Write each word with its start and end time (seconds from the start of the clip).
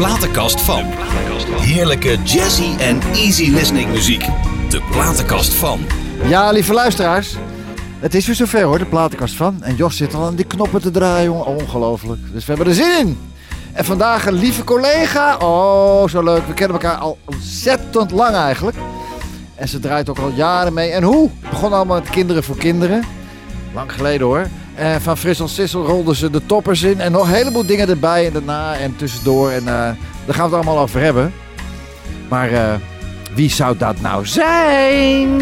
platenkast 0.00 0.60
van. 0.60 0.84
Heerlijke 1.60 2.18
jazzy 2.22 2.76
en 2.78 3.00
easy 3.00 3.50
listening 3.50 3.90
muziek. 3.90 4.26
De 4.68 4.82
platenkast 4.90 5.54
van. 5.54 5.80
Ja, 6.24 6.50
lieve 6.50 6.72
luisteraars. 6.72 7.36
Het 7.98 8.14
is 8.14 8.26
weer 8.26 8.34
zover 8.34 8.62
hoor, 8.62 8.78
de 8.78 8.84
platenkast 8.84 9.34
van. 9.34 9.62
En 9.62 9.76
Jos 9.76 9.96
zit 9.96 10.14
al 10.14 10.24
aan 10.24 10.34
die 10.34 10.44
knoppen 10.44 10.80
te 10.80 10.90
draaien, 10.90 11.24
jongen. 11.24 11.46
Ongelooflijk. 11.46 12.20
Dus 12.32 12.46
we 12.46 12.52
hebben 12.54 12.66
er 12.66 12.74
zin 12.74 12.98
in. 12.98 13.18
En 13.72 13.84
vandaag 13.84 14.26
een 14.26 14.34
lieve 14.34 14.64
collega. 14.64 15.36
Oh, 15.36 16.08
zo 16.08 16.22
leuk. 16.22 16.46
We 16.46 16.54
kennen 16.54 16.80
elkaar 16.80 16.98
al 16.98 17.18
ontzettend 17.24 18.10
lang 18.10 18.34
eigenlijk. 18.34 18.76
En 19.54 19.68
ze 19.68 19.78
draait 19.78 20.08
ook 20.08 20.18
al 20.18 20.32
jaren 20.34 20.72
mee. 20.72 20.90
En 20.90 21.02
hoe? 21.02 21.30
Begon 21.50 21.72
allemaal 21.72 22.00
met 22.00 22.10
Kinderen 22.10 22.44
voor 22.44 22.56
Kinderen. 22.56 23.04
Lang 23.74 23.92
geleden 23.92 24.26
hoor. 24.26 24.46
En 24.74 25.00
van 25.00 25.16
Frissel 25.16 25.48
Sissel 25.48 25.86
rolden 25.86 26.16
ze 26.16 26.30
de 26.30 26.46
toppers 26.46 26.82
in. 26.82 27.00
En 27.00 27.12
nog 27.12 27.26
een 27.26 27.34
heleboel 27.34 27.66
dingen 27.66 27.88
erbij 27.88 28.26
en 28.26 28.32
daarna 28.32 28.76
en 28.76 28.96
tussendoor. 28.96 29.50
En 29.50 29.58
eh, 29.58 29.64
daar 29.64 30.34
gaan 30.34 30.50
we 30.50 30.56
het 30.56 30.64
allemaal 30.66 30.78
over 30.78 31.00
hebben. 31.00 31.32
Maar 32.28 32.52
eh, 32.52 32.74
wie 33.34 33.50
zou 33.50 33.76
dat 33.76 34.00
nou 34.00 34.26
zijn? 34.26 35.40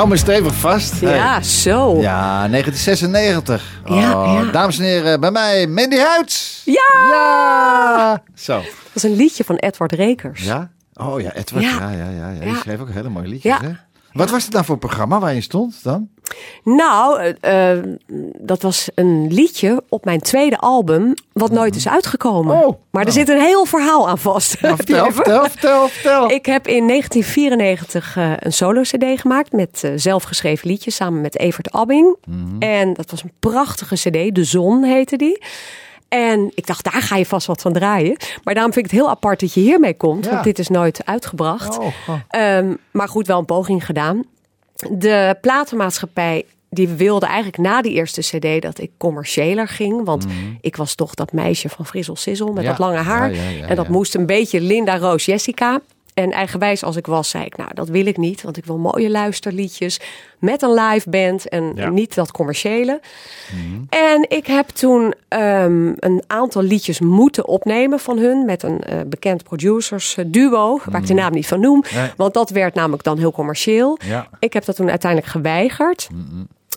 Hou 0.00 0.12
me 0.12 0.16
stevig 0.18 0.54
vast. 0.54 1.00
Hey. 1.00 1.14
Ja, 1.14 1.42
zo. 1.42 2.00
Ja, 2.00 2.48
1996. 2.48 3.80
Ja, 3.84 3.94
Oh, 4.22 4.42
ja. 4.44 4.50
Dames 4.52 4.78
en 4.78 4.84
heren, 4.84 5.20
bij 5.20 5.30
mij 5.30 5.66
Mandy 5.66 5.96
Huids. 5.96 6.62
Ja! 6.64 7.08
Ja! 7.10 8.22
Zo. 8.34 8.54
Dat 8.56 8.64
is 8.94 9.02
een 9.02 9.16
liedje 9.16 9.44
van 9.44 9.56
Edward 9.56 9.92
Rekers. 9.92 10.44
Ja? 10.44 10.70
Oh 10.94 11.20
ja, 11.20 11.32
Edward. 11.32 11.64
Ja, 11.64 11.90
Ja. 11.90 11.90
ja, 11.90 12.30
ja. 12.30 12.44
Ja. 12.46 12.54
schreef 12.54 12.80
ook 12.80 12.90
hele 12.90 13.08
mooie 13.08 13.26
liedjes, 13.28 13.52
Ja. 13.60 13.60
hè? 13.66 13.70
Wat 14.12 14.30
was 14.30 14.42
het 14.42 14.52
dan 14.52 14.64
voor 14.64 14.78
programma 14.78 15.18
waar 15.18 15.34
je 15.34 15.40
stond 15.40 15.84
dan? 15.84 16.08
Nou, 16.64 17.34
eh, 17.40 17.72
eh, 17.72 17.84
dat 18.38 18.62
was 18.62 18.88
een 18.94 19.26
liedje 19.32 19.82
op 19.88 20.04
mijn 20.04 20.20
tweede 20.20 20.58
album, 20.58 21.14
wat 21.32 21.50
nooit 21.50 21.76
is 21.76 21.88
uitgekomen. 21.88 22.54
Oh, 22.54 22.80
maar 22.90 23.06
er 23.06 23.14
nou. 23.14 23.26
zit 23.26 23.28
een 23.28 23.40
heel 23.40 23.64
verhaal 23.64 24.08
aan 24.08 24.18
vast. 24.18 24.60
Nou, 24.60 24.76
je 24.76 24.82
vertel, 24.84 25.12
vertel, 25.12 25.44
vertel, 25.48 25.88
vertel. 25.88 26.30
Ik 26.30 26.46
heb 26.46 26.66
in 26.66 26.86
1994 26.86 28.16
eh, 28.16 28.32
een 28.36 28.52
solo-cd 28.52 29.20
gemaakt 29.20 29.52
met 29.52 29.92
zelfgeschreven 29.94 30.68
liedjes 30.68 30.94
samen 30.94 31.20
met 31.20 31.38
Evert 31.38 31.70
Abbing. 31.70 32.16
Mhm. 32.26 32.62
En 32.62 32.94
dat 32.94 33.10
was 33.10 33.22
een 33.22 33.32
prachtige 33.40 33.94
cd, 33.94 34.34
De 34.34 34.44
Zon 34.44 34.82
heette 34.82 35.16
die. 35.16 35.42
En 36.10 36.50
ik 36.54 36.66
dacht, 36.66 36.84
daar 36.92 37.02
ga 37.02 37.16
je 37.16 37.26
vast 37.26 37.46
wat 37.46 37.60
van 37.60 37.72
draaien. 37.72 38.16
Maar 38.44 38.54
daarom 38.54 38.72
vind 38.72 38.84
ik 38.84 38.90
het 38.90 39.00
heel 39.00 39.10
apart 39.10 39.40
dat 39.40 39.54
je 39.54 39.60
hiermee 39.60 39.94
komt, 39.96 40.24
Ja. 40.24 40.30
want 40.30 40.44
dit 40.44 40.58
is 40.58 40.68
nooit 40.68 41.04
uitgebracht. 41.04 41.78
Oh, 41.78 41.84
oh. 42.08 42.14
Ehm, 42.28 42.74
maar 42.90 43.08
goed, 43.08 43.26
wel 43.26 43.38
een 43.38 43.44
poging 43.44 43.86
gedaan. 43.86 44.22
De 44.90 45.36
platenmaatschappij 45.40 46.44
die 46.70 46.88
wilde 46.88 47.26
eigenlijk 47.26 47.58
na 47.58 47.82
die 47.82 47.92
eerste 47.92 48.20
cd 48.20 48.62
dat 48.62 48.78
ik 48.78 48.90
commerciëler 48.98 49.68
ging. 49.68 50.04
Want 50.04 50.26
ik 50.60 50.76
was 50.76 50.94
toch 50.94 51.14
dat 51.14 51.32
meisje 51.32 51.68
van 51.68 51.86
Frizzle 51.86 52.16
Sizzle 52.16 52.46
met 52.46 52.54
Mhm. 52.54 52.62
Ja. 52.64 52.68
dat 52.70 52.78
lange 52.78 52.96
haar. 52.98 53.34
Ja, 53.34 53.42
ja, 53.42 53.48
ja, 53.48 53.66
en 53.66 53.76
dat 53.76 53.88
moest 53.88 54.14
een 54.14 54.26
beetje 54.26 54.60
Linda 54.60 54.98
Roos 54.98 55.24
Jessica. 55.24 55.80
En 56.20 56.32
eigenwijs 56.32 56.82
als 56.84 56.96
ik 56.96 57.06
was, 57.06 57.28
zei 57.30 57.44
ik, 57.44 57.56
nou 57.56 57.70
dat 57.74 57.88
wil 57.88 58.06
ik 58.06 58.16
niet. 58.16 58.42
Want 58.42 58.56
ik 58.56 58.64
wil 58.64 58.78
mooie 58.78 59.10
luisterliedjes 59.10 60.00
met 60.38 60.62
een 60.62 60.74
live 60.74 61.10
band 61.10 61.48
en 61.48 61.72
Ja. 61.74 61.88
niet 61.88 62.14
dat 62.14 62.30
commerciële. 62.32 63.00
En 63.88 64.24
ik 64.28 64.46
heb 64.46 64.68
toen 64.68 65.14
ehm, 65.28 65.92
een 65.96 66.22
aantal 66.26 66.62
liedjes 66.62 67.00
moeten 67.00 67.46
opnemen 67.46 67.98
van 68.00 68.18
hun 68.18 68.44
met 68.44 68.62
een 68.62 68.80
eh, 68.80 69.00
bekend 69.06 69.42
producers 69.42 70.16
eh, 70.16 70.24
duo, 70.28 70.80
waar 70.84 71.00
ik 71.00 71.06
de 71.06 71.14
naam 71.14 71.32
niet 71.32 71.46
van 71.46 71.60
noem. 71.60 71.84
Nee. 71.94 72.10
Want 72.16 72.34
dat 72.34 72.50
werd 72.50 72.74
namelijk 72.74 73.02
dan 73.02 73.18
heel 73.18 73.32
commercieel. 73.32 73.98
Ja. 74.04 74.28
Ik 74.38 74.52
heb 74.52 74.64
dat 74.64 74.76
toen 74.76 74.90
uiteindelijk 74.90 75.30
geweigerd. 75.32 76.08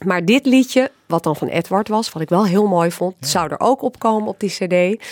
Maar 0.06 0.26
dit 0.26 0.46
liedje, 0.46 0.92
wat 1.06 1.24
dan 1.24 1.36
van 1.36 1.48
Edward 1.48 1.88
was, 1.88 2.12
wat 2.12 2.22
ik 2.22 2.30
wel 2.30 2.46
heel 2.46 2.68
mooi 2.68 2.92
vond, 2.92 3.16
zou 3.20 3.50
er 3.52 3.60
ook 3.60 3.82
opkomen 3.82 4.28
op 4.28 4.40
die 4.40 4.50
CD. 4.50 5.04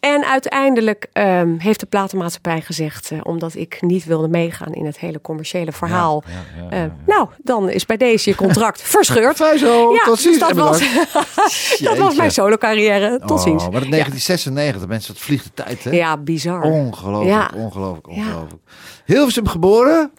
En 0.00 0.24
uiteindelijk 0.24 1.06
ehm, 1.12 1.54
heeft 1.58 1.80
de 1.80 1.86
platenmaatschappij 1.86 2.60
gezegd, 2.60 3.10
eh, 3.10 3.18
omdat 3.22 3.54
ik 3.54 3.78
niet 3.82 4.04
wilde 4.04 4.28
meegaan 4.28 4.72
in 4.74 4.86
het 4.86 4.98
hele 4.98 5.20
commerciële 5.20 5.72
verhaal. 5.72 6.22
ja, 6.26 6.32
ja, 6.70 6.76
ja, 6.76 6.84
eh, 6.84 6.90
nou, 7.06 7.28
dan 7.38 7.70
is 7.70 7.86
bij 7.86 7.96
deze 7.96 8.30
je 8.30 8.36
contract 8.36 8.82
verscheurd. 8.96 9.36
Fijn 9.36 9.58
zo, 9.58 9.92
Ja, 9.92 10.04
tot 10.04 10.18
ziens. 10.18 10.38
dus 10.38 10.48
dat 10.48 10.50
en 10.50 10.56
was, 10.64 10.78
bedankt. 10.78 11.82
dat 11.88 11.98
was 11.98 12.14
mijn 12.16 12.30
solo 12.30 12.56
carrière. 12.56 13.18
Tot 13.18 13.30
Oh, 13.30 13.38
ziens. 13.42 13.62
maar 13.62 13.80
dat 13.80 13.90
1996, 13.90 14.86
mensen, 14.86 15.14
dat 15.14 15.22
vliegt 15.22 15.44
de 15.44 15.50
tijd, 15.62 15.84
hè? 15.84 15.90
Ja, 15.90 16.16
bizar. 16.16 16.60
Ongelooflijk, 16.62 17.54
ongelooflijk, 17.54 18.08
ongelooflijk. 18.08 18.62
Hilversum 19.04 19.46
geboren. 19.48 20.10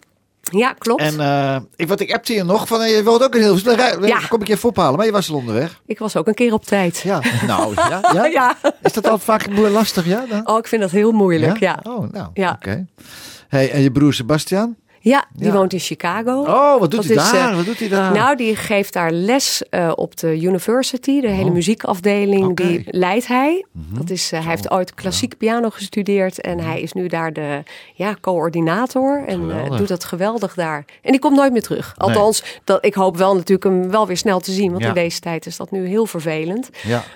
Ja, 0.50 0.74
klopt. 0.74 1.02
En 1.02 1.19
eh, 1.19 1.56
ik, 1.75 1.88
wat 1.88 2.00
ik 2.00 2.13
appte 2.13 2.34
je 2.34 2.44
nog 2.44 2.68
van, 2.68 2.81
eh, 2.81 2.96
je 2.96 3.03
woont 3.03 3.24
ook 3.24 3.35
in 3.35 3.41
Hilversum. 3.41 3.78
Dan 3.78 4.08
Ja. 4.08 4.19
kom 4.30 4.41
ik 4.41 4.47
je 4.47 4.53
even 4.53 4.69
ophalen, 4.69 4.97
maar 4.97 5.06
je 5.06 5.12
was 5.12 5.30
al 5.30 5.35
onderweg. 5.35 5.81
Ik 5.85 6.00
was 6.00 6.16
ook 6.16 6.28
een 6.28 6.34
keer 6.34 6.53
op 6.53 6.66
tijd. 6.66 6.97
Ja, 6.97 7.22
nou, 7.47 7.74
ja, 7.75 8.00
ja? 8.13 8.25
Ja. 8.25 8.56
Is 8.81 8.94
dat 8.94 9.03
altijd 9.07 9.24
vaak 9.24 9.47
lastig, 9.57 10.06
ja? 10.06 10.25
Dan? 10.30 10.47
Oh, 10.50 10.57
ik 10.57 10.68
vind 10.68 10.81
dat 10.81 10.91
heel 10.91 11.12
moeilijk. 11.12 11.59
Ja, 11.59 11.80
ja. 11.84 11.91
Oh, 11.91 12.12
nou, 12.12 12.28
Ja. 12.34 12.52
oké. 12.52 12.86
Hey, 13.47 13.71
en 13.71 13.81
je 13.81 13.92
broer 13.92 14.13
Sebastian? 14.13 14.75
Die 15.01 15.11
Ja. 15.33 15.51
woont 15.51 15.73
in 15.73 15.79
Chicago. 15.79 16.41
Oh, 16.41 16.79
wat 16.79 16.91
doet 16.91 17.07
Dat 17.07 17.15
hij 17.17 17.25
is, 17.25 17.31
daar? 17.31 17.49
eh, 17.49 17.55
wat 17.55 17.65
doet 17.65 17.79
hij 17.79 17.88
daar? 17.88 18.11
Nou, 18.11 18.35
die 18.35 18.55
geeft 18.55 18.94
daar 18.94 19.11
les 19.11 19.63
eh, 19.69 19.91
op 19.95 20.17
de 20.17 20.41
university. 20.41 21.21
De 21.21 21.27
hele 21.27 21.47
Oh. 21.47 21.53
muziekafdeling. 21.53 22.44
Mhm. 22.44 22.53
die 22.67 22.83
leidt 22.89 23.27
hij. 23.27 23.65
Dat 23.71 24.09
is, 24.09 24.31
eh, 24.31 24.39
hij 24.39 24.49
heeft 24.49 24.71
ooit 24.71 24.94
klassiek 24.94 25.38
piano 25.38 25.69
gestudeerd. 25.69 26.41
En 26.41 26.59
hij 26.59 26.81
is 26.81 26.94
nu 26.94 27.07
daar 27.07 27.33
de 27.33 27.63
ja, 27.94 28.15
coördinator. 28.21 29.23
En 29.27 29.51
doet 29.77 29.88
dat 29.88 30.03
geweldig 30.03 30.53
daar. 30.53 30.85
En 31.01 31.11
die 31.11 31.19
komt 31.19 31.35
nooit 31.35 31.51
meer 31.51 31.61
terug. 31.61 31.94
Althans, 31.97 32.44
dat, 32.63 32.85
ik 32.85 32.94
hoop 32.94 33.17
wel 33.17 33.33
natuurlijk 33.35 33.63
hem 33.63 33.89
wel 33.91 34.07
weer 34.07 34.17
snel 34.17 34.39
te 34.39 34.51
zien. 34.51 34.69
Want 34.71 34.81
Ja. 34.83 34.88
in 34.88 34.94
deze 34.94 35.19
tijd 35.19 35.45
is 35.45 35.57
dat 35.57 35.71
nu 35.71 35.88
heel 35.88 36.05
vervelend. 36.05 36.69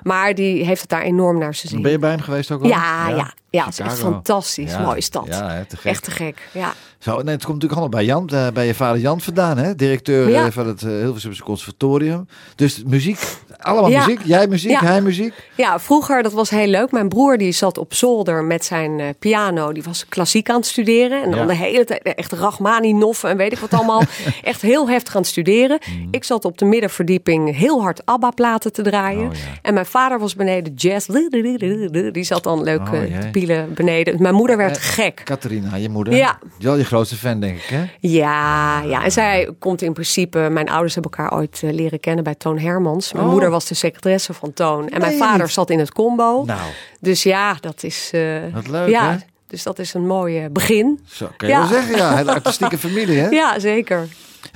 Maar 0.03 0.35
die 0.35 0.65
heeft 0.65 0.81
het 0.81 0.89
daar 0.89 1.01
enorm 1.01 1.37
naar 1.37 1.55
zijn 1.55 1.67
zin. 1.71 1.81
Ben 1.81 1.91
je 1.91 1.99
bij 1.99 2.09
hem 2.09 2.19
geweest 2.21 2.51
ook 2.51 2.61
al? 2.61 2.67
Ja, 2.67 3.09
ja, 3.09 3.33
ja. 3.49 3.63
het 3.65 3.73
is 3.73 3.79
echt 3.79 3.99
fantastisch. 3.99 4.71
Hè, 4.75 5.65
te 5.65 5.77
gek. 5.77 5.91
Echt 5.91 6.03
te 6.03 6.11
gek. 6.11 6.49
Ja. 6.53 6.73
Zo, 7.01 7.11
nee, 7.21 7.33
het 7.33 7.45
komt 7.45 7.61
natuurlijk 7.61 7.71
allemaal 7.71 7.89
bij 7.89 8.05
Jan, 8.05 8.29
eh, 8.29 8.47
bij 8.53 8.65
je 8.65 8.73
vader 8.73 9.01
Jan 9.01 9.21
vandaan, 9.21 9.57
hè? 9.57 9.75
directeur 9.75 10.29
Ja. 10.29 10.45
eh, 10.45 10.51
van 10.51 10.67
het 10.67 10.81
eh, 10.83 10.89
Hilversumse 10.89 11.43
Conservatorium. 11.43 12.27
Dus 12.55 12.83
muziek 12.85 13.37
allemaal 13.63 13.89
Ja. 13.89 14.05
muziek. 14.05 14.19
Jij 14.23 14.47
muziek, 14.47 14.71
Ja. 14.71 14.79
hij 14.83 15.01
muziek. 15.01 15.33
Ja, 15.55 15.79
vroeger, 15.79 16.23
dat 16.23 16.33
was 16.33 16.49
heel 16.49 16.67
leuk. 16.67 16.91
Mijn 16.91 17.09
broer 17.09 17.37
die 17.37 17.51
zat 17.51 17.77
op 17.77 17.93
zolder 17.93 18.43
met 18.43 18.65
zijn 18.65 18.99
eh, 18.99 19.07
piano. 19.19 19.71
Die 19.71 19.83
was 19.83 20.05
klassiek 20.09 20.49
aan 20.49 20.55
het 20.55 20.65
studeren. 20.65 21.23
En 21.23 21.31
dan 21.31 21.39
Ja. 21.39 21.45
de 21.45 21.55
hele 21.55 21.83
tijd 21.83 22.01
eh, 22.03 22.11
echt 22.15 22.31
Rachmaninoff 22.31 23.23
en 23.23 23.37
weet 23.37 23.51
ik 23.51 23.57
wat 23.59 23.73
allemaal. 23.73 24.01
echt 24.43 24.61
heel 24.61 24.89
heftig 24.89 25.15
aan 25.15 25.21
het 25.21 25.29
studeren. 25.29 25.79
Mhm. 25.85 26.07
Ik 26.11 26.23
zat 26.23 26.45
op 26.45 26.57
de 26.57 26.65
middenverdieping 26.65 27.55
heel 27.55 27.81
hard 27.81 28.05
ABBA-platen 28.05 28.73
te 28.73 28.81
draaien. 28.81 29.27
Oh, 29.29 29.33
ja. 29.35 29.39
En 29.61 29.73
mijn 29.73 29.85
vader 29.85 30.19
was 30.19 30.35
beneden 30.35 30.73
jazz. 30.73 31.07
Die 32.11 32.23
zat 32.23 32.43
dan 32.43 32.63
leuk 32.63 32.79
Oh, 32.81 32.93
eh, 32.93 33.19
te 33.19 33.27
pielen 33.31 33.73
beneden. 33.73 34.21
Mijn 34.21 34.35
moeder 34.35 34.57
werd 34.57 34.77
Eh, 34.77 34.83
gek. 34.83 35.21
Catharina, 35.25 35.75
je 35.75 35.89
moeder. 35.89 36.13
Ja. 36.15 36.39
Wel 36.59 36.75
je 36.77 36.83
grootste 36.85 37.15
fan, 37.15 37.39
denk 37.39 37.57
ik, 37.57 37.63
hè? 37.69 37.83
Ja, 37.99 38.81
ja, 38.81 39.03
en 39.03 39.11
zij 39.11 39.49
komt 39.59 39.81
in 39.81 39.93
principe. 39.93 40.47
Mijn 40.51 40.69
ouders 40.69 40.93
hebben 40.93 41.11
elkaar 41.11 41.37
ooit 41.39 41.61
leren 41.65 41.99
kennen 41.99 42.23
bij 42.23 42.35
Toon 42.35 42.59
Hermans. 42.59 43.13
Mijn 43.13 43.25
Oh. 43.25 43.31
moeder 43.31 43.49
was 43.51 43.65
de 43.65 43.75
secretaresse 43.75 44.33
van 44.33 44.53
Toon. 44.53 44.89
En 44.89 44.99
mijn 45.01 45.17
vader 45.17 45.41
niet. 45.45 45.51
zat 45.53 45.69
in 45.69 45.79
het 45.79 45.91
combo. 45.93 46.43
Nou, 46.45 46.59
Dus 46.99 47.23
ja, 47.23 47.57
dat 47.59 47.83
is. 47.83 48.09
eh, 48.11 48.39
Wat 48.53 48.67
leuk, 48.67 48.89
ja, 48.89 49.11
hè? 49.11 49.17
Dus 49.47 49.63
dat 49.63 49.79
is 49.79 49.93
een 49.93 50.07
mooi 50.07 50.39
eh, 50.43 50.49
begin. 50.51 50.99
zo 51.05 51.29
kan 51.37 51.47
je 51.47 51.53
Ja. 51.53 51.59
wel 51.59 51.67
zeggen, 51.69 51.95
ja. 51.95 52.15
Hele 52.15 52.33
artistieke 52.33 52.77
familie, 52.87 53.17
hè? 53.19 53.27
Ja, 53.29 53.59
zeker. 53.59 54.07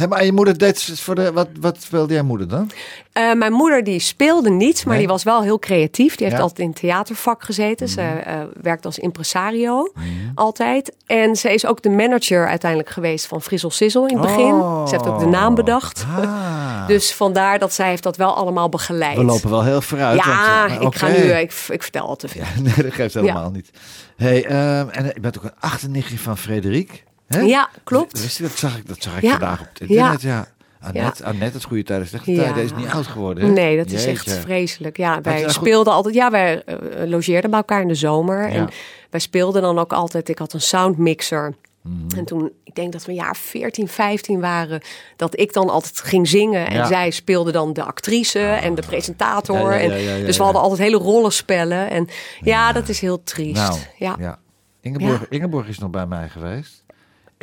Maar 0.10 0.26
je 0.26 0.32
moeder 0.32 0.58
deed 0.58 0.92
voor 1.00 1.16
de... 1.16 1.32
Wat, 1.32 1.48
wat 1.60 1.82
speelde 1.82 2.14
jij 2.14 2.22
moeder 2.22 2.48
dan? 2.48 2.70
Eh, 3.14 3.34
mijn 3.34 3.54
moeder 3.54 3.84
die 3.84 4.00
speelde 4.00 4.50
niet, 4.50 4.76
maar 4.86 4.94
Nee. 4.94 4.98
die 5.04 5.08
was 5.14 5.24
wel 5.24 5.42
heel 5.42 5.60
creatief. 5.60 6.16
Die 6.16 6.26
heeft 6.26 6.38
Ja. 6.38 6.44
altijd 6.44 6.60
in 6.60 6.70
het 6.70 6.80
theatervak 6.80 7.44
gezeten. 7.44 7.88
Ze 7.90 8.02
Mhm. 8.02 8.18
eh, 8.18 8.40
werkt 8.62 8.86
als 8.86 9.00
impresario 9.00 9.92
altijd. 10.36 10.96
En 11.06 11.36
ze 11.36 11.54
is 11.54 11.66
ook 11.66 11.82
de 11.82 11.90
manager 11.90 12.48
uiteindelijk 12.48 12.90
geweest 12.92 13.26
van 13.28 13.42
Frizzle 13.42 13.72
Sizzle 13.72 14.08
in 14.10 14.18
het 14.18 14.26
begin. 14.28 14.54
Oh. 14.54 14.88
Ze 14.88 14.96
heeft 14.96 15.08
ook 15.08 15.20
de 15.20 15.26
naam 15.26 15.56
bedacht. 15.56 16.06
Ah. 16.18 16.88
Dus 16.88 17.14
vandaar 17.14 17.60
dat 17.60 17.74
zij 17.74 17.90
heeft 17.90 18.04
dat 18.04 18.18
wel 18.18 18.36
allemaal 18.36 18.70
begeleid. 18.70 19.18
We 19.18 19.24
lopen 19.24 19.50
wel 19.50 19.64
heel 19.64 19.82
vooruit. 19.82 20.24
ja, 20.24 20.68
want, 20.68 20.82
eh, 20.82 20.88
ik 20.88 20.96
ga 20.96 21.08
nu, 21.08 21.14
ik, 21.16 21.52
ik 21.70 21.84
vertel 21.84 22.08
al 22.08 22.16
te 22.16 22.28
veel. 22.28 22.42
Ja, 22.42 22.62
nee, 22.76 22.84
dat 22.84 22.94
geeft 22.94 23.14
helemaal 23.14 23.50
niet. 23.52 23.70
Hey, 24.16 24.46
ehm, 24.46 24.90
en 24.90 25.06
je 25.06 25.20
bent 25.22 25.38
ook 25.38 25.44
een 25.44 25.54
achternichtje 25.60 26.18
van 26.18 26.38
Frederik. 26.38 27.04
Hè? 27.28 27.40
Ja, 27.40 27.70
klopt. 27.84 28.22
Wist 28.22 28.38
je, 28.38 28.44
dat 28.44 28.52
zag 28.58 28.78
ik, 28.78 28.88
dat 28.88 28.98
zag 29.04 29.16
ik 29.18 29.22
Ja. 29.24 29.30
vandaag 29.30 29.60
op 29.62 29.68
het 29.70 29.80
internet, 29.82 30.22
ja. 30.22 30.48
Annette, 30.80 31.24
Ja. 31.24 31.30
Annette, 31.30 31.58
het 31.58 31.64
goede 31.66 31.84
tijden, 31.84 32.08
slechte 32.08 32.32
Ja. 32.32 32.44
tijden, 32.44 32.64
is 32.64 32.74
niet 32.76 32.88
oud 32.90 33.08
geworden. 33.08 33.44
hè? 33.46 33.52
Nee, 33.52 33.78
dat 33.78 33.92
is 33.92 34.06
echt 34.06 34.32
vreselijk. 34.32 34.98
Ja, 34.98 35.22
wij 35.22 35.44
goed- 35.44 35.52
speelden 35.52 35.94
altijd. 35.94 36.16
Ja, 36.16 36.32
wij 36.32 36.64
eh, 36.64 36.76
logeerden 37.06 37.50
bij 37.50 37.60
elkaar 37.60 37.82
in 37.82 37.88
de 37.88 37.96
zomer. 37.96 38.42
Ja. 38.50 38.54
En 38.56 38.70
wij 39.10 39.20
speelden 39.20 39.62
dan 39.62 39.80
ook 39.80 39.94
altijd. 39.94 40.30
Ik 40.30 40.38
had 40.38 40.54
een 40.54 40.62
soundmixer. 40.62 41.54
Mhm. 41.82 42.18
En 42.18 42.26
toen, 42.26 42.52
ik 42.64 42.76
denk 42.76 42.92
dat 42.92 43.06
we 43.06 43.10
een 43.12 43.18
jaar 43.18 43.36
14, 43.36 43.88
15 43.88 44.40
waren, 44.40 44.82
dat 45.16 45.40
ik 45.40 45.54
dan 45.54 45.70
altijd 45.70 46.00
ging 46.02 46.28
zingen. 46.28 46.68
En 46.68 46.88
zij 46.88 47.12
speelde 47.12 47.52
dan 47.52 47.74
de 47.74 47.84
actrice 47.84 48.40
en 48.40 48.76
de 48.76 48.82
presentator. 48.88 49.72
En, 49.72 49.90
dus 50.26 50.38
we 50.38 50.44
hadden 50.44 50.62
altijd 50.62 50.80
hele 50.82 50.98
rollenspellen. 50.98 51.90
En 51.90 52.08
ja, 52.42 52.72
dat 52.72 52.90
is 52.90 53.00
heel 53.00 53.24
triest. 53.24 53.62
Nou, 54.00 54.18
ja. 54.20 54.40
Ingeborg, 54.82 55.26
Ingeborg 55.30 55.68
is 55.68 55.80
nog 55.80 55.90
bij 55.90 56.06
mij 56.06 56.30
geweest. 56.30 56.84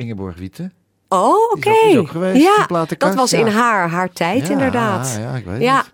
Ingeborg 0.02 0.36
Wieten. 0.36 0.72
Oh, 1.08 1.52
oké. 1.52 1.70
die 2.32 2.42
Ja, 2.42 2.84
dat 2.98 3.14
was 3.14 3.30
ja. 3.30 3.38
in 3.38 3.46
haar, 3.46 3.88
haar 3.88 4.10
tijd 4.12 4.46
Ja, 4.46 4.52
inderdaad. 4.52 5.16
Ja, 5.20 5.34
ik 5.34 5.44
weet 5.44 5.60
Ja. 5.60 5.76
het. 5.76 5.90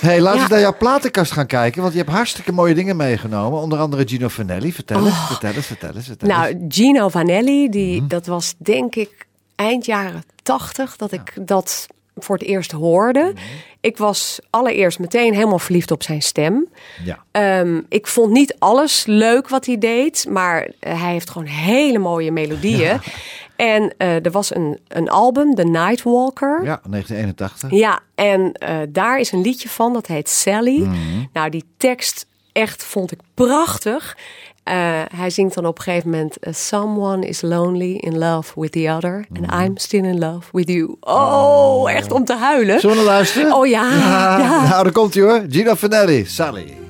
Hey, 0.00 0.20
laten 0.20 0.42
we 0.42 0.48
naar 0.48 0.60
jouw 0.60 0.76
platenkast 0.76 1.32
gaan 1.32 1.46
kijken, 1.46 1.80
want 1.82 1.92
je 1.94 1.98
hebt 2.00 2.10
hartstikke 2.10 2.52
mooie 2.52 2.74
dingen 2.74 2.96
meegenomen. 2.96 3.60
Onder 3.60 3.78
andere 3.78 4.08
Gino 4.08 4.28
Vanelli. 4.28 4.72
Vertel 4.72 5.06
eens, 5.06 5.26
vertel 5.26 5.52
eens, 5.54 5.66
vertel 5.66 5.94
eens. 5.94 6.06
Vertel 6.06 6.28
eens. 6.28 6.38
Oh. 6.38 6.44
Nou, 6.44 6.64
Gino 6.68 7.08
Vanelli, 7.08 7.68
die, 7.68 8.00
Mhm. 8.00 8.08
dat 8.08 8.26
was 8.26 8.54
denk 8.58 8.94
ik 8.94 9.26
eind 9.54 9.84
jaren 9.86 10.22
tachtig 10.42 10.96
dat 10.96 11.12
ik 11.12 11.32
dat 11.40 11.86
voor 12.16 12.36
het 12.38 12.46
eerst 12.46 12.72
hoorde. 12.72 13.20
Mhm. 13.34 13.42
Ik 13.80 13.96
was 13.96 14.38
allereerst 14.50 14.98
meteen 14.98 15.34
helemaal 15.34 15.58
verliefd 15.58 15.90
op 15.90 16.02
zijn 16.02 16.22
stem. 16.22 16.68
ja. 17.04 17.24
Ehm, 17.30 17.80
ik 17.88 18.06
vond 18.06 18.32
niet 18.32 18.56
alles 18.58 19.04
leuk 19.06 19.48
wat 19.48 19.66
hij 19.66 19.78
deed, 19.78 20.26
maar 20.28 20.70
eh, 20.78 21.00
hij 21.02 21.12
heeft 21.12 21.30
gewoon 21.30 21.46
hele 21.46 21.98
mooie 21.98 22.32
melodieën. 22.32 23.00
En 23.56 23.94
eh, 23.96 24.24
er 24.24 24.30
was 24.30 24.54
een, 24.54 24.78
een 24.88 25.10
album, 25.10 25.54
The 25.54 25.64
Nightwalker. 25.64 26.64
ja, 26.64 26.80
1981. 26.88 27.70
Ja, 27.70 28.00
en 28.14 28.52
eh, 28.52 28.78
daar 28.88 29.18
is 29.18 29.32
een 29.32 29.40
liedje 29.40 29.68
van, 29.68 29.92
dat 29.92 30.06
heet 30.06 30.28
Sally. 30.28 30.88
Nou, 31.32 31.50
die 31.50 31.64
tekst 31.76 32.26
echt 32.52 32.84
vond 32.84 33.12
ik 33.12 33.18
prachtig. 33.34 34.16
Eh, 34.62 35.02
hij 35.14 35.30
zingt 35.30 35.54
dan 35.54 35.66
op 35.66 35.76
een 35.78 35.84
gegeven 35.84 36.10
moment... 36.10 36.36
Someone 36.40 37.26
is 37.26 37.40
lonely 37.40 37.94
in 37.94 38.18
love 38.18 38.60
with 38.60 38.72
the 38.72 38.90
other. 38.96 39.26
And 39.36 39.62
I'm 39.62 39.76
still 39.76 40.04
in 40.04 40.18
love 40.18 40.48
with 40.52 40.68
you. 40.68 40.96
Oh, 41.00 41.90
echt 41.90 42.12
om 42.12 42.24
te 42.24 42.34
huilen. 42.34 42.80
Zullen 42.80 42.96
we 42.96 43.02
luisteren? 43.02 43.52
Oh 43.52 43.66
ja, 43.66 43.90
Ja, 43.90 44.38
ja. 44.38 44.68
Nou, 44.68 44.82
daar 44.82 44.92
komt 44.92 45.14
hij 45.14 45.22
hoor. 45.22 45.44
Gino 45.48 45.74
Vanelli, 45.74 46.24
Sally. 46.24 46.89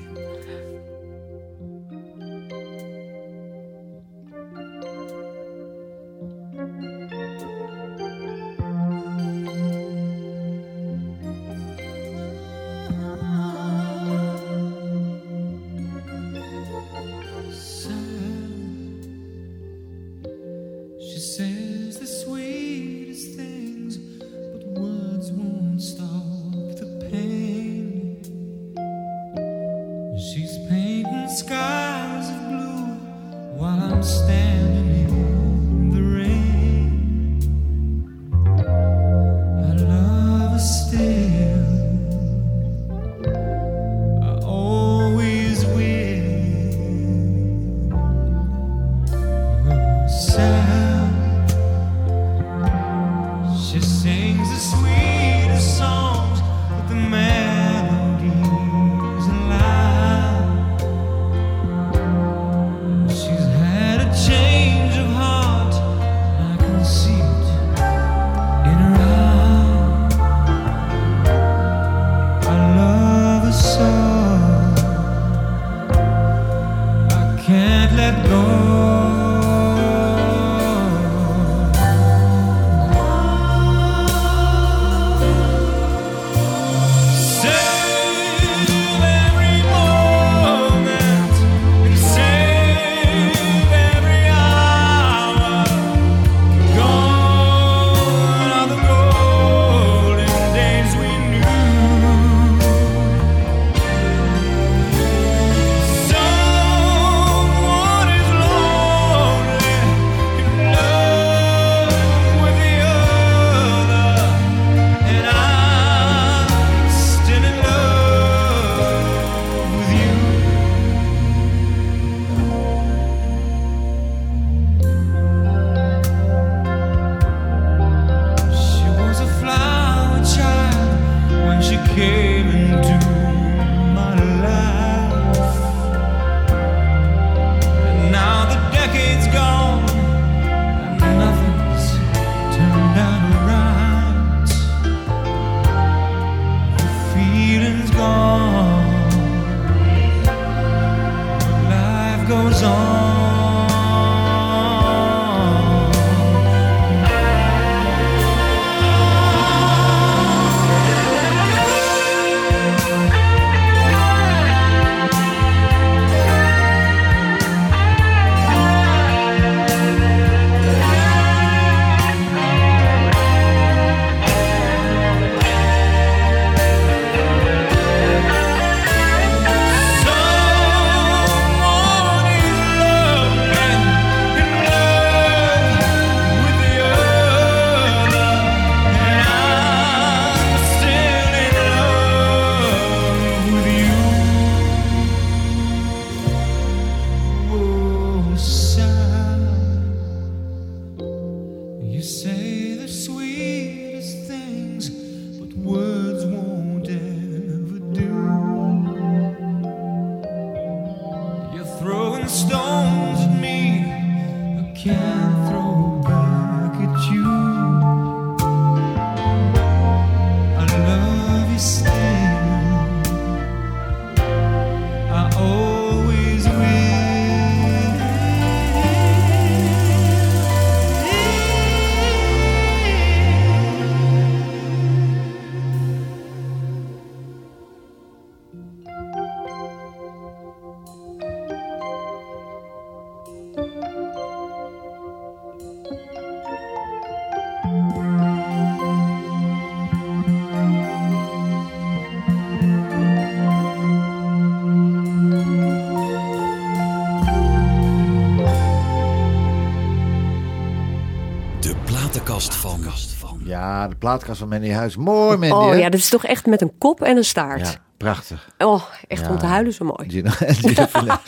Ja, 263.43 263.87
de 263.87 263.95
plaatkast 263.95 264.39
van 264.39 264.47
Mandy 264.47 264.69
Huis. 264.71 264.95
Mooi, 264.95 265.37
Mandy. 265.37 265.55
Oh 265.55 265.69
hè? 265.69 265.75
ja, 265.75 265.89
dat 265.89 265.99
is 265.99 266.09
toch 266.09 266.25
echt 266.25 266.45
met 266.45 266.61
een 266.61 266.71
kop 266.77 267.01
en 267.01 267.17
een 267.17 267.25
staart. 267.25 267.67
Ja, 267.67 267.73
prachtig. 267.97 268.49
Oh, 268.57 268.81
echt 269.07 269.21
Ja. 269.25 269.29
om 269.29 269.37
te 269.37 269.45
huilen 269.45 269.73
zo 269.73 269.85
mooi. 269.85 270.09
Gina, 270.09 270.29
Gina 270.31 271.19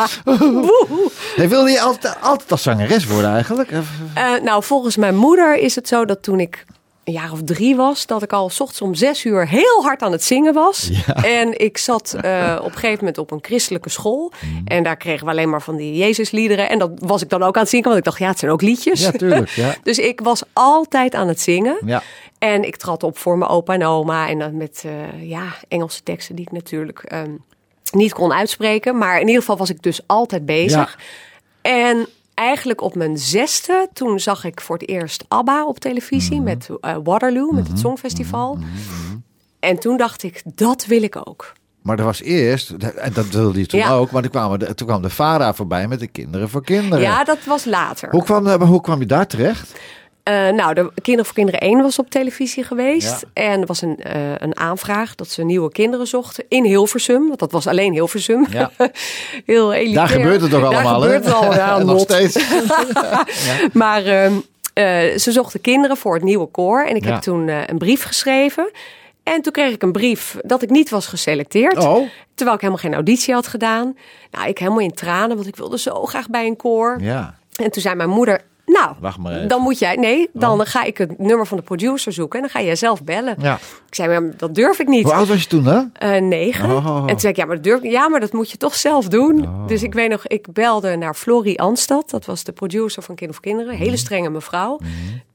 Hey, 1.36 1.50
wilde 1.50 1.70
je 1.72 1.82
altijd, 1.82 2.18
altijd 2.22 2.52
als 2.52 2.62
zangeres 2.64 3.06
worden 3.06 3.32
eigenlijk? 3.32 3.72
Eh, 3.72 3.82
nou, 4.44 4.64
volgens 4.64 4.98
mijn 4.98 5.16
moeder 5.16 5.58
is 5.58 5.76
het 5.76 5.88
zo 5.88 6.06
dat 6.06 6.24
toen 6.24 6.40
ik 6.40 6.66
een 7.04 7.14
jaar 7.14 7.32
of 7.32 7.44
drie 7.44 7.76
was, 7.76 8.06
dat 8.06 8.24
ik 8.24 8.34
al 8.34 8.50
's 8.50 8.60
ochtends 8.60 8.82
om 8.82 8.96
zes 8.96 9.26
uur 9.26 9.48
heel 9.48 9.84
hard 9.84 10.02
aan 10.02 10.12
het 10.12 10.24
zingen 10.24 10.54
was. 10.54 10.92
En 11.24 11.60
ik 11.60 11.78
zat 11.78 12.14
eh, 12.14 12.56
op 12.60 12.66
een 12.66 12.74
gegeven 12.74 12.98
moment 12.98 13.18
op 13.18 13.32
een 13.32 13.40
christelijke 13.42 13.90
school. 13.90 14.32
Mm. 14.40 14.62
En 14.66 14.84
daar 14.84 14.98
kregen 14.98 15.26
we 15.26 15.32
alleen 15.32 15.50
maar 15.50 15.62
van 15.62 15.76
die 15.76 15.96
Jezusliederen. 15.96 16.70
En 16.70 16.80
dat 16.80 16.92
was 16.96 17.22
ik 17.22 17.30
dan 17.30 17.44
ook 17.44 17.56
aan 17.56 17.62
het 17.62 17.70
zingen, 17.70 17.86
want 17.86 17.98
ik 17.98 18.04
dacht, 18.04 18.20
ja, 18.20 18.28
het 18.28 18.40
zijn 18.40 18.52
ook 18.52 18.62
liedjes. 18.62 19.02
Ja, 19.02 19.12
tuurlijk. 19.12 19.50
Ja. 19.50 19.76
Dus 19.84 19.98
ik 20.00 20.20
was 20.20 20.44
altijd 20.54 21.16
aan 21.16 21.28
het 21.28 21.42
zingen. 21.42 21.78
Ja. 21.86 22.04
En 22.38 22.64
ik 22.64 22.76
trad 22.76 23.04
op 23.04 23.18
voor 23.18 23.38
mijn 23.38 23.52
opa 23.52 23.74
en 23.74 23.86
oma. 23.86 24.30
En 24.30 24.40
dan 24.40 24.58
met 24.58 24.84
eh, 24.86 25.30
ja, 25.30 25.56
Engelse 25.68 26.04
teksten 26.04 26.36
die 26.36 26.46
ik 26.46 26.52
natuurlijk 26.52 27.00
ehm, 27.00 27.32
niet 27.92 28.14
kon 28.14 28.34
uitspreken. 28.34 28.98
Maar 28.98 29.20
in 29.20 29.28
ieder 29.28 29.42
geval 29.42 29.58
was 29.58 29.70
ik 29.70 29.84
dus 29.84 30.02
altijd 30.06 30.46
bezig. 30.46 31.00
En 31.62 32.08
eigenlijk 32.34 32.82
op 32.82 32.96
mijn 32.96 33.18
zesde, 33.18 33.88
toen 33.94 34.20
zag 34.20 34.44
ik 34.44 34.62
voor 34.62 34.78
het 34.78 34.90
eerst 34.90 35.26
ABBA 35.28 35.66
op 35.66 35.80
televisie 35.80 36.36
Mhm. 36.36 36.44
met 36.44 36.70
eh, 36.82 36.96
Waterloo, 37.04 37.52
met 37.52 37.68
het 37.68 37.80
Songfestival. 37.80 38.58
En 39.60 39.80
toen 39.80 39.98
dacht 39.98 40.24
ik, 40.24 40.42
dat 40.56 40.86
wil 40.86 41.04
ik 41.04 41.28
ook. 41.28 41.54
Maar 41.82 41.98
er 42.00 42.04
was 42.06 42.22
eerst, 42.22 42.70
en 42.96 43.14
dat 43.14 43.28
wilde 43.30 43.60
je 43.60 43.66
toen 43.66 43.80
Ja. 43.80 43.94
ook, 43.94 44.12
maar 44.12 44.22
toen 44.22 44.32
kwam, 44.32 44.58
de, 44.58 44.74
toen 44.76 44.88
kwam 44.88 45.02
de 45.02 45.10
VARA 45.10 45.54
voorbij 45.54 45.88
met 45.88 46.00
de 46.00 46.08
kinderen 46.08 46.50
voor 46.50 46.64
kinderen. 46.64 47.02
Ja, 47.06 47.24
dat 47.24 47.44
was 47.46 47.66
later. 47.66 48.10
Hoe 48.10 48.24
kwam, 48.24 48.48
eh, 48.48 48.62
hoe 48.62 48.82
kwam 48.82 49.00
je 49.00 49.06
daar 49.06 49.28
terecht? 49.28 49.80
Eh, 50.24 50.50
nou, 50.50 50.74
de 50.74 50.92
Kinderen 51.02 51.26
voor 51.26 51.34
Kinderen 51.36 51.60
1 51.62 51.82
was 51.82 52.00
op 52.00 52.10
televisie 52.10 52.64
geweest. 52.64 53.26
Ja. 53.34 53.44
En 53.44 53.62
er 53.62 53.68
was 53.68 53.82
een, 53.82 53.98
eh, 54.04 54.22
een 54.38 54.58
aanvraag 54.58 55.16
dat 55.16 55.30
ze 55.30 55.44
nieuwe 55.44 55.72
kinderen 55.72 56.08
zochten 56.08 56.44
in 56.48 56.64
Hilversum. 56.64 57.28
Want 57.28 57.40
dat 57.40 57.52
was 57.52 57.68
alleen 57.68 57.94
Hilversum. 57.94 58.46
Ja. 58.50 58.72
Heel 59.46 59.74
elitair. 59.74 59.96
Daar 59.96 60.08
gebeurt 60.08 60.42
het 60.42 60.50
toch 60.50 60.62
Daar 60.62 60.74
allemaal, 60.74 61.02
gebeurt 61.02 61.26
het 61.26 61.34
al, 61.34 61.54
ja, 61.54 61.78
Nog 61.84 62.00
steeds. 62.00 62.38
Maar 63.74 64.06
ehm, 64.06 64.34
eh, 64.74 65.18
ze 65.18 65.32
zochten 65.32 65.62
kinderen 65.62 65.98
voor 65.98 66.14
het 66.14 66.24
nieuwe 66.24 66.46
koor. 66.48 66.84
En 66.86 66.96
ik 66.96 67.04
Ja. 67.06 67.12
heb 67.12 67.22
toen 67.22 67.48
een 67.48 67.78
brief 67.78 68.04
geschreven. 68.04 68.72
En 69.24 69.42
toen 69.42 69.52
kreeg 69.52 69.74
ik 69.74 69.82
een 69.84 69.92
brief 69.92 70.38
dat 70.42 70.62
ik 70.62 70.70
niet 70.70 70.90
was 70.90 71.08
geselecteerd. 71.08 71.78
Oh, 71.78 72.08
Terwijl 72.36 72.56
ik 72.58 72.62
helemaal 72.62 72.84
geen 72.84 72.94
auditie 72.94 73.34
had 73.34 73.48
gedaan. 73.48 73.98
Nou, 74.32 74.48
ik 74.48 74.58
helemaal 74.58 74.80
in 74.80 74.94
tranen, 74.94 75.36
want 75.36 75.48
ik 75.48 75.56
wilde 75.56 75.78
zo 75.80 76.06
graag 76.06 76.30
bij 76.30 76.46
een 76.46 76.56
koor. 76.56 76.98
ja. 77.02 77.36
En 77.56 77.72
toen 77.72 77.82
zei 77.82 77.96
mijn 77.96 78.10
moeder, 78.10 78.42
nou, 78.74 78.96
Wacht 79.00 79.18
maar 79.18 79.36
even. 79.36 79.48
dan 79.48 79.62
moet 79.62 79.80
jij, 79.80 79.96
nee, 79.96 80.30
dan 80.34 80.66
ga 80.66 80.84
ik 80.84 80.98
het 80.98 81.20
nummer 81.20 81.48
van 81.48 81.58
de 81.58 81.64
producer 81.64 82.12
zoeken 82.14 82.40
en 82.40 82.46
dan 82.46 82.62
ga 82.62 82.66
jij 82.68 82.76
zelf 82.76 83.04
bellen. 83.04 83.36
ja. 83.40 83.60
Ik 83.88 84.00
zei, 84.00 84.20
maar 84.20 84.38
dat 84.38 84.56
durf 84.56 84.80
ik 84.80 84.88
niet. 84.88 85.04
Hoe 85.04 85.14
oud 85.14 85.28
was 85.28 85.42
je 85.42 85.48
toen, 85.48 85.66
hè? 85.66 85.82
Eh, 85.94 86.22
negen. 86.22 86.70
Oh. 86.76 86.98
En 87.02 87.08
toen 87.08 87.20
zei 87.20 87.34
ik, 87.34 87.40
ja 87.40 87.46
maar, 87.46 87.56
dat 87.56 87.64
durf, 87.64 87.82
ik- 87.84 87.92
ja, 87.92 88.10
maar 88.10 88.20
dat 88.20 88.34
moet 88.34 88.52
je 88.52 88.58
toch 88.58 88.76
zelf 88.76 89.08
doen. 89.08 89.48
Dus 89.68 89.84
ik 89.84 89.94
weet 89.94 90.10
nog, 90.10 90.28
ik 90.28 90.48
belde 90.54 90.96
naar 90.96 91.14
Florie 91.14 91.62
Anstad. 91.62 92.10
Dat 92.10 92.26
was 92.26 92.44
de 92.44 92.52
producer 92.52 93.04
van 93.04 93.16
Kind 93.16 93.30
of 93.30 93.40
Kinderen. 93.40 93.76
Hele 93.76 93.98
strenge 93.98 94.30
mevrouw. 94.30 94.80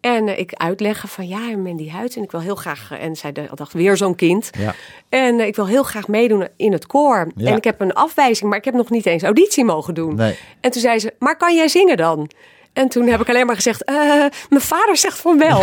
En 0.01 0.29
eh, 0.29 0.39
ik 0.39 0.53
uitleggen 0.55 1.09
van, 1.09 1.29
ja, 1.29 1.57
Mandy 1.57 1.89
Huid. 1.91 2.17
En 2.17 2.23
ik 2.23 2.31
wil 2.31 2.41
heel 2.41 2.55
graag, 2.55 2.91
en 3.01 3.17
zij 3.17 3.33
dacht, 3.55 3.73
weer 3.73 3.97
zo'n 3.97 4.15
kind. 4.15 4.51
Ja. 4.59 4.75
En 5.09 5.41
eh, 5.41 5.47
ik 5.47 5.57
wil 5.57 5.67
heel 5.67 5.83
graag 5.83 6.09
meedoen 6.09 6.49
in 6.57 6.73
het 6.73 6.87
koor. 6.87 7.31
Ja. 7.37 7.51
En 7.51 7.57
ik 7.57 7.65
heb 7.65 7.81
een 7.81 7.93
afwijzing, 7.93 8.49
maar 8.49 8.59
ik 8.59 8.65
heb 8.65 8.75
nog 8.75 8.91
niet 8.91 9.07
eens 9.07 9.23
auditie 9.23 9.65
mogen 9.65 9.95
doen. 9.95 10.15
Nee. 10.15 10.37
En 10.61 10.71
toen 10.71 10.81
zei 10.81 10.99
ze, 10.99 11.15
maar 11.19 11.37
kan 11.37 11.55
jij 11.57 11.69
zingen 11.69 11.97
dan? 11.97 12.31
En 12.79 12.89
toen 12.89 13.07
heb 13.07 13.21
ik 13.21 13.29
alleen 13.29 13.47
maar 13.47 13.55
gezegd, 13.55 13.85
eh, 13.85 13.95
mijn 14.49 14.61
vader 14.63 14.97
zegt 14.97 15.19
van 15.19 15.39
wel. 15.39 15.61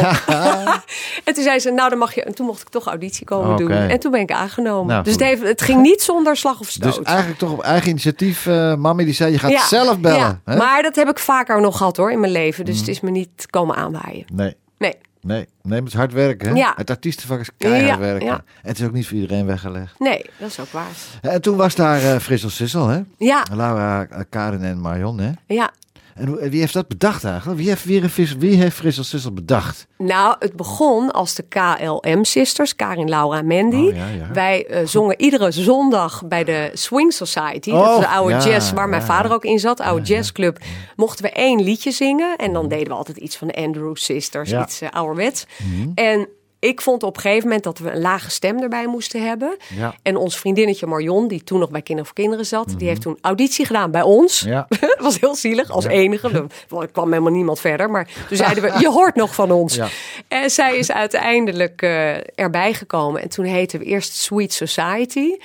en 1.23 1.33
toen 1.33 1.43
zei 1.43 1.59
ze, 1.59 1.71
nou 1.71 1.89
dan 1.89 1.97
mag 1.97 2.15
je. 2.15 2.23
En 2.23 2.35
toen 2.35 2.45
mocht 2.45 2.61
ik 2.61 2.69
toch 2.69 2.85
auditie 2.87 3.25
komen 3.25 3.57
doen. 3.57 3.71
En 3.71 3.99
toen 3.99 4.11
ben 4.11 4.21
ik 4.21 4.31
aangenomen. 4.31 4.87
Nou, 4.87 5.03
dus 5.03 5.13
het, 5.13 5.21
heeft, 5.21 5.41
het 5.41 5.61
ging 5.61 5.81
niet 5.81 6.01
zonder 6.01 6.37
slag 6.37 6.59
of 6.59 6.69
stoot. 6.69 6.95
Dus 6.95 7.03
eigenlijk 7.05 7.39
toch 7.39 7.51
op 7.51 7.61
eigen 7.61 7.89
initiatief, 7.89 8.45
eh 8.47 8.75
mami 8.75 9.05
die 9.05 9.13
zei, 9.13 9.31
je 9.31 9.39
gaat 9.39 9.51
Ja, 9.51 9.67
zelf 9.67 9.99
bellen. 9.99 10.17
ja. 10.19 10.39
hè? 10.45 10.55
Maar 10.57 10.81
dat 10.81 10.95
heb 10.95 11.09
ik 11.09 11.19
vaker 11.19 11.61
nog 11.61 11.77
gehad 11.77 11.97
hoor 11.97 12.11
in 12.11 12.19
mijn 12.19 12.31
leven. 12.31 12.65
Dus 12.65 12.77
het 12.79 12.87
is 12.87 12.99
me 13.01 13.09
niet 13.09 13.45
komen 13.49 13.75
aanwaaien. 13.75 14.25
Nee, 14.33 14.55
Nee. 14.77 14.95
nee, 15.21 15.47
nee, 15.61 15.79
het 15.79 15.87
is 15.87 15.93
hard 15.93 16.13
werken. 16.13 16.47
Hè? 16.49 16.55
Ja. 16.55 16.73
Het 16.75 16.89
artiestenvak 16.89 17.39
is 17.39 17.49
keihard 17.57 17.85
Ja, 17.87 17.97
werken. 17.97 18.25
ja. 18.27 18.33
En 18.33 18.43
het 18.69 18.79
is 18.79 18.85
ook 18.85 18.91
niet 18.93 19.07
voor 19.07 19.17
iedereen 19.17 19.45
weggelegd. 19.45 19.99
Nee, 19.99 20.25
dat 20.37 20.49
is 20.49 20.59
ook 20.59 20.71
waar. 20.71 20.87
En 21.21 21.41
toen 21.41 21.57
was 21.57 21.75
daar 21.75 22.01
eh 22.03 22.19
Frissel 22.19 22.49
Sissel, 22.49 22.87
hè? 22.87 23.01
Ja, 23.17 23.43
Laura, 23.53 24.07
Karin 24.29 24.63
en 24.63 24.81
Marion, 24.81 25.19
hè? 25.19 25.31
ja. 25.47 25.71
En 26.15 26.49
wie 26.49 26.59
heeft 26.59 26.73
dat 26.73 26.87
bedacht 26.87 27.23
eigenlijk? 27.23 27.59
Wie 27.59 27.69
heeft, 27.69 27.83
wie 27.83 27.99
heeft, 28.01 28.37
wie 28.37 28.55
heeft 28.55 28.75
Frissel 28.75 29.03
Sissel 29.03 29.33
bedacht? 29.33 29.87
Nou, 29.97 30.35
het 30.39 30.55
begon 30.55 31.11
als 31.11 31.35
de 31.35 31.43
KLM-sisters, 31.43 32.75
Karin, 32.75 33.09
Laura 33.09 33.37
en 33.37 33.47
Mandy. 33.47 33.75
Oh, 33.75 33.95
ja, 33.95 34.07
ja. 34.07 34.31
Wij 34.33 34.65
eh, 34.65 34.85
zongen 34.87 35.21
iedere 35.21 35.51
zondag 35.51 36.27
bij 36.27 36.43
de 36.43 36.69
Swing 36.73 37.13
Society. 37.13 37.71
dat 37.71 37.87
Oh, 37.87 37.93
is 37.93 37.99
de 37.99 38.07
oude 38.07 38.33
ja, 38.33 38.45
jazz 38.45 38.71
waar 38.71 38.89
mijn 38.89 39.01
vader 39.01 39.33
ook 39.33 39.43
in 39.45 39.59
zat. 39.59 39.79
Oude 39.79 40.05
jazzclub. 40.05 40.59
Mochten 40.95 41.25
we 41.25 41.31
één 41.31 41.63
liedje 41.63 41.91
zingen. 41.91 42.35
En 42.35 42.53
dan 42.53 42.67
deden 42.67 42.87
we 42.87 42.93
altijd 42.93 43.17
iets 43.17 43.37
van 43.37 43.47
de 43.47 43.55
Andrew 43.55 43.95
Sisters. 43.95 44.51
Iets 44.51 44.81
eh, 44.81 44.89
ouderwets. 44.89 45.45
Mhm. 45.57 45.89
En 45.95 46.27
ik 46.67 46.81
vond 46.81 47.03
op 47.03 47.15
een 47.15 47.21
gegeven 47.21 47.43
moment 47.43 47.63
dat 47.63 47.77
we 47.77 47.91
een 47.91 48.01
lage 48.01 48.29
stem 48.29 48.59
erbij 48.59 48.87
moesten 48.87 49.27
hebben. 49.27 49.57
Ja. 49.75 49.95
En 50.01 50.15
ons 50.15 50.37
vriendinnetje 50.37 50.85
Marion, 50.85 51.27
die 51.27 51.43
toen 51.43 51.59
nog 51.59 51.69
bij 51.69 51.81
Kinderen 51.81 52.05
voor 52.05 52.15
Kinderen 52.15 52.45
zat. 52.45 52.73
Die 52.77 52.87
heeft 52.87 53.01
toen 53.01 53.17
auditie 53.21 53.65
gedaan 53.65 53.91
bij 53.91 54.01
ons. 54.01 54.41
Mhm. 54.41 54.51
Ja. 54.51 54.67
Dat 54.79 54.99
was 54.99 55.19
heel 55.19 55.35
zielig, 55.35 55.71
als 55.71 55.85
enige. 55.85 56.47
Er 56.79 56.91
kwam 56.91 57.11
helemaal 57.11 57.31
niemand 57.31 57.59
verder. 57.59 57.89
Maar 57.89 58.07
toen 58.27 58.37
zeiden 58.37 58.63
we, 58.63 58.79
je 58.79 58.89
hoort 58.89 59.15
nog 59.15 59.35
van 59.35 59.51
ons. 59.51 59.75
Ja. 59.75 59.87
En 60.27 60.49
zij 60.49 60.77
is 60.77 60.91
uiteindelijk 60.91 61.81
eh, 61.81 62.39
erbij 62.39 62.73
gekomen. 62.73 63.21
En 63.21 63.29
toen 63.29 63.45
heette 63.45 63.77
we 63.77 63.83
eerst 63.83 64.13
Sweet 64.13 64.53
Society. 64.53 65.37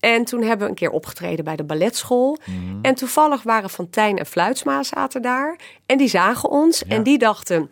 En 0.00 0.24
toen 0.24 0.42
hebben 0.42 0.58
we 0.58 0.68
een 0.68 0.78
keer 0.78 0.90
opgetreden 0.90 1.44
bij 1.44 1.56
de 1.56 1.64
balletschool. 1.64 2.38
Mhm. 2.44 2.78
En 2.82 2.94
toevallig 2.94 3.42
waren 3.42 3.70
Fantijn 3.70 4.18
en 4.18 4.26
Fluitsma 4.26 4.82
zaten 4.82 5.22
daar. 5.22 5.58
En 5.86 5.98
die 5.98 6.08
zagen 6.08 6.50
ons. 6.50 6.84
En 6.84 7.02
die 7.02 7.18
dachten... 7.18 7.70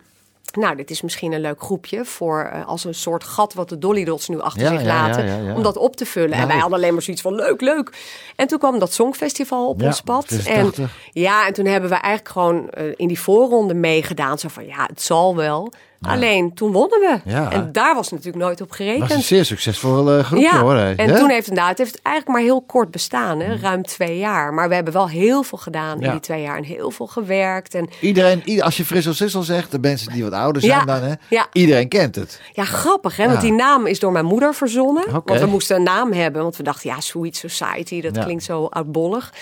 Nou, 0.59 0.75
dit 0.75 0.89
is 0.89 1.01
misschien 1.01 1.31
een 1.33 1.41
leuk 1.41 1.61
groepje 1.61 2.05
voor 2.05 2.49
eh, 2.53 2.67
als 2.67 2.83
een 2.85 2.93
soort 2.95 3.23
gat 3.23 3.53
wat 3.53 3.69
de 3.69 3.77
Dolly 3.77 4.03
Dots 4.03 4.27
nu 4.27 4.39
achter 4.41 4.61
Ja, 4.63 4.69
zich 4.69 4.83
laten. 4.83 5.25
ja, 5.25 5.35
ja. 5.37 5.55
Om 5.55 5.63
dat 5.63 5.77
op 5.77 5.95
te 5.95 6.05
vullen. 6.05 6.31
En 6.37 6.47
wij 6.47 6.57
hadden 6.57 6.77
alleen 6.77 6.93
maar 6.93 7.01
zoiets 7.01 7.21
van 7.21 7.35
leuk, 7.35 7.61
leuk. 7.61 7.91
En 8.35 8.47
toen 8.47 8.59
kwam 8.59 8.79
dat 8.79 8.93
Songfestival 8.93 9.67
op 9.67 9.81
ons 9.81 10.01
pad. 10.01 10.25
En, 10.31 10.41
86. 10.41 10.91
ja, 11.11 11.47
en 11.47 11.53
toen 11.53 11.65
hebben 11.65 11.89
we 11.89 11.95
eigenlijk 11.95 12.29
gewoon 12.33 12.69
eh, 12.69 12.83
in 12.95 13.07
die 13.07 13.19
voorronde 13.19 13.73
meegedaan. 13.73 14.39
Zo 14.39 14.47
van 14.47 14.65
ja, 14.65 14.85
het 14.89 15.01
zal 15.01 15.35
wel. 15.35 15.71
Alleen 16.07 16.53
toen 16.53 16.71
wonnen 16.71 16.99
we. 16.99 17.31
Ja. 17.31 17.51
En 17.51 17.69
daar 17.71 17.95
was 17.95 18.09
natuurlijk 18.11 18.43
nooit 18.43 18.61
op 18.61 18.67
Dat 18.69 18.77
was 18.77 18.87
een 18.87 18.95
gerekend. 18.97 19.23
zeer 19.23 19.45
succesvol 19.45 20.11
eh, 20.17 20.23
groepje, 20.23 20.57
hoor. 20.57 20.75
hè? 20.75 20.93
en 20.95 21.15
toen 21.15 21.29
heeft 21.29 21.47
inderdaad, 21.47 21.69
het 21.69 21.77
heeft 21.77 22.01
eigenlijk 22.01 22.35
maar 22.37 22.45
heel 22.47 22.61
kort 22.61 22.91
bestaan, 22.91 23.39
hè? 23.39 23.55
ruim 23.55 23.83
twee 23.83 24.17
jaar. 24.17 24.53
Maar 24.53 24.69
we 24.69 24.75
hebben 24.75 24.93
wel 24.93 25.09
heel 25.09 25.43
veel 25.43 25.57
gedaan 25.57 26.01
in 26.01 26.11
die 26.11 26.19
twee 26.19 26.41
jaar 26.41 26.57
en 26.57 26.63
heel 26.63 26.91
veel 26.91 27.07
gewerkt. 27.07 27.73
En 27.75 27.89
Iedereen, 28.01 28.41
ieder- 28.45 28.63
als 28.65 28.77
je 28.77 28.85
Frissel 28.85 29.13
Sissel 29.13 29.43
zegt, 29.43 29.71
de 29.71 29.79
mensen 29.79 30.11
die 30.13 30.23
wat 30.23 30.33
ouder 30.43 30.61
zijn 30.61 30.73
Ja, 30.79 30.85
dan, 30.85 31.01
hè? 31.03 31.13
ja. 31.29 31.47
Iedereen 31.53 31.87
kent 31.87 32.15
het. 32.15 32.41
ja, 32.51 32.63
grappig 32.63 33.17
hè, 33.17 33.27
want 33.27 33.41
die 33.41 33.51
naam 33.53 33.85
is 33.85 33.99
door 33.99 34.11
mijn 34.11 34.25
moeder 34.25 34.53
verzonnen. 34.53 35.03
Want 35.25 35.39
we 35.39 35.45
moesten 35.45 35.75
een 35.75 35.83
naam 35.83 36.11
hebben, 36.11 36.41
want 36.41 36.57
we 36.57 36.63
dachten, 36.63 36.89
ja, 36.89 36.99
Sweet 36.99 37.35
Society, 37.37 38.01
dat 38.01 38.23
klinkt 38.23 38.43
zo 38.43 38.65
oudbollig. 38.65 39.33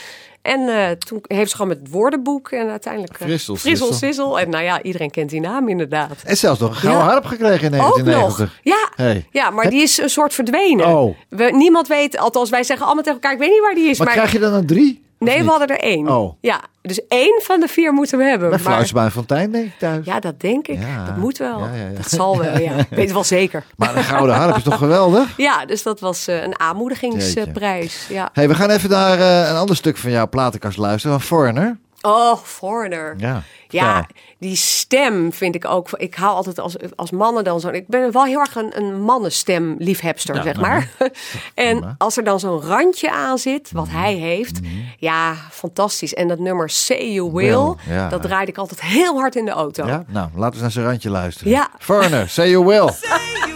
En 0.41 0.59
eh, 0.67 0.89
toen 0.91 1.19
heeft 1.27 1.49
ze 1.49 1.55
gewoon 1.55 1.71
met 1.71 1.79
het 1.83 1.91
woordenboek 1.91 2.51
en 2.51 2.69
uiteindelijk 2.69 3.13
eh, 3.13 3.27
Frissel 3.27 3.55
Frissel 3.55 3.93
Sissel. 3.93 4.39
En 4.39 4.49
nou 4.49 4.63
ja, 4.63 4.81
iedereen 4.81 5.11
kent 5.11 5.29
die 5.29 5.39
naam 5.39 5.69
inderdaad. 5.69 6.21
En 6.25 6.37
zelfs 6.37 6.59
nog 6.59 6.69
een 6.69 6.75
gouden 6.75 7.03
Ja. 7.03 7.09
harp 7.11 7.25
gekregen 7.25 7.73
in 7.73 7.81
Ook 7.81 8.03
1990. 8.03 8.39
nog. 8.39 8.59
Ja, 8.63 8.89
Hey. 9.05 9.27
ja 9.31 9.49
maar 9.49 9.69
die 9.69 9.81
is 9.81 9.97
een 9.97 10.09
soort 10.09 10.33
verdwenen. 10.33 10.87
Oh. 10.87 11.15
We, 11.29 11.43
niemand 11.53 11.87
weet, 11.87 12.17
althans 12.17 12.49
wij 12.49 12.63
zeggen 12.63 12.85
allemaal 12.85 13.03
tegen 13.03 13.19
elkaar, 13.21 13.33
ik 13.33 13.39
weet 13.43 13.49
niet 13.51 13.61
waar 13.61 13.75
die 13.75 13.89
is. 13.89 13.97
Maar, 13.97 14.07
Maar, 14.07 14.15
krijg 14.15 14.31
je 14.31 14.39
dan 14.39 14.53
een 14.53 14.65
drie? 14.65 15.03
Nee, 15.25 15.43
we 15.43 15.49
hadden 15.49 15.67
er 15.67 15.79
één. 15.79 16.07
Oh. 16.07 16.33
Ja, 16.39 16.61
dus 16.81 17.07
één 17.07 17.41
van 17.43 17.59
de 17.59 17.67
vier 17.67 17.93
moeten 17.93 18.17
we 18.17 18.23
hebben. 18.23 18.53
Een 18.53 18.59
Fluis 18.59 18.93
maar... 18.93 19.03
bij 19.03 19.11
Fontijn, 19.11 19.51
denk 19.51 19.65
ik 19.65 19.77
thuis. 19.79 20.05
Ja, 20.05 20.19
dat 20.19 20.39
denk 20.39 20.67
ik. 20.67 20.79
Dat 21.05 21.17
moet 21.17 21.37
wel. 21.37 21.59
Dat 21.95 22.09
zal 22.09 22.37
wel, 22.37 22.57
ja. 22.57 22.71
Ik 22.81 22.87
weet 22.89 23.03
het 23.03 23.11
wel 23.11 23.23
zeker. 23.23 23.63
Maar 23.75 23.95
een 23.95 24.03
gouden 24.03 24.35
harp 24.35 24.57
is 24.57 24.63
toch 24.63 24.77
geweldig? 24.77 25.29
Ja, 25.37 25.65
dus 25.65 25.83
dat 25.83 25.99
was 25.99 26.27
eh, 26.27 26.43
een 26.43 26.59
aanmoedigingsprijs. 26.59 28.07
Ja. 28.09 28.29
Hey, 28.33 28.47
we 28.47 28.55
gaan 28.55 28.69
even 28.69 28.89
naar 28.89 29.19
eh, 29.19 29.49
een 29.49 29.55
ander 29.55 29.75
stuk 29.75 29.97
van 29.97 30.11
jouw 30.11 30.29
platenkast 30.29 30.77
luisteren. 30.77 31.19
Van 31.19 31.27
Foreigner. 31.27 31.77
Oh, 32.01 32.37
Foreigner. 32.43 33.15
Ja. 33.17 33.43
ja. 33.67 34.07
Die 34.37 34.55
stem 34.55 35.33
vind 35.33 35.55
ik 35.55 35.65
ook. 35.65 35.89
Ik 35.91 36.15
hou 36.15 36.35
altijd 36.35 36.59
als, 36.59 36.75
als 36.95 37.11
mannen 37.11 37.43
dan 37.43 37.59
zo'n. 37.59 37.73
Ik 37.73 37.87
ben 37.87 38.11
wel 38.11 38.25
heel 38.25 38.39
erg 38.39 38.55
een, 38.55 38.77
een 38.77 39.01
mannenstem 39.01 39.75
liefhebster, 39.79 40.35
zeg 40.43 40.55
nou, 40.55 40.67
maar. 40.67 40.89
En 41.53 41.95
als 41.97 42.17
er 42.17 42.23
dan 42.23 42.39
zo'n 42.39 42.61
randje 42.61 43.11
aan 43.11 43.37
zit, 43.37 43.71
wat 43.71 43.87
mhm, 43.87 43.95
hij 43.95 44.13
heeft. 44.13 44.61
Mhm. 44.61 44.71
Ja, 44.97 45.35
fantastisch. 45.51 46.13
En 46.13 46.27
dat 46.27 46.39
nummer 46.39 46.69
Say 46.69 47.11
You 47.11 47.31
Will, 47.31 47.75
dat 48.09 48.21
draaide 48.21 48.51
ik 48.51 48.57
altijd 48.57 48.81
heel 48.81 49.19
hard 49.19 49.35
in 49.35 49.45
de 49.45 49.51
auto. 49.51 49.85
Ja, 49.85 50.03
nou, 50.07 50.29
laten 50.35 50.55
we 50.55 50.61
naar 50.61 50.71
zijn 50.71 50.85
randje 50.85 51.09
luisteren. 51.09 51.51
Ja. 51.51 51.69
Foreigner, 51.79 52.29
Say 52.29 52.49
You 52.49 52.65
Will. 52.65 52.89
Say 52.89 53.19
you 53.39 53.50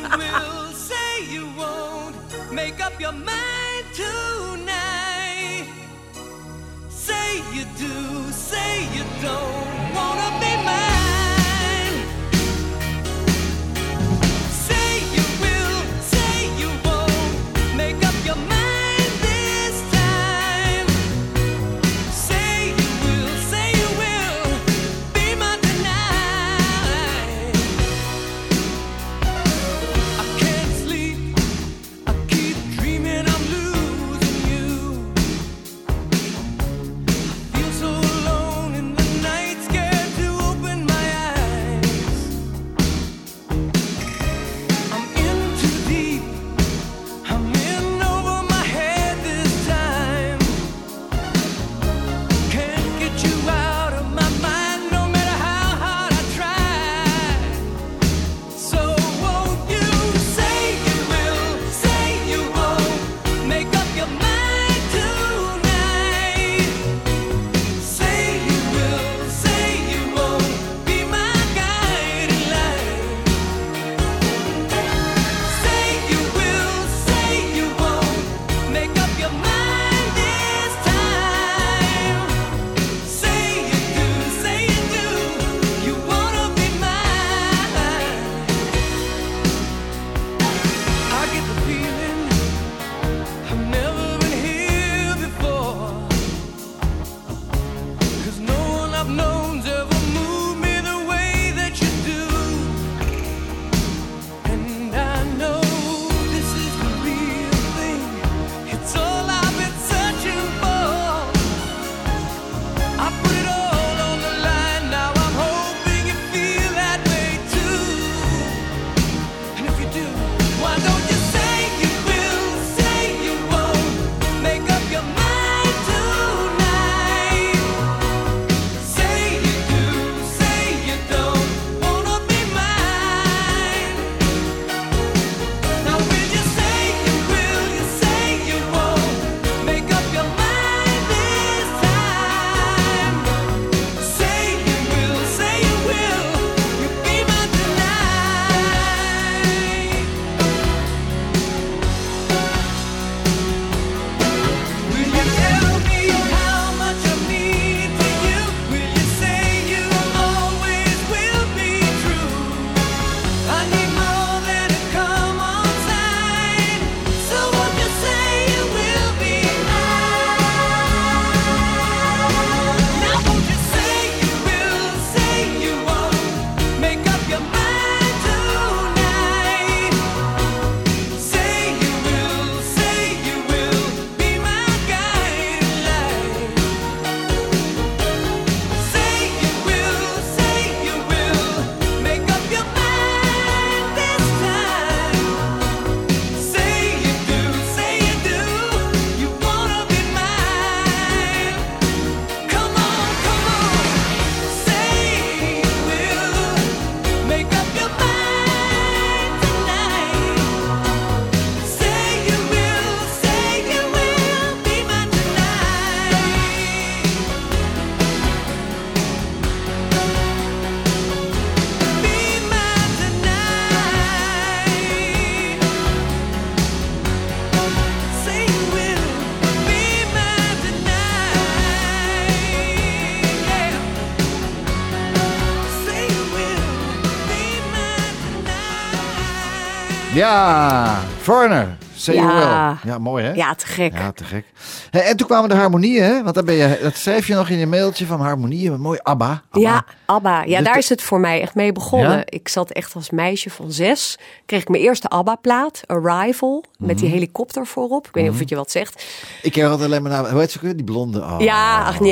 Ja, 240.15 240.99
Foreigner. 241.21 241.77
Say 241.95 242.15
ja. 242.15 242.77
Ja, 242.83 242.97
mooi 242.97 243.23
hè? 243.23 243.33
Ja, 243.33 243.55
te 243.55 243.65
gek. 243.65 243.93
Ja, 243.93 244.11
te 244.11 244.23
gek. 244.23 244.45
en 244.91 245.17
toen 245.17 245.27
kwamen 245.27 245.49
de 245.49 245.55
harmonieën, 245.55 246.03
hè? 246.03 246.23
Want 246.23 246.35
daar 246.35 246.43
ben 246.43 246.55
je, 246.55 246.79
dat 246.81 246.95
schreef 246.95 247.27
je 247.27 247.33
nog 247.33 247.49
in 247.49 247.57
je 247.57 247.67
mailtje 247.67 248.05
van 248.05 248.21
harmonieën. 248.21 248.79
Mooi 248.81 248.99
ABBA. 249.03 249.41
ABBA. 249.49 249.59
Ja, 249.59 249.85
ABBA. 250.05 250.43
Ja, 250.43 250.57
dus 250.57 250.67
daar 250.67 250.77
is 250.77 250.89
het 250.89 251.01
voor 251.01 251.19
mij 251.19 251.41
echt 251.41 251.55
mee 251.55 251.71
begonnen. 251.71 252.23
Ik 252.25 252.47
zat 252.47 252.71
echt 252.71 252.95
als 252.95 253.09
meisje 253.09 253.49
van 253.49 253.71
zes. 253.71 254.17
Kreeg 254.45 254.61
ik 254.61 254.69
mijn 254.69 254.83
eerste 254.83 255.07
ABBA-plaat, 255.07 255.81
Arrival. 255.85 256.63
Met 256.77 256.97
die 256.97 257.05
mhm. 257.05 257.15
helikopter 257.15 257.67
voorop. 257.67 258.07
Ik 258.07 258.13
weet 258.13 258.23
niet 258.23 258.31
of 258.31 258.39
mhm. 258.39 258.43
het 258.43 258.49
je 258.49 258.55
wat 258.55 258.71
zegt. 258.71 259.05
Ik 259.41 259.51
ken 259.51 259.69
altijd 259.69 259.89
alleen 259.89 260.01
maar 260.01 260.11
naar, 260.11 260.31
hoe 260.31 260.39
heet 260.39 260.51
ze 260.51 260.75
Die 260.75 260.83
blonde. 260.83 261.19
Oh, 261.19 261.35
ja, 261.39 261.85
ach 261.85 261.99
Oh, 261.99 262.07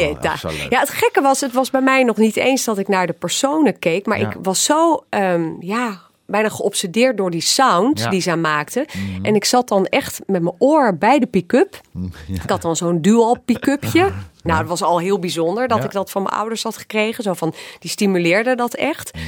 ja, 0.69 0.79
het 0.79 0.89
gekke 0.89 1.21
was, 1.21 1.41
het 1.41 1.53
was 1.53 1.69
bij 1.69 1.81
mij 1.81 2.03
nog 2.03 2.17
niet 2.17 2.35
eens 2.35 2.63
dat 2.63 2.77
ik 2.77 2.87
naar 2.87 3.07
de 3.07 3.13
personen 3.13 3.79
keek. 3.79 4.05
Maar 4.05 4.19
ik 4.19 4.37
was 4.41 4.63
zo, 4.63 5.03
ehm, 5.09 5.43
ja 5.59 6.01
bijna 6.25 6.49
geobsedeerd 6.49 7.17
door 7.17 7.31
die 7.31 7.41
sound 7.41 7.97
Ja. 7.97 8.03
Mhm. 8.03 8.11
die 8.13 8.21
zij 8.21 8.37
maakte. 8.37 8.87
En 9.21 9.35
ik 9.35 9.45
zat 9.45 9.67
dan 9.67 9.85
echt 9.85 10.21
met 10.25 10.41
mijn 10.41 10.55
oor 10.57 10.97
bij 10.97 11.19
de 11.19 11.25
pick-up. 11.25 11.81
Ik 12.27 12.49
had 12.49 12.61
dan 12.61 12.75
zo'n 12.75 13.01
dual 13.01 13.39
pick-upje. 13.45 14.11
Nou, 14.43 14.59
dat 14.59 14.67
was 14.67 14.83
al 14.83 14.99
heel 14.99 15.19
bijzonder 15.19 15.67
dat 15.67 15.83
ik 15.83 15.91
dat 15.91 16.11
van 16.11 16.23
mijn 16.23 16.35
ouders 16.35 16.63
had 16.63 16.77
gekregen. 16.77 17.23
Zo 17.23 17.33
van, 17.33 17.53
die 17.79 17.89
stimuleerde 17.89 18.55
dat 18.55 18.73
echt. 18.73 19.13
Mhm. 19.13 19.23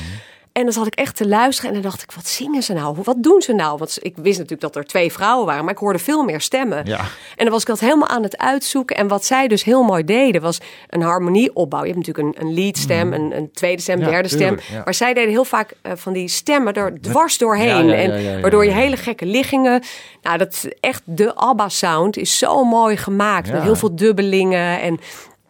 En 0.56 0.64
dan 0.64 0.74
zat 0.74 0.88
ik 0.88 0.96
echt 0.96 1.16
te 1.16 1.28
luisteren 1.28 1.70
en 1.70 1.82
dan 1.82 1.92
dacht 1.92 2.02
ik, 2.02 2.12
wat 2.12 2.28
zingen 2.28 2.64
ze 2.64 2.74
nou? 2.74 2.98
Wat 3.04 3.24
doen 3.24 3.42
ze 3.42 3.54
nou? 3.54 3.78
Want 3.78 3.98
ik 4.02 4.14
wist 4.16 4.36
natuurlijk 4.38 4.62
dat 4.62 4.76
er 4.76 4.86
twee 4.86 5.12
vrouwen 5.12 5.46
waren, 5.46 5.64
maar 5.64 5.74
ik 5.74 5.80
hoorde 5.80 6.00
veel 6.00 6.24
meer 6.24 6.42
stemmen. 6.42 6.86
Ja. 6.86 7.00
En 7.36 7.44
dan 7.44 7.50
was 7.50 7.62
ik 7.62 7.68
dat 7.68 7.80
helemaal 7.80 8.08
aan 8.08 8.24
het 8.24 8.38
uitzoeken. 8.38 8.96
En 8.96 9.08
wat 9.08 9.26
zij 9.26 9.48
dus 9.48 9.64
heel 9.64 9.84
mooi 9.84 10.04
deden, 10.04 10.42
was 10.42 10.60
een 10.90 11.02
harmonieopbouw. 11.02 11.84
Je 11.84 11.94
hebt 11.94 12.08
natuurlijk 12.08 12.38
een, 12.38 12.48
een 12.48 12.54
leadstem, 12.54 13.14
een, 13.14 13.38
een 13.38 13.52
tweede 13.52 13.82
stem. 13.82 14.00
Ja, 14.00 14.10
derde 14.10 14.30
tuurlijk, 14.30 14.62
stem. 14.62 14.76
ja. 14.78 14.82
Maar 14.84 14.94
zij 14.94 15.14
deden 15.14 15.30
heel 15.30 15.46
vaak 15.46 15.74
eh, 15.82 15.92
van 15.96 16.14
die 16.14 16.28
stemmen 16.28 16.74
er 16.74 17.02
dwars 17.02 17.38
doorheen. 17.38 17.90
En 17.90 18.42
waardoor 18.42 18.66
je 18.66 18.72
hele 18.72 18.98
gekke 18.98 19.26
liggingen. 19.26 19.84
Nou, 20.22 20.38
dat 20.38 20.68
echt 20.80 21.02
de 21.06 21.36
ABBA-sound 21.36 22.18
is 22.18 22.38
zo 22.38 22.64
mooi 22.64 22.98
gemaakt. 22.98 23.52
Met 23.52 23.62
heel 23.62 23.76
veel 23.76 23.96
dubbelingen. 23.96 24.82
En 24.82 25.00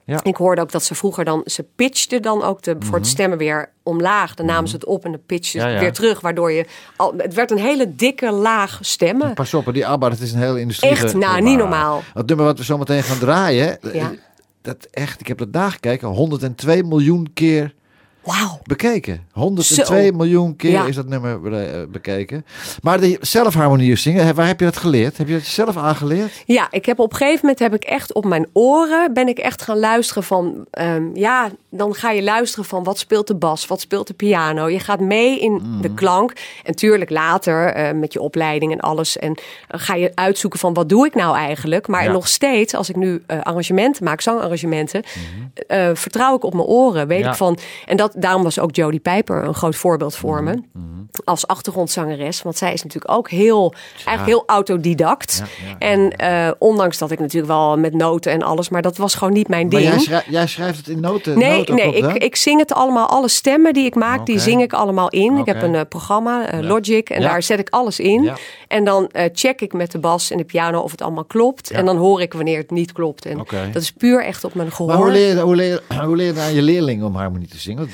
Ja. 0.06 0.20
ik 0.24 0.36
hoorde 0.36 0.62
ook 0.62 0.72
dat 0.72 0.84
ze 0.84 0.96
vroeger 0.96 1.26
dan, 1.26 1.42
ze 1.46 1.66
pitchten 1.76 2.22
dan 2.22 2.44
ook 2.44 2.62
de, 2.62 2.76
voor 2.80 2.98
het 2.98 3.08
stemmen 3.08 3.38
weer 3.38 3.70
omlaag. 3.84 4.34
Dan 4.36 4.46
namen 4.46 4.70
ze 4.70 4.76
het 4.76 4.86
op 4.86 5.06
en 5.06 5.12
dan 5.12 5.22
pitchten 5.26 5.52
ze 5.52 5.58
Mhm. 5.58 5.66
Ja, 5.68 5.72
het 5.74 5.82
ja. 5.84 5.86
weer 5.90 5.94
terug. 5.96 6.22
Waardoor 6.22 6.52
je, 6.52 6.66
al, 6.96 7.14
het 7.18 7.34
werd 7.34 7.52
een 7.52 7.58
hele 7.58 7.96
dikke 7.96 8.32
laag 8.32 8.78
stemmen. 8.82 9.34
Pas 9.34 9.54
op, 9.54 9.74
die 9.74 9.88
ABBA, 9.88 10.10
dat 10.10 10.20
is 10.20 10.32
een 10.34 10.40
hele 10.40 10.60
industrie. 10.60 10.92
Echt, 10.92 11.14
nou, 11.14 11.42
niet 11.42 11.58
normaal. 11.58 12.04
Het 12.14 12.28
nummer 12.28 12.46
wat 12.46 12.58
we 12.58 12.64
zo 12.64 12.78
meteen 12.78 13.04
gaan 13.04 13.18
draaien, 13.20 13.78
Ja. 13.94 14.12
dat 14.62 14.88
echt, 14.92 15.20
ik 15.20 15.28
heb 15.28 15.38
dat 15.38 15.54
daar 15.54 15.72
gekeken, 15.72 16.08
102 16.08 16.84
miljoen 16.84 17.30
keer 17.34 17.74
Wauw. 18.26 18.60
bekeken. 18.64 19.28
102 19.32 20.06
Zo. 20.06 20.12
miljoen 20.16 20.56
keer 20.56 20.72
Ja. 20.72 20.86
is 20.86 20.96
dat 20.96 21.08
nummer 21.08 21.54
eh, 21.54 21.82
bekeken. 21.90 22.46
Maar 22.82 23.00
de 23.00 23.18
zelfharmonieën 23.22 23.98
zingen, 23.98 24.36
waar 24.36 24.48
heb 24.48 24.60
je 24.60 24.66
dat 24.66 24.78
geleerd? 24.78 25.18
Heb 25.18 25.28
je 25.28 25.34
dat 25.34 25.44
zelf 25.44 25.78
aangeleerd? 25.78 26.44
Ja, 26.46 26.68
ik 26.72 26.86
heb 26.86 27.00
op 27.00 27.12
een 27.12 27.18
gegeven 27.18 27.40
moment 27.42 27.60
heb 27.60 27.74
ik 27.74 27.84
echt 27.84 28.14
op 28.14 28.26
mijn 28.26 28.48
oren 28.54 29.14
ben 29.14 29.28
ik 29.28 29.38
echt 29.38 29.62
gaan 29.62 29.80
luisteren 29.80 30.24
van 30.24 30.66
ehm, 30.72 31.04
ja, 31.14 31.50
dan 31.70 31.94
ga 31.94 32.12
je 32.12 32.24
luisteren 32.24 32.66
van 32.66 32.84
wat 32.84 32.98
speelt 32.98 33.28
de 33.28 33.36
bas, 33.36 33.68
wat 33.68 33.82
speelt 33.82 34.08
de 34.08 34.14
piano. 34.14 34.70
Je 34.70 34.80
gaat 34.80 35.00
mee 35.00 35.40
in 35.40 35.54
Mm. 35.64 35.82
de 35.82 35.94
klank 35.94 36.34
en 36.64 36.76
tuurlijk 36.76 37.10
later 37.10 37.66
eh, 37.74 37.92
met 37.94 38.14
je 38.14 38.22
opleiding 38.22 38.72
en 38.72 38.80
alles 38.80 39.18
en 39.18 39.34
eh, 39.68 39.80
ga 39.80 39.96
je 39.96 40.12
uitzoeken 40.16 40.60
van 40.60 40.74
wat 40.74 40.90
doe 40.90 41.06
ik 41.06 41.16
nou 41.16 41.36
eigenlijk. 41.36 41.88
Maar 41.88 42.04
Ja. 42.04 42.12
nog 42.12 42.28
steeds 42.28 42.74
als 42.74 42.90
ik 42.90 42.96
nu 42.96 43.24
eh, 43.28 43.42
arrangementen 43.42 44.04
maak, 44.04 44.22
zangarrangementen, 44.22 45.04
eh, 45.68 45.90
vertrouw 45.94 46.36
ik 46.36 46.44
op 46.44 46.54
mijn 46.54 46.66
oren. 46.68 47.08
Weet 47.08 47.18
Mhm. 47.18 47.26
Ja. 47.26 47.32
ik 47.32 47.38
van 47.38 47.58
en 47.86 47.98
dat 47.98 48.14
daarom 48.16 48.44
was 48.44 48.60
ook 48.60 48.76
Jodie 48.76 49.00
Piper 49.00 49.44
een 49.44 49.54
groot 49.54 49.76
voorbeeld 49.76 50.16
voor 50.16 50.44
Mhm. 50.44 50.56
me 50.56 50.62
als 51.24 51.48
achtergrondzangeres, 51.48 52.42
want 52.42 52.58
zij 52.58 52.74
is 52.74 52.84
natuurlijk 52.84 53.12
ook 53.14 53.30
heel 53.30 53.74
eigenlijk 53.96 54.26
heel 54.28 54.44
autodidact. 54.46 55.38
Ja, 55.38 55.46
ja, 55.66 55.70
ja, 55.70 55.78
En 55.80 56.12
eh, 56.18 56.52
ondanks 56.60 56.98
dat 56.98 57.12
ik 57.12 57.20
natuurlijk 57.20 57.52
wel 57.54 57.78
met 57.78 57.94
noten 57.94 58.32
en 58.32 58.42
alles, 58.44 58.70
maar 58.70 58.82
dat 58.82 58.98
was 58.98 59.16
gewoon 59.16 59.34
niet 59.34 59.48
mijn 59.48 59.68
Maar 59.68 59.80
ding. 59.80 59.92
jij, 59.92 60.00
schrij- 60.00 60.24
jij 60.30 60.48
schrijft 60.48 60.78
het 60.78 60.88
in 60.88 61.00
noten. 61.00 61.38
Nee, 61.38 61.58
noten 61.58 61.76
nee 61.76 61.88
op, 62.06 62.16
ik, 62.16 62.24
ik 62.24 62.36
zing 62.36 62.60
het 62.60 62.74
allemaal. 62.74 63.08
Alle 63.08 63.28
stemmen 63.28 63.74
die 63.74 63.86
ik 63.86 63.96
maak, 63.96 64.26
die 64.26 64.40
zing 64.40 64.62
ik 64.62 64.74
allemaal 64.74 65.10
in. 65.10 65.38
Ik 65.38 65.46
heb 65.46 65.62
een 65.62 65.76
eh, 65.76 65.82
programma, 65.90 66.48
eh. 66.48 66.60
Logic, 66.60 67.10
en 67.10 67.22
daar 67.22 67.44
zet 67.44 67.60
ik 67.60 67.70
alles 67.70 68.00
in. 68.00 68.32
En 68.68 68.84
dan 68.84 69.10
check 69.34 69.62
ik 69.62 69.74
met 69.74 69.92
de 69.92 70.00
bas 70.00 70.32
en 70.32 70.38
de 70.38 70.44
piano 70.44 70.80
of 70.82 70.92
het 70.92 71.02
allemaal 71.02 71.26
klopt. 71.26 71.72
En 71.72 71.86
dan 71.86 71.98
hoor 71.98 72.22
ik 72.22 72.34
wanneer 72.34 72.58
het 72.58 72.72
niet 72.72 72.92
klopt. 72.92 73.26
En 73.26 73.38
dat 73.74 73.82
is 73.82 73.92
puur 73.92 74.24
echt 74.26 74.44
op 74.44 74.54
mijn 74.54 74.72
gehoor. 74.72 74.88
Maar 74.94 75.02
hoe 75.02 75.12
leer, 75.12 75.36
je, 75.36 75.42
hoe, 75.42 75.56
leer, 75.56 75.82
hoe 76.06 76.16
leer 76.16 76.34
je 76.34 76.40
aan 76.42 76.54
je 76.54 76.62
leerlingen 76.62 77.06
om 77.06 77.16
harmonie 77.16 77.48
te 77.48 77.58
zingen? 77.60 77.90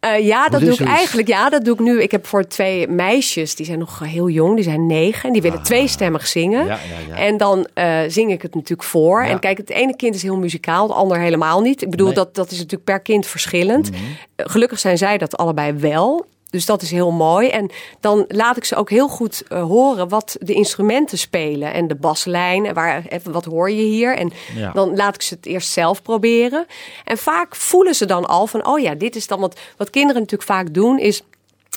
Eh, 0.00 0.26
ja, 0.26 0.48
dat 0.48 0.60
doe 0.60 0.72
ik 0.72 0.80
eigenlijk. 0.80 1.28
Ja, 1.28 1.50
dat 1.50 1.64
doe 1.64 1.74
ik 1.74 1.80
nu. 1.80 2.02
Ik 2.02 2.10
heb 2.10 2.26
voor 2.26 2.46
twee 2.46 2.88
meisjes, 2.88 3.54
die 3.54 3.66
zijn 3.66 3.78
nog 3.78 3.98
heel 3.98 4.28
jong, 4.28 4.54
die 4.54 4.64
zijn 4.64 4.86
negen. 4.86 5.26
En 5.26 5.32
die 5.32 5.42
willen 5.42 5.62
tweestemmig 5.62 6.26
zingen. 6.26 6.60
Ah. 6.60 6.66
Ja, 6.66 6.74
ja, 6.74 7.14
ja. 7.16 7.22
En 7.22 7.36
dan 7.36 7.66
eh, 7.74 7.98
zing 8.08 8.32
ik 8.32 8.42
het 8.42 8.54
natuurlijk 8.54 8.88
voor. 8.88 9.22
En 9.22 9.38
kijk, 9.38 9.56
het 9.58 9.70
ene 9.70 9.96
kind 9.96 10.14
is 10.14 10.22
heel 10.22 10.36
muzikaal, 10.36 10.88
het 10.88 10.96
ander 10.96 11.18
helemaal 11.18 11.60
niet. 11.60 11.82
Ik 11.82 11.90
bedoel, 11.90 12.06
Nee. 12.06 12.14
Mhm. 12.16 12.24
dat, 12.24 12.34
dat 12.34 12.50
is 12.50 12.56
natuurlijk 12.56 12.84
per 12.84 13.00
kind 13.00 13.26
verschillend. 13.26 13.90
Eh, 14.36 14.46
gelukkig 14.48 14.78
zijn 14.78 14.98
zij 14.98 15.18
dat 15.18 15.36
allebei 15.36 15.72
wel. 15.72 16.26
Dus 16.52 16.66
dat 16.66 16.82
is 16.82 16.90
heel 16.90 17.10
mooi. 17.10 17.48
En 17.48 17.70
dan 18.00 18.24
laat 18.28 18.56
ik 18.56 18.64
ze 18.64 18.76
ook 18.76 18.90
heel 18.90 19.08
goed 19.08 19.42
eh, 19.48 19.62
horen 19.62 20.08
wat 20.08 20.36
de 20.40 20.52
instrumenten 20.52 21.18
spelen. 21.18 21.72
En 21.72 21.88
de 21.88 21.94
baslijn, 21.94 22.66
en 22.66 22.74
waar, 22.74 23.04
even, 23.08 23.32
wat 23.32 23.44
hoor 23.44 23.70
je 23.70 23.82
hier? 23.82 24.16
En 24.16 24.32
Ja. 24.54 24.72
dan 24.72 24.96
laat 24.96 25.14
ik 25.14 25.22
ze 25.22 25.34
het 25.34 25.46
eerst 25.46 25.70
zelf 25.70 26.02
proberen. 26.02 26.66
En 27.04 27.18
vaak 27.18 27.56
voelen 27.56 27.94
ze 27.94 28.04
dan 28.06 28.26
al 28.26 28.46
van, 28.46 28.66
oh 28.66 28.80
ja, 28.80 28.94
dit 28.94 29.16
is 29.16 29.26
dan 29.26 29.40
wat, 29.40 29.60
wat 29.76 29.90
kinderen 29.90 30.20
natuurlijk 30.22 30.50
vaak 30.50 30.74
doen, 30.74 30.98
is 30.98 31.22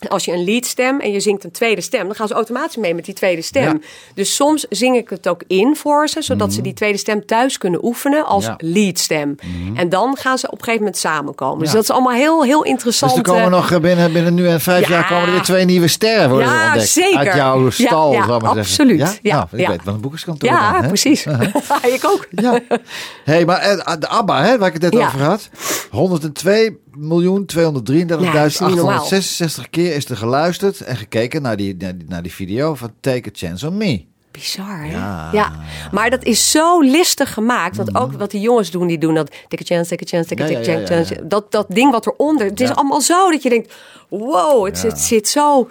als 0.07 0.25
je 0.25 0.31
een 0.31 0.43
leadstem 0.43 0.99
en 0.99 1.11
je 1.11 1.19
zingt 1.19 1.43
een 1.43 1.51
tweede 1.51 1.81
stem, 1.81 2.05
dan 2.05 2.15
gaan 2.15 2.27
ze 2.27 2.33
automatisch 2.33 2.75
mee 2.75 2.95
met 2.95 3.05
die 3.05 3.13
tweede 3.13 3.41
stem. 3.41 3.63
Ja. 3.63 3.77
Dus 4.13 4.35
soms 4.35 4.65
zing 4.69 4.95
ik 4.97 5.09
het 5.09 5.27
ook 5.27 5.43
in 5.47 5.75
voor 5.75 6.07
ze, 6.07 6.21
zodat 6.21 6.53
ze 6.53 6.61
die 6.61 6.73
tweede 6.73 6.97
stem 6.97 7.25
thuis 7.25 7.57
kunnen 7.57 7.85
oefenen 7.85 8.25
als 8.25 8.45
Ja. 8.45 8.55
leadstem. 8.57 9.35
En 9.75 9.89
dan 9.89 10.17
gaan 10.17 10.37
ze 10.37 10.45
op 10.45 10.51
een 10.51 10.57
gegeven 10.59 10.79
moment 10.79 10.97
samenkomen. 10.97 11.59
Dus 11.59 11.67
Ja. 11.67 11.73
dat 11.73 11.83
is 11.83 11.89
allemaal 11.91 12.13
heel, 12.13 12.43
heel 12.43 12.61
Dus 12.61 12.69
interessant. 12.69 13.15
er 13.17 13.21
komen 13.23 13.43
eh, 13.43 13.49
nog 13.49 13.71
eh, 13.71 13.79
binnen, 13.79 14.13
binnen 14.13 14.33
nu 14.33 14.47
en 14.47 14.61
vijf 14.61 14.87
Ja. 14.87 14.93
jaar 14.95 15.07
komen 15.07 15.25
er 15.25 15.31
weer 15.31 15.41
twee 15.41 15.65
nieuwe 15.65 15.87
sterren 15.87 16.29
worden 16.29 16.47
Ja, 16.49 16.65
ontdekt. 16.65 16.89
zeker. 16.89 17.17
Uit 17.17 17.33
jouw 17.33 17.69
stal, 17.69 18.11
Ja, 18.11 18.25
ja, 18.27 18.39
maar 18.39 18.59
absoluut. 18.59 18.99
zeggen. 18.99 19.19
Ja, 19.21 19.35
nou, 19.35 19.47
ik 19.51 19.59
ja. 19.59 19.69
weet 19.69 19.83
wat 19.83 19.93
een 19.93 20.01
boekerskantoor 20.01 20.49
ja, 20.49 20.71
dan, 20.71 20.81
hè? 20.81 20.87
precies. 20.87 21.25
ik 21.97 22.01
ook. 22.05 22.27
Ja. 22.31 22.59
hey, 23.23 23.45
maar 23.45 23.59
eh, 23.59 23.93
de 23.99 24.07
ABBA, 24.07 24.43
hè, 24.43 24.57
waar 24.57 24.67
ik 24.67 24.73
het 24.73 24.81
net 24.81 24.93
Ja. 24.93 25.05
over 25.07 25.21
had. 25.23 25.49
102 25.91 26.77
miljoen 26.97 27.45
233.866 27.55 27.57
Ja, 27.57 28.31
dat 28.33 28.45
is 28.45 28.59
niet 28.59 28.75
normaal. 28.75 29.09
keer 29.69 29.95
is 29.95 30.09
er 30.09 30.17
geluisterd 30.17 30.81
en 30.81 30.97
gekeken 30.97 31.41
naar 31.41 31.57
die, 31.57 31.75
naar 31.77 31.97
die, 31.97 32.07
naar 32.07 32.21
die 32.21 32.33
video 32.33 32.75
van 32.75 32.91
Take 32.99 33.29
a 33.29 33.31
Chance 33.33 33.67
on 33.67 33.77
Me. 33.77 34.05
Bizar, 34.31 34.79
hè? 34.79 34.91
Ja. 34.91 35.29
Ja. 35.31 35.51
Maar 35.91 36.09
dat 36.09 36.23
is 36.23 36.51
zo 36.51 36.81
listig 36.81 37.33
gemaakt. 37.33 37.77
Want 37.77 37.95
ook 37.95 38.11
wat 38.13 38.31
die 38.31 38.41
jongens 38.41 38.71
doen, 38.71 38.87
die 38.87 38.97
doen 38.97 39.13
dat... 39.13 39.31
Take 39.47 39.63
a 39.63 39.65
chance, 39.65 39.89
take 39.89 40.03
a 40.03 40.07
chance, 40.07 40.35
take 40.35 40.43
a 40.43 40.47
Ja, 40.47 40.57
take 40.57 40.71
ja, 40.71 40.77
a 40.77 40.79
ja, 40.79 40.87
chance. 40.87 41.27
Dat, 41.27 41.51
dat 41.51 41.65
ding 41.69 41.91
wat 41.91 42.07
eronder. 42.07 42.45
Het 42.47 42.61
is 42.61 42.75
allemaal 42.75 43.01
zo 43.01 43.31
dat 43.31 43.43
je 43.43 43.49
denkt... 43.49 43.73
Wow, 44.09 44.65
het, 44.65 44.81
het 44.81 44.99
zit 44.99 45.27
zo 45.27 45.67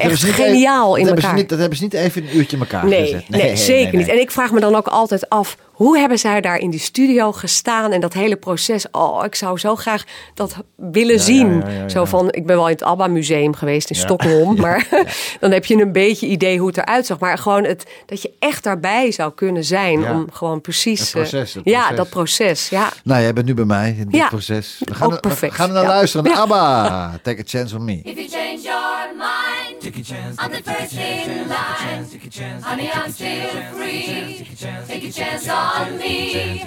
hebben 0.00 0.10
echt 0.10 0.20
ze 0.20 0.26
niet 0.26 0.34
geniaal 0.34 0.96
even- 0.96 0.98
in 1.00 1.04
dat 1.06 1.06
hebben 1.06 1.16
ze 1.16 1.22
elkaar. 1.22 1.34
niet- 1.40 1.48
dat 1.48 1.58
hebben 1.58 1.78
ze 1.78 1.82
niet 1.84 1.94
even 1.94 2.22
een 2.22 2.36
uurtje 2.36 2.56
in 2.56 2.62
elkaar 2.62 2.86
Nee, 2.86 3.02
gezet. 3.02 3.28
nee, 3.28 3.56
zeker 3.56 3.98
niet. 3.98 4.08
En 4.08 4.20
ik 4.20 4.30
vraag 4.30 4.52
me 4.52 4.60
dan 4.60 4.74
ook 4.74 4.86
altijd 4.86 5.28
af, 5.28 5.56
hoe 5.72 5.98
hebben 5.98 6.18
zij 6.18 6.40
daar 6.40 6.58
in 6.58 6.70
die 6.70 6.80
studio 6.80 7.32
gestaan 7.32 7.92
en 7.92 8.00
dat 8.00 8.12
hele 8.12 8.36
proces? 8.36 8.86
Oh, 8.90 9.24
ik 9.24 9.34
zou 9.34 9.58
zo 9.58 9.76
graag 9.76 10.04
dat 10.34 10.56
willen 10.76 11.20
zien. 11.20 11.58
ja, 11.58 11.68
ja, 11.68 11.78
ja. 11.80 11.88
Zo 11.88 12.04
van, 12.04 12.28
ik 12.32 12.46
ben 12.46 12.56
wel 12.56 12.66
in 12.66 12.72
het 12.72 12.82
ABBA 12.82 13.06
museum 13.06 13.54
geweest 13.54 13.90
in 13.90 13.96
Ja. 13.96 14.02
Stockholm, 14.02 14.56
maar 14.60 14.88
dan 15.40 15.50
heb 15.50 15.64
je 15.64 15.80
een 15.82 15.92
beetje 15.92 16.26
idee 16.26 16.58
hoe 16.58 16.66
het 16.66 16.76
eruit 16.76 17.06
zag. 17.06 17.18
Maar 17.18 17.38
gewoon 17.38 17.64
het, 17.64 17.84
dat 18.06 18.22
je 18.22 18.32
echt 18.38 18.64
daarbij 18.64 19.12
zou 19.12 19.32
kunnen 19.34 19.64
zijn 19.64 20.00
Ja. 20.00 20.10
om 20.14 20.26
gewoon 20.32 20.60
precies... 20.60 21.00
Het 21.00 21.10
proces, 21.10 21.56
eh, 21.56 21.62
Ja, 21.64 21.90
dat 21.92 22.08
proces, 22.10 22.68
ja. 22.68 22.92
Nou, 23.04 23.22
jij 23.22 23.32
bent 23.32 23.46
nu 23.46 23.54
bij 23.54 23.64
mij 23.64 23.96
in 23.98 24.08
dit 24.08 24.28
proces. 24.28 24.76
We 24.78 24.90
Ook 24.90 24.96
gaan, 24.96 25.08
er, 25.08 25.14
we 25.14 25.20
perfect, 25.20 25.54
gaan 25.54 25.68
er 25.68 25.74
naar 25.74 25.82
ja. 25.82 25.88
luisteren. 25.88 26.30
Ja. 26.30 26.36
ABBA, 26.38 27.18
Take 27.22 27.40
a 27.40 27.44
Chance 27.46 27.76
on 27.76 27.84
Me. 27.84 28.00
If 28.02 28.14
you 28.14 28.28
change 28.28 28.60
your 28.62 29.08
mind, 29.16 29.41
I'm 29.84 30.52
the 30.52 30.62
first 30.62 30.94
in 30.94 31.48
line. 31.48 32.62
Honey, 32.62 32.92
I'm 32.92 33.10
still 33.10 33.62
free. 33.72 34.46
Take 34.86 35.02
a 35.02 35.10
chance 35.10 35.48
on 35.48 35.98
me. 35.98 36.62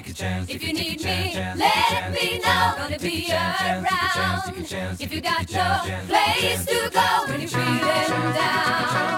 If 0.49 0.61
you 0.61 0.73
need 0.73 1.01
me, 1.01 1.33
let 1.55 2.11
me 2.11 2.39
know. 2.39 2.73
Gonna 2.77 2.99
be 2.99 3.31
around. 3.31 4.65
If 4.99 5.13
you 5.13 5.21
got 5.21 5.49
no 5.49 5.81
place 6.07 6.65
to 6.65 6.89
go 6.91 7.31
when 7.31 7.39
you're 7.39 7.49
feeling 7.49 8.33
down. 8.35 9.15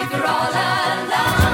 If 0.00 0.10
you're 0.10 0.26
all 0.26 0.50
alone, 0.50 1.49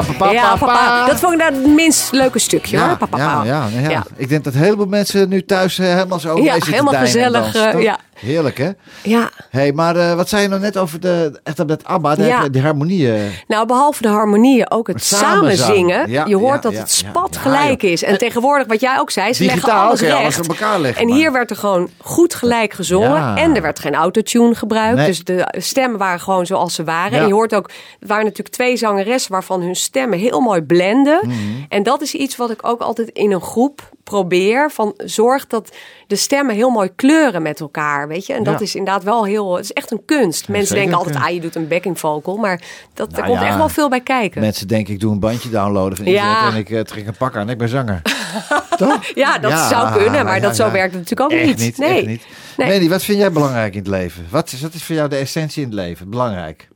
papa, 0.00 0.12
papa, 0.18 0.32
ja, 0.32 0.56
papa. 0.56 1.06
Dat 1.06 1.18
vond 1.20 1.32
ik 1.32 1.38
nou 1.38 1.54
het 1.54 1.66
minst 1.74 2.12
leuke 2.12 2.38
stukje 2.38 2.78
hoor. 2.78 2.96
Papa, 2.96 3.18
ja, 3.18 3.34
papa. 3.34 3.44
ja, 3.44 3.66
ja, 3.80 3.90
Ja. 3.90 4.04
Ik 4.16 4.28
denk 4.28 4.44
dat 4.44 4.54
een 4.54 4.60
heleboel 4.60 4.86
mensen 4.86 5.28
nu 5.28 5.44
thuis 5.44 5.78
eh, 5.78 5.86
helemaal 5.86 6.20
zo 6.20 6.42
Ja, 6.42 6.56
helemaal 6.64 6.94
gezellig, 6.94 7.54
eh, 7.54 7.82
ja. 7.82 7.98
Heerlijk, 8.14 8.58
hè? 8.58 8.70
Ja. 9.02 9.30
Hey, 9.56 9.72
maar 9.72 9.96
eh, 9.96 10.14
wat 10.14 10.28
zei 10.28 10.42
je 10.42 10.48
nou 10.48 10.60
net 10.60 10.76
over 10.78 11.00
de, 11.00 11.40
echt 11.42 11.60
op 11.60 11.68
dat 11.68 11.84
ABBA, 11.84 12.14
de, 12.14 12.24
Ja. 12.24 12.48
die 12.48 12.62
harmonieën? 12.62 13.30
Nou, 13.48 13.66
behalve 13.66 14.02
de 14.02 14.08
harmonieën, 14.08 14.70
ook 14.70 14.86
het 14.86 15.04
samen 15.04 15.56
zingen. 15.56 16.10
Ja, 16.10 16.24
je 16.26 16.36
hoort 16.36 16.62
ja, 16.62 16.70
dat 16.70 16.78
het 16.78 16.90
spat 16.90 17.36
gelijk 17.36 17.82
is. 17.82 18.02
En 18.02 18.18
tegenwoordig, 18.18 18.66
wat 18.66 18.80
jij 18.80 18.98
ook 18.98 19.10
zei, 19.10 19.32
ze 19.32 19.44
leggen 19.44 19.72
alles 19.72 20.00
recht. 20.00 20.14
alles 20.16 20.38
op 20.38 20.48
elkaar 20.48 20.80
leggen, 20.80 21.02
en 21.02 21.08
maar- 21.08 21.16
hier 21.16 21.32
werd 21.32 21.50
er 21.50 21.56
gewoon 21.56 21.88
goed 21.98 22.34
gelijk 22.34 22.72
gezongen. 22.72 23.36
En 23.36 23.54
er 23.56 23.62
werd 23.62 23.78
geen 23.78 23.94
autotune 23.94 24.54
gebruikt. 24.54 24.96
Nee. 24.96 25.06
Dus 25.06 25.24
de 25.24 25.54
stemmen 25.58 25.98
waren 25.98 26.20
gewoon 26.20 26.46
zoals 26.46 26.74
ze 26.74 26.84
waren. 26.84 27.18
En 27.18 27.26
je 27.26 27.32
hoort 27.32 27.54
ook, 27.54 27.68
er 28.00 28.06
waren 28.06 28.24
natuurlijk 28.24 28.54
twee 28.54 28.76
zangeressen 28.76 29.32
waarvan 29.32 29.60
hun 29.62 29.76
stemmen 29.76 30.18
heel 30.18 30.40
mooi 30.40 30.62
blenden. 30.62 31.18
Mhm. 31.22 31.34
En 31.68 31.82
dat 31.82 32.00
is 32.02 32.14
iets 32.14 32.36
wat 32.36 32.50
ik 32.50 32.66
ook 32.66 32.80
altijd 32.80 33.08
in 33.08 33.32
een 33.32 33.40
groep 33.40 33.94
probeer. 34.10 34.70
Van 34.70 34.94
zorg 34.96 35.46
dat 35.46 35.72
de 36.06 36.16
stemmen 36.16 36.54
heel 36.54 36.70
mooi 36.70 36.90
kleuren 36.96 37.42
met 37.42 37.60
elkaar. 37.60 38.08
Weet 38.08 38.26
je? 38.26 38.32
En 38.32 38.42
dat 38.44 38.54
Ja. 38.54 38.60
is 38.60 38.74
inderdaad 38.74 39.02
wel 39.04 39.24
heel, 39.24 39.54
het 39.56 39.64
is 39.64 39.72
echt 39.72 39.90
een 39.90 40.02
kunst. 40.04 40.48
Mensen 40.48 40.74
denken 40.74 40.94
altijd, 40.96 41.16
ah, 41.16 41.28
je 41.30 41.40
doet 41.40 41.54
een 41.54 41.68
backing 41.68 41.98
vocal. 41.98 42.36
Maar 42.36 42.60
dat, 42.94 43.10
Nou 43.10 43.22
er 43.22 43.28
komt 43.28 43.40
ja. 43.40 43.46
echt 43.46 43.56
wel 43.56 43.68
veel 43.68 43.88
bij 43.88 44.00
kijken. 44.00 44.40
Mensen 44.40 44.68
denken, 44.68 44.94
ik 44.94 45.00
doe 45.00 45.12
een 45.12 45.20
bandje 45.20 45.48
downloaden 45.50 45.96
van 45.96 46.06
Ja. 46.06 46.28
internet 46.28 46.52
en 46.54 46.58
ik 46.60 46.70
eh, 46.70 46.80
trek 46.80 47.06
een 47.06 47.16
pak 47.16 47.36
aan. 47.36 47.50
Ik 47.50 47.58
ben 47.58 47.68
zanger. 47.68 48.02
Toch? 48.76 49.04
Ja, 49.14 49.38
dat 49.38 49.52
zou 49.52 49.92
kunnen, 50.02 50.24
maar 50.24 50.40
dat 50.40 50.56
zo 50.56 50.70
werkt 50.70 50.94
het 50.94 51.02
natuurlijk 51.02 51.32
ook 51.32 51.38
Echt 51.38 51.46
niet. 51.48 51.58
niet, 51.58 51.78
nee. 51.78 51.96
echt 51.98 52.06
niet. 52.06 52.26
Nee. 52.56 52.68
Mandy, 52.70 52.88
wat 52.88 53.02
vind 53.02 53.18
jij 53.18 53.32
belangrijk 53.32 53.72
in 53.72 53.78
het 53.78 53.88
leven? 53.88 54.26
Wat 54.30 54.52
is, 54.52 54.60
wat 54.60 54.74
is 54.74 54.82
voor 54.84 54.94
jou 54.94 55.08
de 55.08 55.16
essentie 55.16 55.62
in 55.62 55.68
het 55.68 55.78
leven? 55.78 56.10
Belangrijk. 56.10 56.68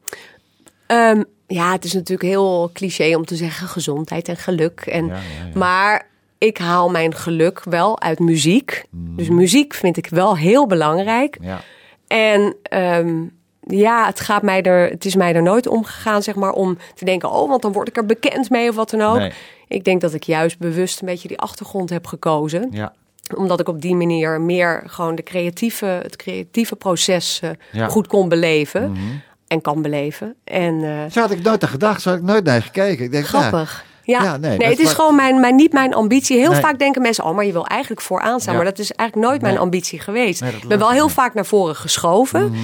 Ehm, 0.87 1.23
ja, 1.47 1.73
het 1.73 1.85
is 1.85 1.93
natuurlijk 1.93 2.29
heel 2.29 2.71
cliché 2.75 3.14
om 3.16 3.25
te 3.25 3.37
zeggen 3.37 3.69
gezondheid 3.69 4.29
en 4.29 4.37
geluk. 4.37 4.81
En, 4.81 5.07
Ja, 5.07 5.12
ja, 5.14 5.21
ja. 5.53 5.59
Maar 5.59 6.07
ik 6.40 6.59
haal 6.59 6.90
mijn 6.90 7.14
geluk 7.14 7.64
wel 7.64 8.00
uit 8.00 8.18
muziek. 8.18 8.85
Mm. 8.90 9.16
Dus 9.16 9.29
muziek 9.29 9.74
vind 9.74 9.96
ik 9.96 10.07
wel 10.07 10.37
heel 10.37 10.66
belangrijk. 10.66 11.38
Ja. 11.40 11.61
En 12.07 12.57
ehm, 12.62 13.22
ja, 13.61 14.07
het, 14.07 14.20
gaat 14.20 14.42
mij 14.42 14.62
er, 14.62 14.90
het 14.90 15.05
is 15.05 15.14
mij 15.14 15.35
er 15.35 15.42
nooit 15.42 15.66
om 15.66 15.85
gegaan, 15.85 16.22
zeg 16.22 16.35
maar, 16.35 16.53
om 16.53 16.79
te 16.94 17.05
denken... 17.05 17.31
oh, 17.31 17.48
want 17.48 17.62
dan 17.62 17.72
word 17.72 17.88
ik 17.88 17.96
er 17.96 18.07
bekend 18.07 18.50
mee 18.50 18.68
of 18.68 18.74
wat 18.74 18.90
dan 18.90 19.00
ook. 19.00 19.18
Nee. 19.18 19.33
Ik 19.68 19.85
denk 19.85 20.00
dat 20.00 20.14
ik 20.14 20.22
juist 20.22 20.59
bewust 20.59 21.00
een 21.00 21.07
beetje 21.07 21.29
die 21.29 21.38
achtergrond 21.38 21.90
heb 21.90 22.07
gekozen. 22.07 22.68
Ja. 22.70 22.92
Omdat 23.37 23.61
ik 23.61 23.68
op 23.68 23.81
die 23.81 23.94
manier 23.94 24.40
meer 24.40 24.83
gewoon 24.87 25.14
de 25.14 25.22
creatieve, 25.22 25.87
het 25.87 26.16
creatieve 26.16 26.76
proces 26.76 27.40
eh, 27.42 27.50
Ja. 27.72 27.83
Mhm. 27.83 27.90
goed 27.90 28.07
kon 28.07 28.29
beleven. 28.29 28.96
En 29.46 29.61
kan 29.61 29.83
beleven. 29.83 30.35
En 30.44 30.83
eh, 30.85 31.11
Zo 31.11 31.20
had 31.20 31.31
ik 31.31 31.42
nooit 31.42 31.62
aan 31.62 31.68
gedacht, 31.68 32.03
zo 32.03 32.11
had 32.11 32.18
ik 32.18 32.24
nooit 32.24 32.44
naar 32.44 32.62
gekeken. 32.62 33.05
Ik 33.05 33.11
denk, 33.11 33.26
grappig. 33.26 33.85
Ja, 33.85 33.89
Ja, 34.02 34.36
nee, 34.36 34.58
nee, 34.58 34.68
het 34.68 34.78
is 34.78 34.92
gewoon 34.92 35.14
mijn, 35.14 35.40
mijn, 35.40 35.56
niet 35.56 35.72
mijn 35.72 35.94
ambitie. 35.94 36.38
Heel 36.38 36.50
Nee. 36.50 36.60
vaak 36.60 36.78
denken 36.78 37.02
mensen, 37.02 37.24
oh, 37.24 37.34
maar 37.34 37.44
je 37.44 37.52
wil 37.52 37.66
eigenlijk 37.66 38.00
vooraan 38.00 38.40
staan. 38.40 38.52
Ja. 38.54 38.60
Maar 38.62 38.70
dat 38.70 38.78
is 38.78 38.92
eigenlijk 38.92 39.28
nooit 39.30 39.42
mijn 39.42 39.58
ambitie 39.58 39.98
geweest. 39.98 40.42
Ik 40.42 40.68
ben 40.68 40.78
wel 40.78 40.90
heel. 40.90 41.04
Mhm. 41.04 41.14
vaak 41.14 41.34
naar 41.34 41.46
voren 41.46 41.76
geschoven. 41.76 42.54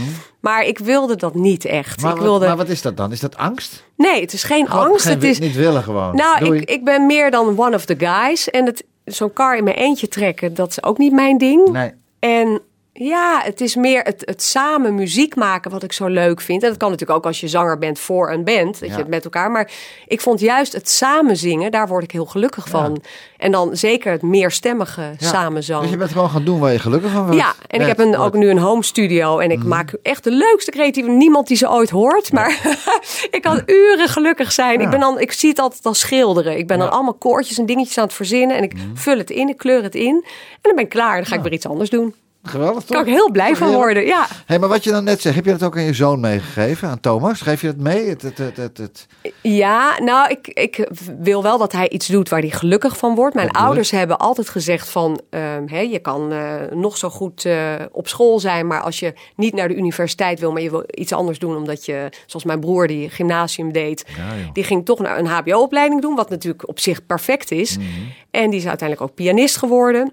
Maar 0.41 0.65
ik 0.65 0.79
wilde 0.79 1.17
dat 1.17 1.35
niet 1.35 1.65
echt. 1.65 2.01
Maar, 2.03 2.11
ik 2.11 2.17
wat- 2.17 2.27
wilde... 2.27 2.47
maar 2.47 2.57
wat 2.57 2.69
is 2.69 2.83
dat 2.83 2.97
dan? 2.97 3.13
Is 3.13 3.21
dat 3.21 3.37
angst? 3.37 3.85
Nee, 3.97 4.21
het 4.21 4.33
is 4.33 4.43
geen 4.43 4.67
Gewoon 4.69 4.87
angst. 4.87 5.05
geen 5.05 5.15
Het 5.15 5.23
is... 5.23 5.39
Niet 5.39 5.55
willen 5.55 5.83
gewoon. 5.83 6.17
Nou, 6.17 6.45
Doei. 6.45 6.61
ik, 6.61 6.71
ik 6.71 6.85
ben 6.85 7.07
meer 7.07 7.31
dan 7.31 7.59
one 7.59 7.75
of 7.77 7.85
the 7.85 7.95
guys. 7.99 8.51
En 8.51 8.67
het, 8.67 8.85
zo'n 9.05 9.33
car 9.33 9.57
in 9.57 9.65
mijn 9.65 9.77
eentje 9.77 10.09
trekken, 10.09 10.55
dat 10.55 10.71
is 10.71 10.83
ook 10.83 10.99
niet 10.99 11.13
mijn 11.13 11.39
ding. 11.39 11.69
Nee. 11.73 11.93
En 12.19 12.61
ja, 12.99 13.41
het 13.45 13.61
is 13.61 13.75
meer 13.75 14.03
het, 14.03 14.23
het 14.25 14.43
samen 14.43 14.95
muziek 14.95 15.35
maken 15.37 15.71
wat 15.71 15.83
ik 15.83 15.93
zo 15.93 16.07
leuk 16.07 16.41
vind. 16.41 16.63
En 16.63 16.69
dat 16.69 16.79
kan 16.79 16.91
natuurlijk 16.91 17.19
ook 17.19 17.27
als 17.27 17.41
je 17.41 17.49
zanger 17.49 17.79
bent 17.79 17.99
voor 17.99 18.31
een 18.31 18.45
band, 18.45 18.81
dat 18.81 18.89
Ja. 18.89 18.95
je 18.95 19.01
het 19.01 19.09
met 19.11 19.25
elkaar. 19.25 19.51
Maar 19.51 19.71
ik 20.07 20.21
vond 20.21 20.41
juist 20.41 20.73
het 20.73 20.89
samen 20.89 21.37
zingen, 21.37 21.71
daar 21.71 21.89
word 21.89 22.05
ik 22.05 22.11
heel 22.11 22.27
gelukkig 22.27 22.69
van. 22.69 23.03
En 23.37 23.53
dan 23.53 23.77
zeker 23.77 24.13
het 24.13 24.23
meerstemmige 24.23 25.01
Ja. 25.19 25.29
samenzang. 25.29 25.81
Dus 25.83 25.91
je 25.91 25.97
bent 25.97 26.11
gewoon 26.13 26.31
gaan 26.31 26.45
doen 26.45 26.59
waar 26.61 26.73
je 26.73 26.79
gelukkig 26.79 27.11
van 27.11 27.23
wordt. 27.23 27.37
Ja, 27.41 27.55
en 27.67 27.81
ik 27.81 27.87
heb 27.87 27.99
een, 27.99 28.17
ook 28.17 28.35
nu 28.35 28.51
een 28.51 28.59
home 28.59 28.83
studio 28.85 29.39
en 29.39 29.51
ik 29.51 29.59
Mhm. 29.59 29.69
maak 29.69 29.93
echt 30.03 30.25
de 30.25 30.31
leukste 30.31 30.71
creatieve. 30.71 31.11
Niemand 31.11 31.47
die 31.49 31.57
ze 31.57 31.71
ooit 31.71 31.91
hoort, 31.91 32.33
maar 32.33 32.61
ik 33.31 33.43
kan 33.43 33.63
uren 33.67 34.09
gelukkig 34.09 34.53
zijn. 34.53 34.81
Ik, 34.81 34.91
ben 34.91 35.01
dan, 35.01 35.21
ik 35.21 35.33
zie 35.33 35.49
het 35.49 35.59
altijd 35.59 35.85
als 35.87 35.99
schilderen. 35.99 36.59
Ik 36.59 36.67
ben 36.67 36.79
dan 36.79 36.91
allemaal 36.91 37.15
koortjes 37.15 37.59
en 37.59 37.67
dingetjes 37.67 37.99
aan 37.99 38.05
het 38.05 38.13
verzinnen 38.15 38.57
en 38.57 38.63
ik 38.63 38.75
Mhm. 38.75 38.85
vul 38.95 39.19
het 39.19 39.31
in, 39.31 39.49
ik 39.49 39.57
kleur 39.57 39.83
het 39.83 39.95
in 39.95 40.15
en 40.25 40.59
dan 40.63 40.75
ben 40.75 40.85
ik 40.85 40.91
klaar. 40.91 41.17
Dan 41.17 41.27
ga 41.27 41.35
ik 41.37 41.43
weer 41.43 41.53
iets 41.53 41.67
anders 41.67 41.91
doen. 41.91 42.15
Geweldig 42.47 42.85
toch? 42.85 42.89
Daar 42.89 43.05
kan 43.05 43.13
ik 43.13 43.19
heel 43.19 43.31
blij 43.31 43.57
van 43.57 43.73
worden. 43.73 44.07
Ja, 44.07 44.27
Hé, 44.47 44.59
maar 44.59 44.69
wat 44.69 44.85
je 44.85 44.91
dan 44.91 45.05
net 45.05 45.21
zegt, 45.21 45.35
heb 45.35 45.45
je 45.45 45.51
dat 45.51 45.63
ook 45.63 45.77
aan 45.77 45.83
je 45.83 45.95
zoon 45.95 46.21
meegegeven, 46.21 46.89
aan 46.89 47.01
Thomas? 47.01 47.41
Geef 47.41 47.61
je 47.61 47.67
dat 47.67 47.77
mee? 47.77 48.09
Het, 48.09 48.23
het, 48.23 48.39
het, 48.39 48.79
het, 48.79 49.07
ja 49.43 49.99
nou, 50.03 50.31
ik, 50.31 50.49
ik 50.49 50.89
wil 51.19 51.43
wel 51.43 51.59
dat 51.59 51.73
hij 51.73 51.89
iets 51.89 52.07
doet 52.07 52.29
waar 52.29 52.41
hij 52.41 52.51
gelukkig 52.51 52.97
van 52.97 53.15
wordt. 53.15 53.35
Mijn 53.35 53.51
ouders 53.51 53.91
hebben 53.91 54.19
altijd 54.19 54.49
gezegd 54.49 54.89
van... 54.89 55.21
ehm, 55.31 55.63
hè, 55.67 55.81
je 55.81 55.99
kan 55.99 56.33
eh, 56.33 56.55
nog 56.71 56.97
zo 56.97 57.11
goed 57.11 57.45
eh, 57.45 57.75
op 57.93 58.09
school 58.09 58.41
zijn... 58.41 58.67
maar 58.67 58.81
als 58.81 58.99
je 58.99 59.15
niet 59.37 59.55
naar 59.55 59.69
de 59.69 59.77
universiteit 59.77 60.41
wil... 60.41 60.53
maar 60.53 60.63
je 60.63 60.71
wil 60.71 60.85
iets 60.91 61.13
anders 61.13 61.39
doen 61.39 61.57
omdat 61.57 61.85
je... 61.85 62.09
zoals 62.27 62.45
mijn 62.45 62.61
broer 62.61 62.87
die 62.87 63.11
gymnasium 63.11 63.73
deed... 63.73 64.05
Ja, 64.17 64.51
die 64.53 64.65
ging 64.65 64.85
toch 64.85 64.99
naar 64.99 65.19
een 65.19 65.27
hbo-opleiding 65.27 66.01
doen... 66.01 66.15
wat 66.15 66.31
natuurlijk 66.31 66.69
op 66.69 66.81
zich 66.81 67.07
perfect 67.07 67.51
is. 67.51 67.79
Mhm. 67.79 67.87
En 68.31 68.51
die 68.51 68.59
is 68.59 68.67
uiteindelijk 68.67 69.11
ook 69.11 69.17
pianist 69.17 69.57
geworden. 69.57 70.13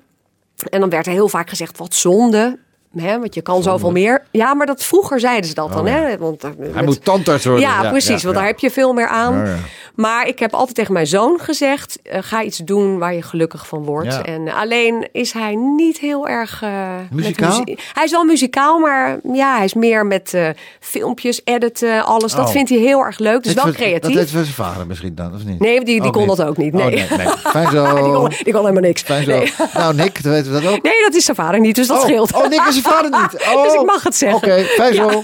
En 0.70 0.80
dan 0.80 0.90
werd 0.90 1.06
er 1.06 1.12
heel 1.12 1.30
vaak 1.30 1.50
gezegd, 1.50 1.78
wat 1.78 1.94
zonde... 1.94 2.60
Hè, 2.96 3.20
want 3.20 3.36
je 3.36 3.42
kan 3.42 3.64
zoveel 3.64 3.92
meer. 3.92 4.24
Ja, 4.32 4.54
maar 4.54 4.66
dat 4.66 4.84
vroeger 4.84 5.20
zeiden 5.20 5.46
ze 5.50 5.54
dat 5.54 5.72
dan. 5.74 5.82
Oh, 5.82 5.88
ja. 5.88 5.94
Hè? 5.94 6.18
Want, 6.18 6.44
eh, 6.44 6.50
Hij 6.74 6.84
moet 6.84 7.06
tandarts 7.06 7.46
worden. 7.46 7.64
ja, 7.64 7.90
precies, 7.90 8.24
want 8.24 8.36
daar 8.36 8.46
heb 8.46 8.60
je 8.60 8.70
veel 8.72 8.94
meer 8.94 9.08
aan. 9.08 9.48
Maar 9.96 10.28
ik 10.28 10.40
heb 10.40 10.54
altijd 10.54 10.76
tegen 10.76 10.94
mijn 10.94 11.08
zoon 11.08 11.40
gezegd: 11.42 12.00
eh, 12.04 12.18
ga 12.22 12.44
iets 12.44 12.58
doen 12.58 12.98
waar 12.98 13.14
je 13.14 13.22
gelukkig 13.22 13.68
van 13.68 13.84
wordt. 13.84 14.22
En 14.22 14.50
alleen 14.50 15.10
is 15.12 15.32
hij 15.34 15.56
niet 15.56 15.98
heel 16.00 16.28
erg. 16.28 16.62
eh, 16.62 16.70
Muzikaal? 17.12 17.50
muzie- 17.60 17.80
Hij 17.94 18.04
is 18.04 18.12
wel 18.12 18.24
muzikaal, 18.24 18.80
maar 18.80 19.20
ja, 19.34 19.56
hij 19.56 19.66
is 19.66 19.74
meer 19.74 20.06
met 20.06 20.38
filmpjes, 20.80 21.42
editen, 21.44 22.06
alles. 22.06 22.32
Dat 22.34 22.46
Oh. 22.46 22.52
vindt 22.52 22.70
hij 22.70 22.80
heel 22.80 23.00
erg 23.00 23.18
leuk. 23.20 23.44
Dus 23.44 23.54
Dat 23.56 23.64
wel 23.64 23.74
Dat 23.74 23.82
creatief. 23.82 24.16
heeft 24.16 24.32
van 24.32 24.44
zijn 24.44 24.56
vader 24.56 24.88
misschien 24.88 25.16
dan, 25.16 25.34
of 25.34 25.44
niet? 25.44 25.60
Nee, 25.60 25.76
die, 25.84 25.86
die 25.86 26.02
Ook 26.02 26.14
kon 26.14 26.28
niet. 26.28 26.38
dat 26.38 26.48
ook 26.48 26.58
niet. 26.58 26.74
Oh, 26.74 26.86
Nee. 26.86 26.96
nee, 26.96 27.18
nee. 27.18 27.28
Fijn 27.56 27.70
zo. 27.72 27.94
die, 27.96 28.14
kon, 28.14 28.30
die 28.30 28.54
kon 28.54 28.62
helemaal 28.62 28.82
niks. 28.82 29.02
Fijn 29.02 29.24
zo. 29.24 29.32
Nee. 29.32 29.54
Nou, 29.74 29.96
Nick, 29.96 30.24
dan 30.24 30.32
weten 30.32 30.54
we 30.54 30.62
dat 30.62 30.72
ook. 30.72 30.82
Nee, 30.84 31.02
dat 31.02 31.14
is 31.16 31.26
zijn 31.26 31.38
vader 31.38 31.60
niet, 31.60 31.76
dus 31.76 31.88
dat 31.88 31.98
oh. 31.98 32.04
scheelt. 32.04 32.34
Oh, 32.34 32.48
Nick 32.50 32.62
is 32.70 32.82
vader 32.84 33.12
niet. 33.22 33.46
Oh. 33.56 33.64
Dus 33.64 33.74
ik 33.74 33.86
mag 33.86 34.04
het 34.04 34.16
zeggen. 34.16 34.38
Oké, 34.52 34.64
fijn 34.64 34.94
zo. 34.94 35.24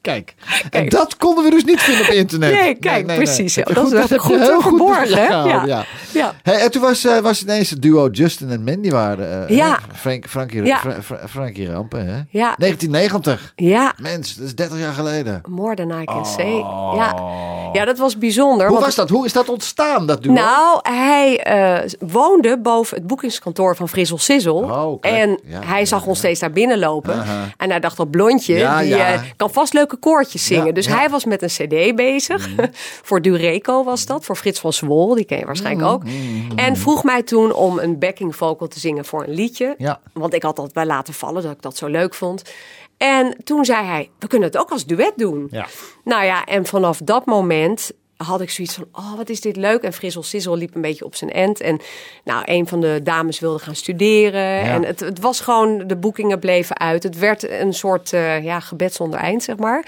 Kijk. 0.00 0.34
En 0.62 0.70
Kijk. 0.70 0.90
dat 0.90 1.16
konden 1.16 1.44
we 1.44 1.50
dus 1.50 1.64
niet 1.64 1.80
vinden 1.80 2.06
op 2.06 2.12
internet. 2.12 2.52
Nee, 2.52 2.74
kijk, 2.74 3.06
precies. 3.06 3.56
Heb 3.56 3.68
je 3.68 3.74
Dat 3.74 3.92
is 3.92 4.08
je 4.08 4.18
goed 4.18 4.38
heel 4.38 4.60
verborgen, 4.60 5.16
hè? 5.18 5.26
gehouden, 5.26 5.66
Ja. 5.68 5.84
Ja. 6.12 6.34
Hey, 6.42 6.54
en 6.54 6.70
toen 6.70 6.82
was, 6.82 7.04
eh, 7.04 7.18
was 7.18 7.42
ineens 7.42 7.70
het 7.70 7.82
duo 7.82 8.08
Justin 8.12 8.50
en 8.50 8.64
Mandy 8.64 8.90
waren. 8.90 9.48
eh, 9.48 9.56
Ja. 9.56 9.78
Frank, 9.94 10.28
Frankie, 10.28 10.62
Ja. 10.64 10.78
Fra- 10.78 11.02
Fra- 11.02 11.28
Frankie 11.28 11.70
Rampen, 11.70 12.06
hè? 12.06 12.20
Ja. 12.30 12.54
1990. 12.58 13.52
Ja, 13.56 13.92
Mens, 13.96 14.34
dat 14.34 14.46
is 14.46 14.54
30 14.54 14.78
jaar 14.78 14.92
geleden. 14.92 15.40
more 15.48 15.74
than 15.74 16.00
I 16.00 16.04
can 16.04 16.26
say. 16.26 16.56
Ja. 16.96 17.14
Ja, 17.72 17.84
dat 17.84 17.98
was 17.98 18.18
bijzonder. 18.18 18.66
Oh. 18.66 18.72
Hoe 18.72 18.80
want 18.80 18.84
was 18.84 18.94
dat? 18.94 19.08
Hoe 19.08 19.24
is 19.26 19.32
dat 19.32 19.48
ontstaan, 19.48 20.06
dat 20.06 20.22
duo? 20.22 20.32
Nou, 20.32 20.78
hij 20.82 21.40
eh, 21.42 21.90
woonde 22.00 22.58
boven 22.58 22.96
het 22.96 23.06
boekingskantoor 23.06 23.76
van 23.76 23.88
Frissel 23.88 24.18
Sizzle. 24.18 24.52
Oh, 24.52 24.98
en 25.00 25.38
Ja, 25.44 25.60
hij 25.64 25.78
ja, 25.78 25.84
zag 25.84 26.02
ja. 26.02 26.08
ons 26.08 26.18
steeds 26.18 26.40
daar 26.40 26.50
binnenlopen. 26.52 27.14
Aha. 27.14 27.44
En 27.56 27.70
hij 27.70 27.80
dacht, 27.80 27.96
dat 27.96 28.10
blondje, 28.10 28.54
Ja, 28.54 28.80
die 28.80 28.88
ja. 28.88 29.12
eh, 29.12 29.20
kan 29.36 29.50
vast 29.52 29.72
leuke 29.72 29.96
koortjes 29.96 30.44
zingen. 30.46 30.66
Ja, 30.66 30.72
dus 30.72 30.84
ja. 30.84 30.90
Mhm. 30.90 31.00
hij 31.00 31.08
was 31.10 31.24
met 31.24 31.42
een 31.42 31.48
cd 31.48 31.96
bezig. 31.96 32.48
voor 33.08 33.22
Dureco 33.22 33.84
was 33.84 34.06
dat, 34.06 34.24
voor 34.24 34.36
Frits 34.36 34.60
van 34.60 34.72
Zwol. 34.72 35.14
Die 35.14 35.24
ken 35.24 35.38
je 35.38 35.44
waarschijnlijk 35.46 35.86
Mhm, 35.88 35.94
ook. 35.94 36.02
En 36.58 36.76
vroeg 36.76 37.04
mij 37.04 37.22
toen 37.22 37.52
om 37.52 37.78
een 37.78 37.98
backing 37.98 38.36
vocal 38.36 38.68
te 38.68 38.80
zingen 38.80 39.04
voor 39.04 39.24
een 39.26 39.34
liedje. 39.34 39.74
Ja. 39.78 40.00
Want 40.12 40.34
ik 40.34 40.42
had 40.42 40.56
dat 40.56 40.72
bij 40.72 40.86
laten 40.86 41.14
vallen, 41.14 41.42
dat 41.42 41.52
ik 41.52 41.62
dat 41.62 41.76
zo 41.76 41.86
leuk 41.86 42.14
vond. 42.14 42.42
En 42.98 43.36
toen 43.44 43.64
zei 43.64 43.86
hij, 43.86 44.10
we 44.18 44.26
kunnen 44.26 44.48
het 44.48 44.58
ook 44.58 44.70
als 44.70 44.86
duet 44.86 45.12
doen. 45.16 45.48
Ja. 45.50 45.66
Nou 46.04 46.24
ja, 46.24 46.44
en 46.44 46.66
vanaf 46.66 46.98
dat 47.04 47.26
moment 47.26 47.92
had 48.16 48.40
ik 48.40 48.50
zoiets 48.50 48.74
van, 48.74 48.86
oh, 48.92 49.16
wat 49.16 49.28
is 49.28 49.40
dit 49.40 49.56
leuk. 49.56 49.82
En 49.82 49.92
Frissel 49.92 50.22
Sissel 50.22 50.56
liep 50.56 50.74
een 50.74 50.80
beetje 50.80 51.04
op 51.04 51.14
zijn 51.14 51.32
end. 51.32 51.60
En 51.60 51.80
nou, 52.24 52.42
een 52.44 52.66
van 52.66 52.80
de 52.80 53.00
dames 53.02 53.40
wilde 53.40 53.58
gaan 53.58 53.74
studeren. 53.74 54.60
En 54.60 54.84
het, 54.84 55.00
het 55.00 55.20
was 55.20 55.40
gewoon, 55.40 55.86
de 55.86 55.96
boekingen 55.96 56.38
bleven 56.38 56.78
uit. 56.78 57.02
Het 57.02 57.18
werd 57.18 57.50
een 57.50 57.74
soort 57.74 58.12
eh, 58.12 58.44
ja, 58.44 58.60
gebed 58.60 58.94
zonder 58.94 59.18
eind, 59.18 59.42
zeg 59.42 59.56
maar. 59.56 59.86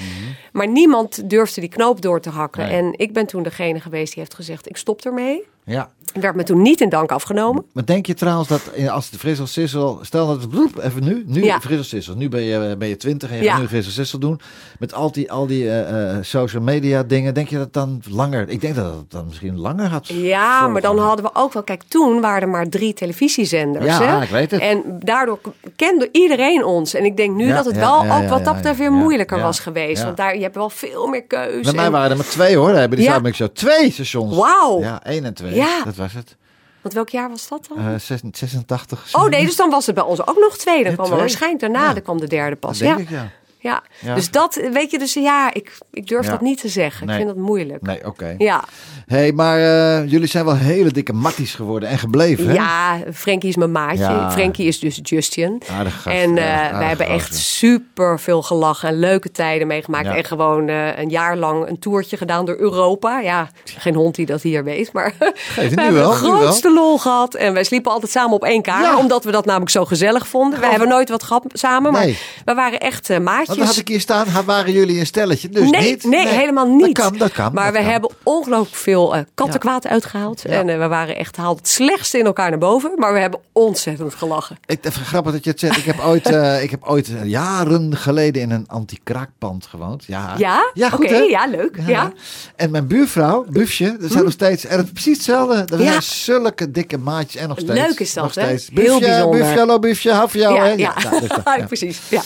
Maar 0.53 0.69
niemand 0.69 1.31
durfde 1.31 1.61
die 1.61 1.71
knoop 1.71 2.01
door 2.03 2.21
te 2.21 2.31
hakken. 2.31 2.67
Nee. 2.67 2.77
En 2.77 2.95
ik 2.97 3.13
ben 3.13 3.27
toen 3.27 3.43
degene 3.43 3.81
geweest 3.81 4.13
die 4.13 4.23
heeft 4.23 4.35
gezegd, 4.35 4.69
ik 4.69 4.77
stop 4.77 5.01
ermee. 5.01 5.47
Ja. 5.65 5.91
Werd 6.21 6.35
me 6.35 6.43
toen 6.43 6.63
niet 6.63 6.81
in 6.81 6.89
dank 6.89 7.13
afgenomen. 7.13 7.65
Maar 7.73 7.85
denk 7.85 8.07
je 8.07 8.15
trouwens 8.15 8.49
dat 8.49 8.61
als 8.89 9.11
de 9.11 9.19
Frissel 9.19 9.47
Sissel, 9.47 9.99
stel 10.03 10.27
dat 10.27 10.41
het 10.41 10.51
bloep, 10.51 10.79
even 10.83 11.05
nu, 11.05 11.23
nu 11.27 11.45
Ja. 11.45 11.61
Frissel 11.61 11.85
Sissel, 11.85 12.15
nu 12.17 12.29
ben 12.29 12.43
je, 12.43 12.77
ben 12.79 12.89
je 12.89 12.97
20 12.97 13.31
en 13.31 13.37
je 13.37 13.43
Ja. 13.43 13.53
gaat 13.53 13.61
nu 13.61 13.67
Frissel 13.69 13.93
Sissel 13.93 14.19
doen, 14.19 14.41
met 14.79 14.95
al 14.95 15.13
die, 15.13 15.33
al 15.33 15.47
die 15.47 15.69
eh, 15.71 16.11
eh, 16.11 16.19
social 16.23 16.63
media 16.63 17.03
dingen, 17.03 17.35
denk 17.35 17.49
je 17.49 17.57
dat 17.59 17.73
dan 17.73 18.03
langer, 18.09 18.49
ik 18.49 18.61
denk 18.61 18.75
dat 18.75 18.95
het 18.95 19.11
dan 19.11 19.27
misschien 19.27 19.59
langer 19.59 19.89
had 19.89 20.07
Ja, 20.07 20.53
volgen. 20.53 20.73
maar 20.73 20.81
dan 20.83 20.99
hadden 20.99 21.25
we 21.25 21.31
ook 21.35 21.53
wel... 21.53 21.63
Kijk, 21.63 21.83
toen 21.89 22.21
waren 22.21 22.43
er 22.43 22.49
maar 22.49 22.69
drie 22.69 22.93
televisiezenders. 22.95 23.85
Ja, 23.85 24.03
hè? 24.17 24.23
ik 24.23 24.29
weet 24.31 24.51
het. 24.51 24.61
En 24.61 24.83
daardoor 24.99 25.39
kende 25.77 26.09
iedereen 26.13 26.65
ons. 26.65 26.95
En 26.95 27.05
ik 27.05 27.17
denk 27.17 27.37
nu 27.37 27.47
Ja, 27.47 27.55
dat 27.55 27.65
het 27.65 27.77
wel 27.77 28.01
ook 28.01 28.29
wat 28.29 28.45
dat 28.45 28.55
betreft 28.55 28.79
weer 28.79 28.93
moeilijker 28.93 29.41
was 29.41 29.61
geweest. 29.61 30.03
Want 30.05 30.17
daar, 30.17 30.37
je 30.37 30.43
hebt 30.43 30.55
wel 30.55 30.71
veel 30.71 31.07
meer 31.07 31.23
keus. 31.23 31.65
Bij 31.65 31.73
mij 31.73 31.85
en- 31.85 31.93
waren 31.93 32.11
er 32.11 32.17
maar 32.17 32.27
twee 32.27 32.57
hoor, 32.57 32.69
hebben 32.69 32.91
die 32.99 32.99
Ja. 32.99 33.05
Zuidelijk 33.05 33.37
Show 33.37 33.49
twee 33.49 33.91
stations. 33.93 34.37
Wauw. 34.37 34.81
Ja, 34.81 35.05
één 35.05 35.25
en 35.25 35.35
twee, 35.35 35.55
Ja. 35.61 35.85
dat 35.85 35.97
was 35.97 36.13
het. 36.13 36.37
Want 36.81 36.95
welk 36.95 37.09
jaar 37.09 37.29
was 37.31 37.49
dat 37.49 37.67
dan? 37.69 37.79
Eh, 37.79 37.99
zes- 37.99 38.21
86. 38.33 39.09
oh 39.15 39.25
nee, 39.29 39.45
dus 39.47 39.57
dan 39.57 39.71
was 39.71 39.87
het 39.87 39.95
bij 39.95 40.05
ons 40.05 40.27
ook 40.27 40.39
nog 40.39 40.57
twee. 40.57 40.83
Dan 40.83 40.91
Ja, 40.93 40.97
kwam 40.99 41.11
er 41.13 41.17
waarschijnlijk 41.19 41.61
daarna 41.61 41.93
dan 41.93 42.03
kwam 42.03 42.21
de 42.21 42.27
derde 42.27 42.57
pas. 42.57 42.79
Dat 42.79 42.89
ja. 42.89 42.97
ik, 42.97 43.09
ja. 43.11 43.31
Ja. 43.61 43.83
Ja. 43.99 44.15
dus 44.15 44.31
dat 44.31 44.61
weet 44.73 44.91
je, 44.91 44.99
dus 44.99 45.15
ja, 45.15 45.55
ik, 45.55 45.79
ik 45.93 46.07
durf 46.07 46.25
Ja. 46.25 46.31
dat 46.31 46.41
niet 46.41 46.61
te 46.61 46.69
zeggen. 46.69 47.07
Nee. 47.07 47.19
Ik 47.19 47.23
vind 47.25 47.37
dat 47.37 47.45
moeilijk. 47.47 47.83
Nee, 47.83 48.07
oké. 48.07 48.35
Ja. 48.39 48.65
hey, 49.07 49.33
maar 49.33 49.59
eh, 49.59 50.11
jullie 50.11 50.27
zijn 50.29 50.45
wel 50.45 50.57
hele 50.57 50.91
dikke 50.91 51.13
matties 51.13 51.55
geworden 51.55 51.89
en 51.89 51.99
gebleven, 51.99 52.47
hè? 52.47 52.53
Ja, 52.53 52.99
Frankie 53.15 53.49
is 53.49 53.57
mijn 53.57 53.73
maatje. 53.73 53.99
Ja. 54.03 54.31
Frankie 54.31 54.67
is 54.67 54.79
dus 54.81 54.99
Justin. 55.03 55.63
Aardige 55.71 55.99
gast, 55.99 56.17
en 56.17 56.29
eh, 56.39 56.79
wij 56.79 56.89
hebben 56.89 57.07
echt 57.07 57.35
super 57.35 58.21
veel 58.21 58.43
gelachen 58.43 58.89
en 58.89 58.99
leuke 58.99 59.31
tijden 59.31 59.67
meegemaakt. 59.67 60.07
En 60.07 60.25
gewoon 60.25 60.69
eh, 60.69 60.99
een 60.99 61.09
jaar 61.09 61.37
lang 61.37 61.69
een 61.69 61.79
toertje 61.79 62.17
gedaan 62.17 62.45
door 62.45 62.57
Europa. 62.57 63.21
Ja, 63.21 63.49
geen 63.65 63.95
hond 63.95 64.15
die 64.15 64.27
dat 64.27 64.43
hier 64.43 64.65
weet, 64.65 64.93
maar 64.93 65.15
we 65.19 65.63
hebben 65.63 65.93
wel, 65.93 66.11
de 66.11 66.17
grootste 66.17 66.73
lol 66.73 66.99
gehad. 66.99 67.35
En 67.35 67.53
wij 67.53 67.65
sliepen 67.65 67.93
altijd 67.93 68.13
samen 68.13 68.33
op 68.33 68.45
één 68.45 68.63
kamer, 68.63 68.97
omdat 68.97 69.25
we 69.25 69.31
dat 69.31 69.45
namelijk 69.45 69.71
zo 69.71 69.85
gezellig 69.85 70.29
vonden. 70.29 70.61
We 70.61 70.67
hebben 70.67 70.89
nooit 70.89 71.09
wat 71.09 71.23
gehad 71.23 71.45
samen, 71.53 71.93
maar 71.93 72.05
Nee. 72.05 72.19
we 72.45 72.55
waren 72.55 72.81
echt 72.81 73.19
maatjes. 73.19 73.50
Want 73.51 73.69
dan 73.69 73.75
had 73.75 73.85
ik 73.85 73.89
hier 73.89 74.01
staan, 74.01 74.45
waren 74.45 74.73
jullie 74.73 75.01
een 75.01 75.07
stelletje, 75.07 75.49
dus 75.49 75.71
nee, 75.71 75.91
niet? 75.91 76.05
nee, 76.05 76.27
helemaal 76.27 76.67
niet. 76.67 76.97
Dat 76.97 77.09
kan, 77.09 77.19
dat 77.19 77.33
kan. 77.33 77.53
Maar 77.53 77.65
dat 77.65 77.73
we 77.73 77.79
kan. 77.79 77.91
hebben 77.91 78.11
ongelooflijk 78.23 78.77
veel 78.77 79.15
eh, 79.15 79.23
kattenkwaad 79.35 79.87
uitgehaald. 79.87 80.43
Ja. 80.43 80.51
En 80.51 80.69
eh, 80.69 80.79
we 80.79 80.89
waren 80.89 81.17
echt 81.17 81.37
haalden 81.37 81.63
het 81.63 81.69
slechtste 81.69 82.19
in 82.19 82.25
elkaar 82.25 82.51
naar 82.51 82.59
boven. 82.59 82.93
Maar 82.97 83.13
we 83.13 83.19
hebben 83.19 83.41
ontzettend 83.53 84.15
gelachen. 84.15 84.59
Ik, 84.67 84.79
grappig 84.83 85.33
dat 85.33 85.45
je 85.45 85.51
het 85.51 85.61
zegt. 85.61 85.77
Ik 85.77 85.85
heb 85.85 86.01
ooit, 86.01 86.27
eh, 86.37 86.63
ik 86.63 86.71
heb 86.71 86.85
ooit 86.85 87.11
jaren 87.25 87.97
geleden 87.97 88.43
in 88.43 88.51
een 88.51 88.69
anti-kraakpand 88.69 89.67
gewoond. 89.67 90.05
Ja, 90.05 90.35
Ja? 90.37 90.71
ja 90.75 90.91
goed 90.91 91.05
Oké, 91.05 91.15
hè? 91.15 91.21
ja, 91.21 91.47
leuk. 91.47 91.79
Ja. 91.87 92.13
En 92.57 92.71
mijn 92.71 92.87
buurvrouw, 92.87 93.45
Bufje, 93.49 93.97
dat 94.01 94.11
zijn 94.11 94.25
nog 94.25 94.33
steeds 94.33 94.65
er 94.65 94.79
is 94.79 94.91
precies 94.93 95.17
hetzelfde. 95.17 95.77
Ja. 95.77 95.91
zijn 95.91 96.03
zulke 96.03 96.71
dikke 96.71 96.99
maatjes 96.99 97.43
en 97.43 97.49
nog 97.49 97.59
steeds. 97.59 97.79
Leuk 97.79 98.01
is 98.01 98.13
dat, 98.13 98.25
nog 98.25 98.35
hè? 98.35 98.43
steeds. 98.43 98.71
Heel 98.75 98.99
Bufje, 98.99 99.11
bijzonder. 99.11 99.41
Bufje, 99.41 99.59
hallo 99.59 99.79
Bufje, 99.79 100.11
van 100.11 100.41
jou 100.41 100.55
ja, 100.55 100.65
hè? 100.65 100.71
ja. 100.71 100.95
nou, 101.03 101.21
dus 101.21 101.29
dat, 101.29 101.43
ja. 101.59 101.67
precies. 101.67 102.01
Ja. 102.09 102.23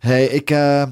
Hey, 0.00 0.24
ik, 0.26 0.50
eh, 0.50 0.82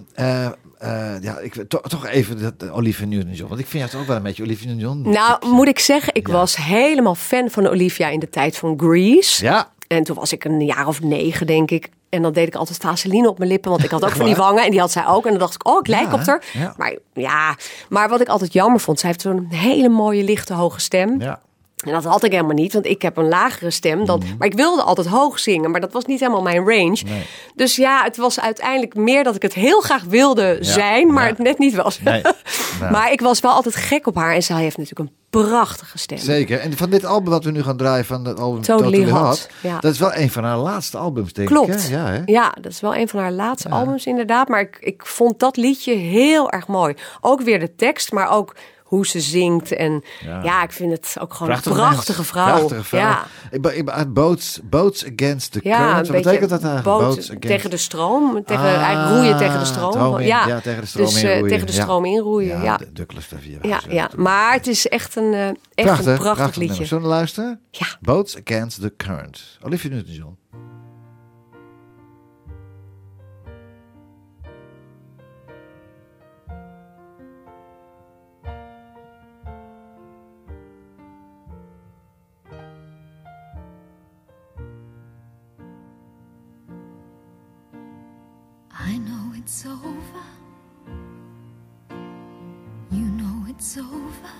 ja, 1.20 1.38
ik 1.40 1.64
to- 1.68 1.80
toch 1.80 2.06
even 2.06 2.40
dat 2.58 2.70
Olivia 2.70 3.06
Newton-John, 3.06 3.48
want 3.48 3.60
ik 3.60 3.66
vind 3.66 3.82
jou 3.84 3.96
toch 3.96 4.06
wel 4.06 4.16
een 4.16 4.22
beetje 4.22 4.42
Olivia 4.42 4.66
Newton-John. 4.66 5.10
Nou, 5.10 5.46
moet 5.46 5.68
ik 5.68 5.78
zeggen, 5.78 6.14
ik 6.14 6.26
Ja. 6.26 6.32
was 6.32 6.56
helemaal 6.56 7.14
fan 7.14 7.50
van 7.50 7.66
Olivia 7.66 8.08
in 8.08 8.18
de 8.20 8.28
tijd 8.28 8.56
van 8.56 8.74
Grease. 8.80 9.44
Ja, 9.44 9.70
En 9.88 10.04
toen 10.04 10.16
was 10.16 10.32
ik 10.32 10.44
een 10.44 10.60
jaar 10.64 10.86
of 10.86 11.00
negen, 11.02 11.46
denk 11.46 11.70
ik. 11.70 11.88
En 12.08 12.22
dan 12.22 12.32
deed 12.32 12.46
ik 12.46 12.54
altijd 12.54 12.78
vaseline 12.78 13.28
op 13.28 13.38
mijn 13.38 13.50
lippen, 13.50 13.70
want 13.70 13.84
ik 13.84 13.90
had 13.90 14.04
ook 14.04 14.10
van 14.16 14.26
die 14.26 14.34
wangen. 14.36 14.64
En 14.64 14.70
die 14.70 14.80
had 14.80 14.90
zij 14.92 15.06
ook. 15.06 15.24
En 15.24 15.30
dan 15.30 15.38
dacht 15.40 15.54
ik, 15.54 15.66
oh, 15.68 15.78
ik 15.78 15.86
lijk 15.86 16.06
Ja, 16.06 16.12
op 16.12 16.20
haar. 16.26 16.44
ja. 16.52 16.74
Maar 16.76 16.96
ja, 17.12 17.56
maar 17.88 18.08
wat 18.08 18.20
ik 18.20 18.28
altijd 18.28 18.52
jammer 18.52 18.80
vond, 18.80 18.98
zij 19.00 19.08
heeft 19.08 19.20
zo'n 19.20 19.46
hele 19.50 19.88
mooie, 19.88 20.22
lichte, 20.24 20.54
hoge 20.54 20.80
stem. 20.80 21.20
ja. 21.20 21.40
En 21.86 21.92
dat 21.92 22.04
had 22.04 22.24
ik 22.24 22.32
helemaal 22.32 22.54
niet, 22.54 22.72
want 22.72 22.86
ik 22.86 23.02
heb 23.02 23.16
een 23.16 23.28
lagere 23.28 23.70
stem. 23.70 24.04
Dan, 24.06 24.22
Maar 24.38 24.46
ik 24.46 24.54
wilde 24.54 24.82
altijd 24.82 25.06
hoog 25.06 25.38
zingen, 25.38 25.70
maar 25.70 25.80
dat 25.80 25.92
was 25.92 26.04
niet 26.04 26.20
helemaal 26.20 26.42
mijn 26.42 26.58
range. 26.58 27.02
Nee. 27.06 27.26
Dus 27.54 27.76
ja, 27.76 28.02
het 28.04 28.16
was 28.16 28.40
uiteindelijk 28.40 28.94
meer 28.94 29.24
dat 29.24 29.34
ik 29.34 29.42
het 29.42 29.54
heel 29.54 29.80
graag 29.80 30.02
wilde 30.02 30.56
zijn, 30.60 31.12
maar 31.12 31.22
ja. 31.24 31.28
het 31.30 31.38
net 31.38 31.58
niet 31.58 31.74
was. 31.74 32.00
Nee. 32.00 32.22
Maar 32.90 33.12
ik 33.12 33.20
was 33.20 33.40
wel 33.40 33.52
altijd 33.52 33.76
gek 33.76 34.06
op 34.06 34.14
haar 34.14 34.34
en 34.34 34.42
zij 34.42 34.62
heeft 34.62 34.76
natuurlijk 34.76 35.10
een 35.10 35.16
prachtige 35.30 35.98
stem. 35.98 36.18
Zeker. 36.18 36.60
En 36.60 36.76
van 36.76 36.90
dit 36.90 37.04
album 37.04 37.30
wat 37.30 37.44
we 37.44 37.50
nu 37.50 37.62
gaan 37.62 37.76
draaien, 37.76 38.04
van 38.04 38.24
het 38.24 38.40
album 38.40 38.62
Totally 38.62 38.98
Totally, 38.98 39.12
Hot, 39.12 39.26
Hot, 39.26 39.48
ja. 39.62 39.78
dat 39.78 39.92
is 39.92 39.98
wel 39.98 40.14
een 40.14 40.30
van 40.30 40.44
haar 40.44 40.56
laatste 40.56 40.98
albums, 40.98 41.32
denk 41.32 41.48
Klopt. 41.48 41.68
ik. 41.68 41.80
hè? 41.80 41.96
Ja, 41.96 42.06
hè? 42.06 42.22
Ja, 42.24 42.54
dat 42.60 42.72
is 42.72 42.80
wel 42.80 42.96
een 42.96 43.08
van 43.08 43.20
haar 43.20 43.32
laatste 43.32 43.68
albums 43.68 44.06
inderdaad. 44.06 44.48
Maar 44.48 44.60
ik, 44.60 44.76
ik 44.80 45.06
vond 45.06 45.38
dat 45.40 45.56
liedje 45.56 45.94
heel 45.94 46.50
erg 46.50 46.66
mooi. 46.66 46.94
Ook 47.20 47.40
weer 47.40 47.60
de 47.60 47.74
tekst, 47.74 48.12
maar 48.12 48.30
ook 48.30 48.54
hoe 48.88 49.06
ze 49.06 49.20
zingt. 49.20 49.72
En 49.72 50.04
Ja. 50.20 50.42
ja, 50.42 50.62
ik 50.62 50.72
vind 50.72 50.92
het 50.92 51.16
ook 51.20 51.32
gewoon 51.34 51.48
Prachtig 51.48 51.72
een 51.72 51.78
prachtige 51.78 52.16
mens. 52.18 52.28
vrouw. 52.30 52.56
Prachtige 52.56 52.84
vrouw. 52.84 53.00
Ja, 53.00 53.26
Ik 53.50 53.62
ben, 53.62 53.76
ik 53.76 53.84
ben 53.84 53.94
uit 53.94 54.14
boats, 54.14 54.60
boats 54.64 55.04
Against 55.12 55.52
the 55.52 55.60
ja 55.62 55.76
Current. 55.78 56.08
Wat 56.08 56.16
betekent 56.22 56.50
dat 56.50 56.62
eigenlijk? 56.62 56.84
boot 56.84 57.00
Boats 57.00 57.26
against... 57.26 57.46
tegen 57.46 57.70
de 57.70 57.76
stroom. 57.76 58.44
Tegen, 58.44 58.62
Ah, 58.64 58.72
eigenlijk 58.82 59.08
roeien 59.16 59.36
tegen 59.36 59.58
de 59.58 59.64
stroom. 59.64 59.92
stroom 59.92 60.18
in- 60.18 60.26
ja. 60.26 60.46
ja, 60.46 60.60
tegen 60.60 60.80
de 60.80 60.86
stroom 60.86 61.06
dus, 61.06 61.22
inroeien. 61.22 61.48
tegen 61.48 61.66
de 61.66 61.72
Ja. 61.72 61.82
stroom 61.82 62.04
inroeien. 62.04 62.56
Ja, 62.56 62.62
Ja, 62.62 62.76
de 62.76 62.92
Douglas 62.92 63.26
ja, 63.62 63.80
ja. 63.88 64.10
maar 64.16 64.52
het 64.52 64.66
is 64.66 64.88
echt 64.88 65.16
een, 65.16 65.32
eh, 65.34 65.46
echt 65.48 65.56
Prachtig, 65.74 65.86
een 65.98 66.04
prachtig, 66.04 66.22
prachtig 66.22 66.44
nummer. 66.44 66.58
liedje. 66.68 66.84
Zullen 66.84 67.02
we 67.02 67.08
luisteren? 67.08 67.60
Ja. 67.70 67.86
Boats 68.00 68.36
Against 68.44 68.80
the 68.80 68.92
Current. 68.96 69.58
Olivia 69.62 69.90
Newton-John. 69.90 70.36
It's 89.48 89.64
over. 89.64 90.26
You 92.90 93.06
know 93.18 93.46
it's 93.48 93.78
over. 93.78 94.34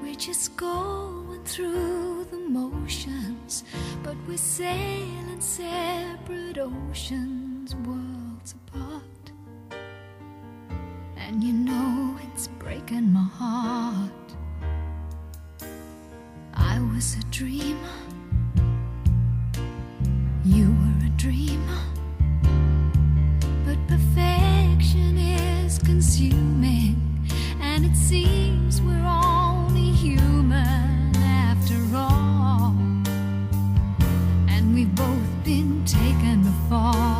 We're 0.00 0.14
just 0.14 0.56
going 0.56 1.42
through 1.42 2.28
the 2.30 2.38
motions, 2.38 3.64
but 4.04 4.14
we're 4.28 4.36
sailing 4.36 5.40
separate 5.40 6.58
oceans, 6.58 7.74
worlds 7.74 8.54
apart. 8.68 9.32
And 11.16 11.42
you 11.42 11.52
know 11.52 12.16
it's 12.28 12.46
breaking 12.46 13.12
my 13.12 13.28
heart. 13.40 14.28
I 16.54 16.78
was 16.94 17.16
a 17.16 17.24
dreamer. 17.32 17.98
You 20.44 20.66
were 20.66 21.06
a 21.06 21.10
dreamer. 21.16 21.85
Perfection 23.88 25.16
is 25.16 25.78
consuming, 25.78 27.00
and 27.60 27.84
it 27.84 27.94
seems 27.96 28.82
we're 28.82 29.06
only 29.06 29.92
human 29.92 31.14
after 31.16 31.76
all. 31.94 32.74
And 34.48 34.74
we've 34.74 34.94
both 34.94 35.44
been 35.44 35.84
taken 35.84 36.42
before. 36.42 37.15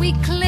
We 0.00 0.12
cling 0.22 0.39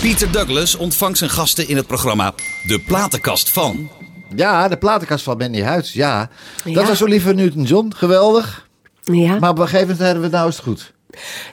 Pieter 0.00 0.30
Douglas 0.32 0.76
ontvangt 0.76 1.18
zijn 1.18 1.30
gasten 1.30 1.68
in 1.68 1.76
het 1.76 1.86
programma 1.86 2.34
De 2.66 2.80
Platenkast 2.80 3.50
van. 3.50 3.90
Ja, 4.34 4.68
de 4.68 4.76
platenkast 4.76 5.24
van 5.24 5.36
Mandy 5.36 5.60
Huids. 5.60 5.92
Ja, 5.92 6.30
dat 6.64 6.88
was 6.88 7.02
Olivia 7.02 7.32
Newton-John. 7.32 7.92
Geweldig. 7.96 8.68
Ja. 9.02 9.38
Maar 9.38 9.50
op 9.50 9.58
een 9.58 9.64
gegeven 9.68 9.86
moment 9.88 10.04
hadden 10.06 10.22
we 10.22 10.36
nou 10.36 10.48
is 10.48 10.56
het 10.56 10.64
goed. 10.64 10.92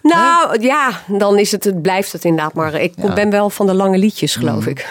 nou, 0.02 0.62
ja, 0.62 1.02
dan 1.08 1.38
is 1.40 1.52
het, 1.52 1.64
het 1.64 1.82
blijft 1.82 2.12
het 2.12 2.24
inderdaad. 2.26 2.54
Maar 2.54 2.74
ik 2.74 2.94
Ja. 2.96 3.14
ben 3.14 3.30
wel 3.30 3.50
van 3.50 3.66
de 3.66 3.74
lange 3.74 3.98
liedjes, 3.98 4.36
geloof 4.36 4.66
ik. 4.66 4.88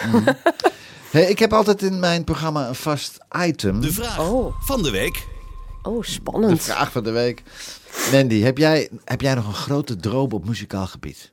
Hey, 1.11 1.23
ik 1.25 1.39
heb 1.39 1.53
altijd 1.53 1.83
in 1.83 1.99
mijn 1.99 2.25
programma 2.25 2.69
een 2.69 2.75
vast 2.75 3.19
item. 3.47 3.81
De 3.81 3.93
vraag 3.93 4.19
Oh. 4.21 4.55
van 4.61 4.83
de 4.83 4.91
week. 4.91 5.27
Oh, 5.89 6.01
De 6.01 6.07
spannend. 6.07 6.63
vraag 6.63 6.93
van 6.93 7.05
de 7.05 7.11
week. 7.11 7.43
Mandy, 8.13 8.41
heb 8.41 8.59
jij, 8.59 8.89
heb 9.05 9.21
jij 9.21 9.35
nog 9.35 9.47
een 9.47 9.55
grote 9.55 9.97
droom 9.97 10.33
op 10.33 10.45
muzikaal 10.45 10.87
gebied? 10.87 11.33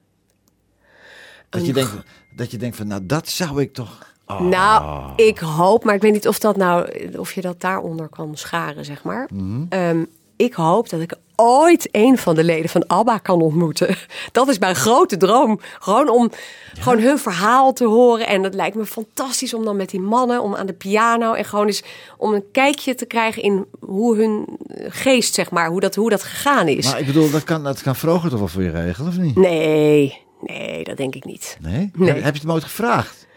Dat 1.49 1.65
je, 1.65 1.73
denkt, 1.73 1.91
dat 2.35 2.51
je 2.51 2.57
denkt 2.57 2.75
van, 2.75 2.87
nou 2.87 3.05
dat 3.05 3.29
zou 3.29 3.61
ik 3.61 3.73
toch... 3.73 4.13
Oh. 4.27 4.39
Nou, 4.39 5.11
ik 5.15 5.39
hoop, 5.39 5.83
maar 5.83 5.95
ik 5.95 6.01
weet 6.01 6.13
niet 6.13 6.27
of, 6.27 6.39
dat 6.39 6.57
nou, 6.57 6.89
of 7.17 7.33
je 7.33 7.41
dat 7.41 7.61
daaronder 7.61 8.07
kan 8.07 8.37
scharen, 8.37 8.85
zeg 8.85 9.03
maar. 9.03 9.29
Mhm. 9.33 9.65
Ehm, 9.69 10.03
ik 10.35 10.53
hoop 10.53 10.89
dat 10.89 10.99
ik 11.01 11.13
ooit 11.35 11.89
een 11.91 12.17
van 12.17 12.35
de 12.35 12.43
leden 12.43 12.69
van 12.69 12.87
ABBA 12.87 13.17
kan 13.17 13.41
ontmoeten. 13.41 13.95
Dat 14.31 14.47
is 14.47 14.59
mijn 14.59 14.75
grote 14.75 15.17
droom. 15.17 15.59
Gewoon 15.79 16.09
om 16.09 16.31
gewoon 16.79 16.99
hun 16.99 17.19
verhaal 17.19 17.73
te 17.73 17.85
horen. 17.85 18.27
En 18.27 18.41
dat 18.41 18.53
lijkt 18.53 18.75
me 18.75 18.85
fantastisch 18.85 19.53
om 19.53 19.65
dan 19.65 19.75
met 19.75 19.89
die 19.89 19.99
mannen, 19.99 20.41
om 20.41 20.55
aan 20.55 20.65
de 20.65 20.73
piano... 20.73 21.33
en 21.33 21.45
gewoon 21.45 21.65
eens 21.65 21.83
om 22.17 22.33
een 22.33 22.43
kijkje 22.51 22.95
te 22.95 23.05
krijgen 23.05 23.41
in 23.41 23.65
hoe 23.79 24.17
hun 24.17 24.45
geest, 24.87 25.33
zeg 25.33 25.51
maar, 25.51 25.69
hoe 25.69 25.79
dat, 25.79 25.95
hoe 25.95 26.09
dat 26.09 26.23
gegaan 26.23 26.67
is. 26.67 26.85
Maar 26.85 26.99
ik 26.99 27.05
bedoel, 27.05 27.29
dat 27.29 27.43
kan, 27.43 27.63
dat 27.63 27.81
kan 27.81 27.95
Vroger 27.95 28.29
toch 28.29 28.39
wel 28.39 28.47
voor 28.47 28.63
je 28.63 28.69
regelen, 28.69 29.09
of 29.09 29.17
niet? 29.17 29.35
Nee, 29.35 30.21
nee, 30.41 30.83
dat 30.83 30.97
denk 30.97 31.15
ik 31.15 31.25
niet. 31.25 31.57
Nee? 31.61 31.91
Nee. 31.93 32.07
Heb, 32.07 32.15
heb 32.15 32.25
je 32.25 32.31
het 32.31 32.41
hem 32.41 32.51
ooit 32.51 32.63
gevraagd? 32.63 33.27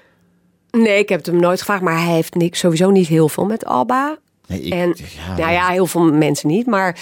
Nee, 0.70 0.98
ik 0.98 1.08
heb 1.08 1.18
het 1.18 1.26
hem 1.26 1.40
nooit 1.40 1.58
gevraagd, 1.58 1.82
maar 1.82 2.02
hij 2.02 2.14
heeft 2.14 2.34
niks, 2.34 2.58
sowieso 2.58 2.90
niet 2.90 3.08
heel 3.08 3.28
veel 3.28 3.44
met 3.44 3.64
ABBA. 3.64 4.18
Nee, 4.46 4.60
ik, 4.60 4.72
En 4.72 4.96
ja, 5.16 5.36
nou 5.36 5.52
ja, 5.52 5.68
heel 5.68 5.86
veel 5.86 6.12
mensen 6.12 6.48
niet, 6.48 6.66
maar 6.66 6.98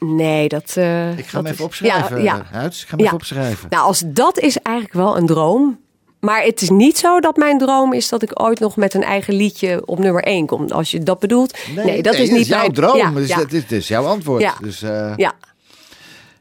nee, 0.00 0.48
dat. 0.48 0.72
eh, 0.76 1.18
ik 1.18 1.26
ga 1.26 1.34
hem 1.36 1.42
dat 1.44 1.52
even 1.52 1.54
is- 1.54 1.60
opschrijven. 1.60 2.16
Ja, 2.22 2.34
ja. 2.36 2.46
Huids, 2.50 2.82
ik 2.82 2.88
ga 2.88 2.90
hem 2.90 2.98
Ja. 3.00 3.04
even 3.04 3.16
opschrijven. 3.16 3.66
Nou, 3.70 3.84
als 3.86 4.02
dat 4.06 4.38
is 4.38 4.58
eigenlijk 4.62 4.96
wel 4.96 5.16
een 5.16 5.26
droom. 5.26 5.78
Maar 6.20 6.42
het 6.42 6.60
is 6.60 6.70
niet 6.70 6.98
zo 6.98 7.20
dat 7.20 7.36
mijn 7.36 7.58
droom 7.58 7.92
is 7.92 8.08
dat 8.08 8.22
ik 8.22 8.42
ooit 8.42 8.60
nog 8.60 8.76
met 8.76 8.94
een 8.94 9.02
eigen 9.02 9.34
liedje 9.34 9.82
op 9.86 9.98
nummer 9.98 10.22
1 10.22 10.46
kom. 10.46 10.68
Als 10.70 10.90
je 10.90 11.02
dat 11.02 11.18
bedoelt. 11.18 11.58
Nee, 11.74 12.02
dat 12.02 12.14
is 12.14 12.30
niet 12.30 12.46
jouw 12.46 12.58
mijn 12.60 12.72
droom. 12.72 12.96
Ja, 12.96 13.10
dus 13.10 13.28
dat 13.28 13.70
is, 13.70 13.88
jouw 13.88 14.04
antwoord. 14.06 14.42
Ja. 14.42 14.54
Dus, 14.60 14.82
eh, 14.82 15.12
ja. 15.16 15.32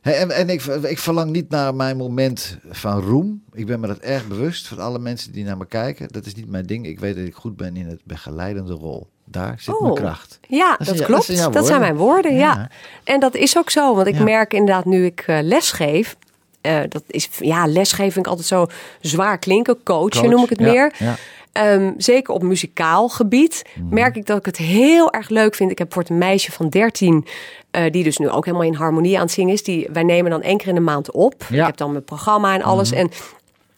Hey, 0.02 0.18
en 0.18 0.32
en 0.32 0.50
ik, 0.50 0.64
ik 0.66 0.98
verlang 1.00 1.32
niet 1.32 1.50
naar 1.50 1.76
mijn 1.76 1.98
moment 1.98 2.58
van 2.70 3.02
roem. 3.02 3.44
Ik 3.54 3.66
ben 3.66 3.80
me 3.80 3.88
dat 3.88 3.98
erg 3.98 4.28
bewust 4.28 4.68
van 4.68 4.80
alle 4.80 5.00
mensen 5.00 5.32
die 5.32 5.44
naar 5.44 5.58
me 5.58 5.66
kijken. 5.66 6.08
Dat 6.08 6.26
is 6.26 6.36
niet 6.36 6.50
mijn 6.50 6.66
ding. 6.66 6.86
Ik 6.88 7.00
weet 7.00 7.16
dat 7.16 7.26
ik 7.26 7.36
goed 7.36 7.56
ben 7.58 7.76
in 7.78 7.88
het 7.88 8.02
begeleidende 8.04 8.74
rol. 8.74 9.10
Daar 9.32 9.56
zit 9.60 9.80
mijn 9.80 9.92
Oh. 9.92 9.98
kracht. 10.00 10.40
Ja, 10.48 10.78
Dat 10.84 11.02
klopt. 11.04 11.24
zijn 11.24 11.52
dat 11.52 11.66
zijn 11.68 11.80
mijn 11.80 11.96
woorden, 11.98 12.34
ja. 12.36 12.40
Ja. 12.54 12.70
En 13.04 13.20
dat 13.20 13.36
is 13.36 13.58
ook 13.58 13.70
zo, 13.70 13.96
want 13.96 14.08
ik 14.08 14.16
Ja. 14.16 14.24
merk 14.24 14.54
inderdaad 14.54 14.86
nu 14.86 15.06
ik 15.06 15.24
eh, 15.28 15.38
lesgeef. 15.42 16.16
eh, 16.62 16.80
dat 16.90 17.04
is, 17.08 17.30
ja, 17.40 17.68
lesgeven 17.68 18.12
vind 18.12 18.26
ik 18.26 18.32
altijd 18.32 18.48
zo 18.48 18.66
zwaar 19.02 19.38
klinken. 19.38 19.84
Coachen 19.84 20.10
Coach, 20.22 20.32
noem 20.32 20.44
ik 20.44 20.50
het 20.50 20.60
ja, 20.60 20.66
meer. 20.66 20.94
ja. 20.98 21.16
Ehm, 21.52 21.92
zeker 21.98 22.34
op 22.34 22.42
muzikaal 22.44 23.10
gebied 23.10 23.64
Mhm. 23.76 23.94
merk 23.94 24.16
ik 24.16 24.26
dat 24.26 24.38
ik 24.38 24.46
het 24.46 24.58
heel 24.58 25.12
erg 25.12 25.30
leuk 25.30 25.56
vind. 25.56 25.72
Ik 25.72 25.78
heb 25.78 25.94
voor 25.94 26.04
een 26.08 26.18
meisje 26.18 26.52
van 26.52 26.70
13, 26.70 27.26
eh, 27.72 27.92
die 27.92 28.04
dus 28.04 28.18
nu 28.18 28.30
ook 28.30 28.46
helemaal 28.46 28.66
in 28.68 28.74
harmonie 28.74 29.16
aan 29.16 29.22
het 29.24 29.32
zingen 29.32 29.54
is. 29.54 29.64
Die, 29.64 29.88
wij 29.94 30.04
nemen 30.04 30.32
dan 30.32 30.42
één 30.42 30.58
keer 30.58 30.68
in 30.68 30.76
de 30.76 30.80
maand 30.82 31.12
op. 31.12 31.46
Ja. 31.50 31.60
Ik 31.60 31.66
heb 31.66 31.78
dan 31.78 31.92
mijn 31.92 32.04
programma 32.04 32.54
en 32.54 32.62
alles. 32.62 32.92
En 32.92 33.10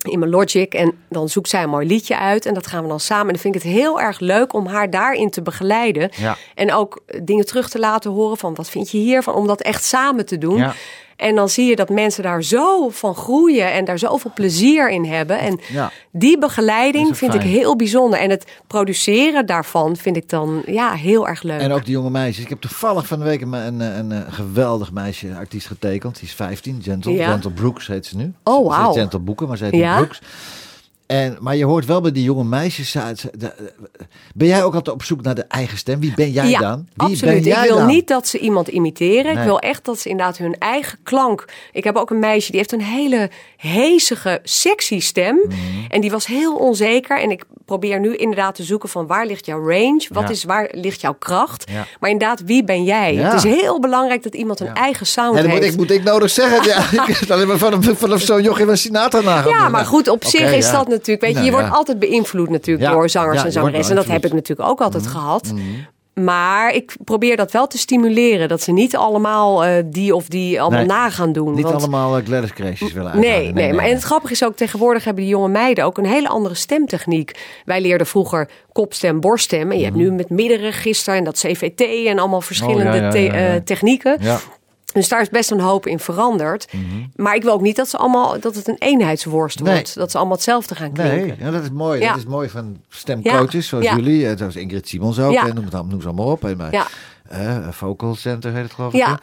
in 0.10 0.20
mijn 0.20 0.32
Logic. 0.32 0.74
En 0.74 0.93
dan 1.10 1.30
zoekt 1.30 1.49
zij 1.49 1.64
een 1.64 1.70
mooi 1.70 1.88
liedje 1.88 2.18
uit. 2.18 2.45
En 2.45 2.54
dat 2.54 2.68
gaan 2.68 2.84
we 2.84 2.89
dan 2.89 2.99
samen. 2.99 3.26
En 3.28 3.34
dan 3.34 3.41
vind 3.41 3.56
ik 3.56 3.62
het 3.62 3.72
heel 3.72 4.02
erg 4.02 4.20
leuk 4.20 4.54
om 4.54 4.68
haar 4.68 4.89
daarin 4.89 5.30
te 5.30 5.41
begeleiden. 5.41 6.10
Ja. 6.18 6.38
En 6.56 6.74
ook 6.74 7.02
dingen 7.24 7.45
terug 7.45 7.70
te 7.70 7.80
laten 7.80 8.12
horen 8.12 8.38
van 8.38 8.56
wat 8.56 8.70
vind 8.70 8.91
je 8.91 8.97
hiervan. 8.97 9.34
Om 9.34 9.47
dat 9.47 9.62
echt 9.62 9.84
samen 9.84 10.26
te 10.26 10.38
doen. 10.38 10.58
Ja. 10.58 10.74
En 11.22 11.36
dan 11.36 11.49
zie 11.49 11.65
je 11.69 11.76
dat 11.76 11.89
mensen 11.89 12.24
daar 12.24 12.43
zo 12.43 12.89
van 12.89 13.15
groeien 13.15 13.72
en 13.74 13.86
daar 13.86 13.99
zoveel 13.99 14.32
plezier 14.36 14.89
in 14.89 15.05
hebben. 15.05 15.39
En 15.39 15.59
Ja. 15.72 15.91
die 16.11 16.38
begeleiding 16.38 17.17
vind 17.17 17.34
ik 17.34 17.41
heel 17.41 17.76
bijzonder. 17.76 18.19
En 18.19 18.30
het 18.30 18.45
produceren 18.67 19.45
daarvan 19.45 19.95
vind 19.95 20.15
ik 20.17 20.30
dan 20.30 20.61
ja, 20.65 20.93
heel 20.93 21.28
erg 21.28 21.43
leuk. 21.43 21.59
En 21.59 21.72
ook 21.72 21.86
die 21.86 21.93
jonge 21.93 22.09
meisjes. 22.09 22.43
Ik 22.43 22.49
heb 22.49 22.61
toevallig 22.61 23.07
van 23.07 23.19
de 23.19 23.26
week 23.26 23.41
een, 23.41 23.53
een, 23.53 23.80
een, 23.80 24.11
een 24.11 24.32
geweldig 24.32 24.91
meisje, 24.91 25.36
artiest 25.36 25.67
getekend. 25.67 26.15
Die 26.19 26.24
is 26.28 26.34
15, 26.34 26.80
Gentle. 26.84 27.11
Ja. 27.11 27.32
Gentle 27.32 27.51
Brooks 27.51 27.88
heet 27.88 28.05
ze 28.05 28.17
nu. 28.17 28.34
Oh, 28.43 28.67
wauw. 28.67 28.88
heet 28.88 28.97
Gentle 28.99 29.19
Boeken, 29.19 29.47
maar 29.47 29.57
ze 29.57 29.63
heet 29.63 29.74
Ja? 29.74 29.95
Brooks. 29.97 30.22
En, 31.12 31.38
maar 31.39 31.55
je 31.55 31.66
hoort 31.66 31.86
wel 31.86 32.01
bij 32.01 32.12
die 32.12 32.24
jonge 32.24 32.43
meisjes. 32.43 32.91
de- 32.91 33.72
ben 34.34 34.47
jij 34.47 34.64
ook 34.64 34.74
altijd 34.76 34.95
op 34.95 35.03
zoek 35.03 35.22
naar 35.22 35.36
de 35.36 35.41
eigen 35.43 35.78
stem? 35.78 35.99
Wie 35.99 36.14
ben 36.16 36.32
jij 36.32 36.49
ja, 36.49 36.59
dan? 36.59 36.88
Wie 36.93 37.07
absoluut. 37.09 37.34
Ben 37.34 37.43
jij 37.43 37.64
ik 37.64 37.68
wil 37.70 37.78
dan? 37.78 37.88
niet 37.88 38.07
dat 38.07 38.28
ze 38.28 38.39
iemand 38.39 38.68
imiteren. 38.68 39.24
Nee. 39.24 39.34
Ik 39.34 39.43
wil 39.43 39.59
echt 39.59 39.86
dat 39.86 39.99
ze 39.99 40.09
inderdaad 40.09 40.38
hun 40.38 40.55
eigen 40.59 40.99
klank. 41.03 41.45
Ik 41.72 41.84
heb 41.84 41.95
ook 41.95 42.09
een 42.09 42.20
meisje 42.20 42.49
die 42.51 42.59
heeft 42.59 42.72
een 42.72 42.82
hele 42.82 43.30
hezige, 43.57 44.39
sexy 44.43 44.99
stem. 44.99 45.36
Mhm. 45.36 45.57
En 45.88 46.01
die 46.01 46.12
was 46.12 46.26
heel 46.26 46.55
onzeker. 46.55 47.22
En 47.22 47.32
ik 47.32 47.43
probeer 47.72 47.99
nu 47.99 48.15
inderdaad 48.15 48.55
te 48.55 48.63
zoeken 48.63 48.89
van 48.89 49.07
waar 49.07 49.26
ligt 49.26 49.45
jouw 49.45 49.67
range? 49.69 50.05
Wat 50.09 50.24
Ja. 50.24 50.30
is 50.30 50.43
waar 50.43 50.69
ligt 50.72 51.01
jouw 51.01 51.15
kracht? 51.19 51.69
Ja. 51.72 51.86
Maar 51.99 52.09
inderdaad, 52.09 52.41
wie 52.45 52.63
ben 52.63 52.84
jij? 52.84 53.13
Ja. 53.13 53.24
Het 53.24 53.34
is 53.45 53.51
heel 53.59 53.80
belangrijk 53.80 54.24
dat 54.24 54.34
iemand 54.36 54.59
een 54.59 54.65
Ja. 54.65 54.74
eigen 54.74 55.05
sound 55.05 55.34
Nee, 55.34 55.41
dat 55.43 55.51
moet 55.51 55.61
heeft. 55.61 55.74
ik, 55.74 55.80
moet 55.80 55.91
ik 55.91 56.03
nodig 56.03 56.30
zeggen. 56.30 56.63
Ja, 56.69 56.78
ik 57.07 57.15
heb 57.17 57.32
alleen 57.32 57.47
maar 57.47 57.57
van, 57.57 57.84
van 57.84 58.19
zo'n 58.19 58.41
jochie 58.41 58.65
van 58.65 58.78
Sinatra 58.78 59.22
na 59.22 59.43
Ja, 59.47 59.69
maar 59.69 59.86
goed, 59.86 60.07
op 60.07 60.24
zich 60.26 60.53
is 60.53 60.72
dat 60.72 60.88
natuurlijk. 60.88 61.22
Weet 61.22 61.30
je, 61.30 61.36
Nou, 61.36 61.45
je 61.45 61.51
wordt 61.51 61.69
altijd 61.72 61.99
beïnvloed 61.99 62.49
natuurlijk 62.49 62.88
Ja, 62.88 62.91
door 62.91 63.09
zangers 63.09 63.39
ja, 63.39 63.45
en 63.45 63.51
zangeressen. 63.51 63.95
En 63.97 64.01
dat 64.03 64.11
heb 64.11 64.26
ik 64.26 64.34
natuurlijk 64.34 64.69
ook 64.69 64.82
altijd 64.82 65.07
gehad. 65.07 65.53
Maar 66.14 66.74
ik 66.74 66.95
probeer 67.03 67.38
dat 67.38 67.51
wel 67.51 67.68
te 67.68 67.78
stimuleren. 67.78 68.47
Dat 68.49 68.62
ze 68.62 68.72
niet 68.72 68.95
allemaal 68.95 69.64
eh, 69.66 69.84
die 69.86 70.16
of 70.16 70.28
die 70.28 70.62
allemaal 70.62 70.80
Nee, 70.80 70.88
na 70.88 71.09
gaan 71.09 71.32
doen. 71.32 71.53
Niet 71.53 71.64
want- 71.64 71.76
allemaal 71.76 72.18
uh, 72.18 72.26
Gladys 72.26 72.53
Crashes 72.53 72.93
willen 72.93 73.20
Nee, 73.20 73.32
uithalen. 73.32 73.53
nee, 73.53 73.74
maar 73.74 73.86
en 73.86 73.93
het 73.93 74.03
grappige 74.03 74.34
is 74.34 74.43
ook, 74.43 74.55
tegenwoordig 74.55 75.03
hebben 75.03 75.24
die 75.24 75.32
jonge 75.34 75.47
meiden 75.49 75.86
ook 75.86 75.97
een 75.97 76.05
hele 76.05 76.28
andere 76.28 76.55
stemtechniek. 76.55 77.32
Wij 77.66 77.82
leerden 77.82 78.07
vroeger 78.07 78.49
kopstem, 78.72 79.20
borststem. 79.20 79.72
En 79.72 79.78
je 79.78 79.84
hebt 79.84 79.95
nu 79.95 80.12
met 80.12 80.30
middenregister 80.30 81.16
en 81.16 81.24
dat 81.24 81.38
CVT 81.38 81.82
en 82.07 82.20
allemaal 82.20 82.41
verschillende 82.41 82.84
Mhm. 82.84 82.93
Oh, 82.93 82.95
ja, 82.99 83.03
ja, 83.05 83.12
te- 83.12 83.20
ja, 83.20 83.34
ja. 83.47 83.53
eh, 83.55 83.62
technieken. 83.62 84.18
Ja. 84.22 84.39
Dus 84.94 85.08
daar 85.08 85.22
is 85.22 85.30
best 85.30 85.52
een 85.52 85.60
hoop 85.60 85.86
in 85.88 86.00
veranderd. 86.00 86.68
Maar 87.16 87.36
ik 87.36 87.44
wil 87.44 87.54
ook 87.54 87.62
niet 87.62 87.76
dat 87.76 87.89
ze 87.89 87.98
allemaal 87.98 88.39
dat 88.39 88.56
het 88.56 88.68
een 88.68 88.76
eenheidsworst 88.80 89.56
Mhm. 89.60 89.66
Nee. 89.68 89.76
wordt. 89.76 89.96
Dat 89.96 90.12
ze 90.12 90.18
allemaal 90.18 90.36
hetzelfde 90.36 90.76
gaan 90.76 90.92
klinken. 90.92 91.18
Nee, 91.28 91.36
ja, 91.39 91.52
dat 91.52 91.62
is 91.64 91.70
mooi. 91.70 92.00
Ja. 92.02 92.08
Dat 92.10 92.18
is 92.18 92.26
mooi 92.26 92.50
van 92.50 92.78
stemcoaches 92.89 93.68
zoals 93.68 93.89
jullie. 93.89 94.28
eh, 94.28 94.38
Zoals 94.38 94.56
Ingrid 94.56 94.88
Simons 94.88 95.20
ook. 95.20 95.34
En 95.34 95.56
Noem, 95.56 95.66
het, 95.66 95.74
allemaal- 95.76 96.00
allemaal 96.06 96.26
op. 96.26 96.46
En, 96.46 96.58
maar, 96.58 96.72
Ja. 96.74 96.86
eh, 97.30 97.68
Vocal 97.70 98.16
Center 98.16 98.54
heet 98.54 98.64
het 98.64 98.74
geloof 98.74 98.94
ik. 98.94 99.00
Ja, 99.00 99.10
hè? 99.10 99.16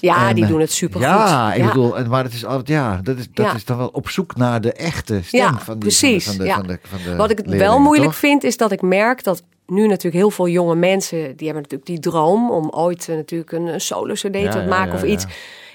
ja 0.00 0.28
En, 0.28 0.34
die 0.34 0.44
eh, 0.44 0.50
doen 0.50 0.60
het 0.60 0.72
supergoed. 0.72 1.06
Ja, 1.08 1.52
ik 1.54 1.66
bedoel, 1.66 1.96
en, 1.98 2.08
maar 2.08 2.24
het 2.24 2.32
is 2.34 2.44
altijd, 2.44 2.68
ja, 2.68 3.00
dat 3.02 3.18
is, 3.18 3.26
dat 3.32 3.54
is 3.54 3.64
dan 3.64 3.76
wel 3.76 3.88
op 3.92 4.08
zoek 4.08 4.36
naar 4.36 4.60
de 4.60 4.72
echte 4.72 5.20
stem 5.24 5.58
van 5.58 5.72
die 5.74 5.78
precies. 5.78 6.24
Van 6.26 6.36
de, 6.36 6.50
van 6.50 6.66
de, 6.66 6.78
van 6.82 6.98
de, 6.98 7.02
van 7.04 7.10
de 7.10 7.16
Wat 7.16 7.30
ik 7.30 7.38
het 7.38 7.46
wel 7.48 7.78
moeilijk 7.78 8.10
toch? 8.10 8.18
vind, 8.18 8.44
is 8.44 8.56
dat 8.56 8.72
ik 8.72 8.82
merk 8.82 9.24
dat 9.24 9.42
nu 9.66 9.86
natuurlijk 9.86 10.14
heel 10.14 10.30
veel 10.30 10.48
jonge 10.48 10.74
mensen, 10.74 11.18
die 11.36 11.46
hebben 11.46 11.62
natuurlijk 11.62 11.86
die 11.86 11.98
droom 12.12 12.50
om 12.50 12.68
ooit 12.70 13.08
eh, 13.08 13.16
natuurlijk 13.16 13.52
een, 13.52 13.66
een 13.66 13.80
solo-cd 13.80 14.20
te 14.32 14.38
Ja, 14.38 14.54
ja, 14.60 14.66
maken 14.66 14.88
ja, 14.92 14.94
of 14.94 15.02
iets. 15.02 15.26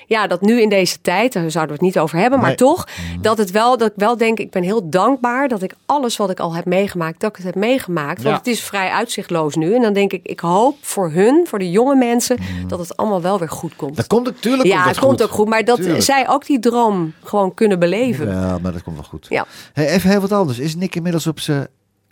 Ja, 0.07 0.27
dat 0.27 0.41
nu 0.41 0.61
in 0.61 0.69
deze 0.69 1.01
tijd, 1.01 1.33
daar 1.33 1.51
zouden 1.51 1.75
we 1.77 1.85
het 1.85 1.93
niet 1.93 2.03
over 2.03 2.17
hebben, 2.17 2.39
maar 2.39 2.47
Nee. 2.47 2.57
Mhm. 2.57 2.65
toch, 2.65 2.87
dat 3.21 3.37
het 3.37 3.51
wel, 3.51 3.77
dat 3.77 3.87
ik 3.87 3.93
wel 3.95 4.17
denk, 4.17 4.39
ik 4.39 4.51
ben 4.51 4.63
heel 4.63 4.89
dankbaar 4.89 5.47
dat 5.47 5.61
ik 5.61 5.73
alles 5.85 6.17
wat 6.17 6.29
ik 6.29 6.39
al 6.39 6.55
heb 6.55 6.65
meegemaakt, 6.65 7.19
dat 7.19 7.29
ik 7.29 7.35
het 7.35 7.45
heb 7.45 7.55
meegemaakt. 7.55 8.21
Want 8.23 8.37
het 8.37 8.47
is 8.47 8.61
vrij 8.63 8.89
uitzichtloos 8.89 9.55
nu. 9.55 9.75
En 9.75 9.81
dan 9.81 9.93
denk 9.93 10.13
ik, 10.13 10.19
ik 10.23 10.39
hoop 10.39 10.75
voor 10.81 11.11
hun, 11.11 11.45
voor 11.47 11.59
de 11.59 11.71
jonge 11.71 11.95
mensen, 11.95 12.37
dat 12.67 12.79
het 12.79 12.97
allemaal 12.97 13.21
wel 13.21 13.39
weer 13.39 13.49
goed 13.49 13.75
komt. 13.75 13.89
Mhm. 13.91 13.99
Dat 13.99 14.07
komt 14.07 14.25
natuurlijk 14.25 14.67
ja, 14.67 14.87
het 14.87 14.99
komt 14.99 15.23
ook 15.23 15.31
goed, 15.31 15.47
maar 15.47 15.65
dat 15.65 15.75
Tuurlijk. 15.81 16.03
zij 16.03 16.29
ook 16.29 16.45
die 16.45 16.59
droom 16.59 17.13
gewoon 17.23 17.53
kunnen 17.53 17.79
beleven. 17.79 18.27
Ja, 18.29 18.57
maar 18.61 18.71
dat 18.71 18.83
komt 18.83 18.95
wel 18.95 19.05
goed. 19.05 19.25
Ja. 19.29 19.45
Hey, 19.73 19.87
even 19.87 20.09
heel 20.09 20.21
wat 20.21 20.31
anders. 20.31 20.59
Is 20.59 20.75
Nick 20.75 20.95
inmiddels 20.95 21.27
op 21.27 21.39
zijn 21.39 21.67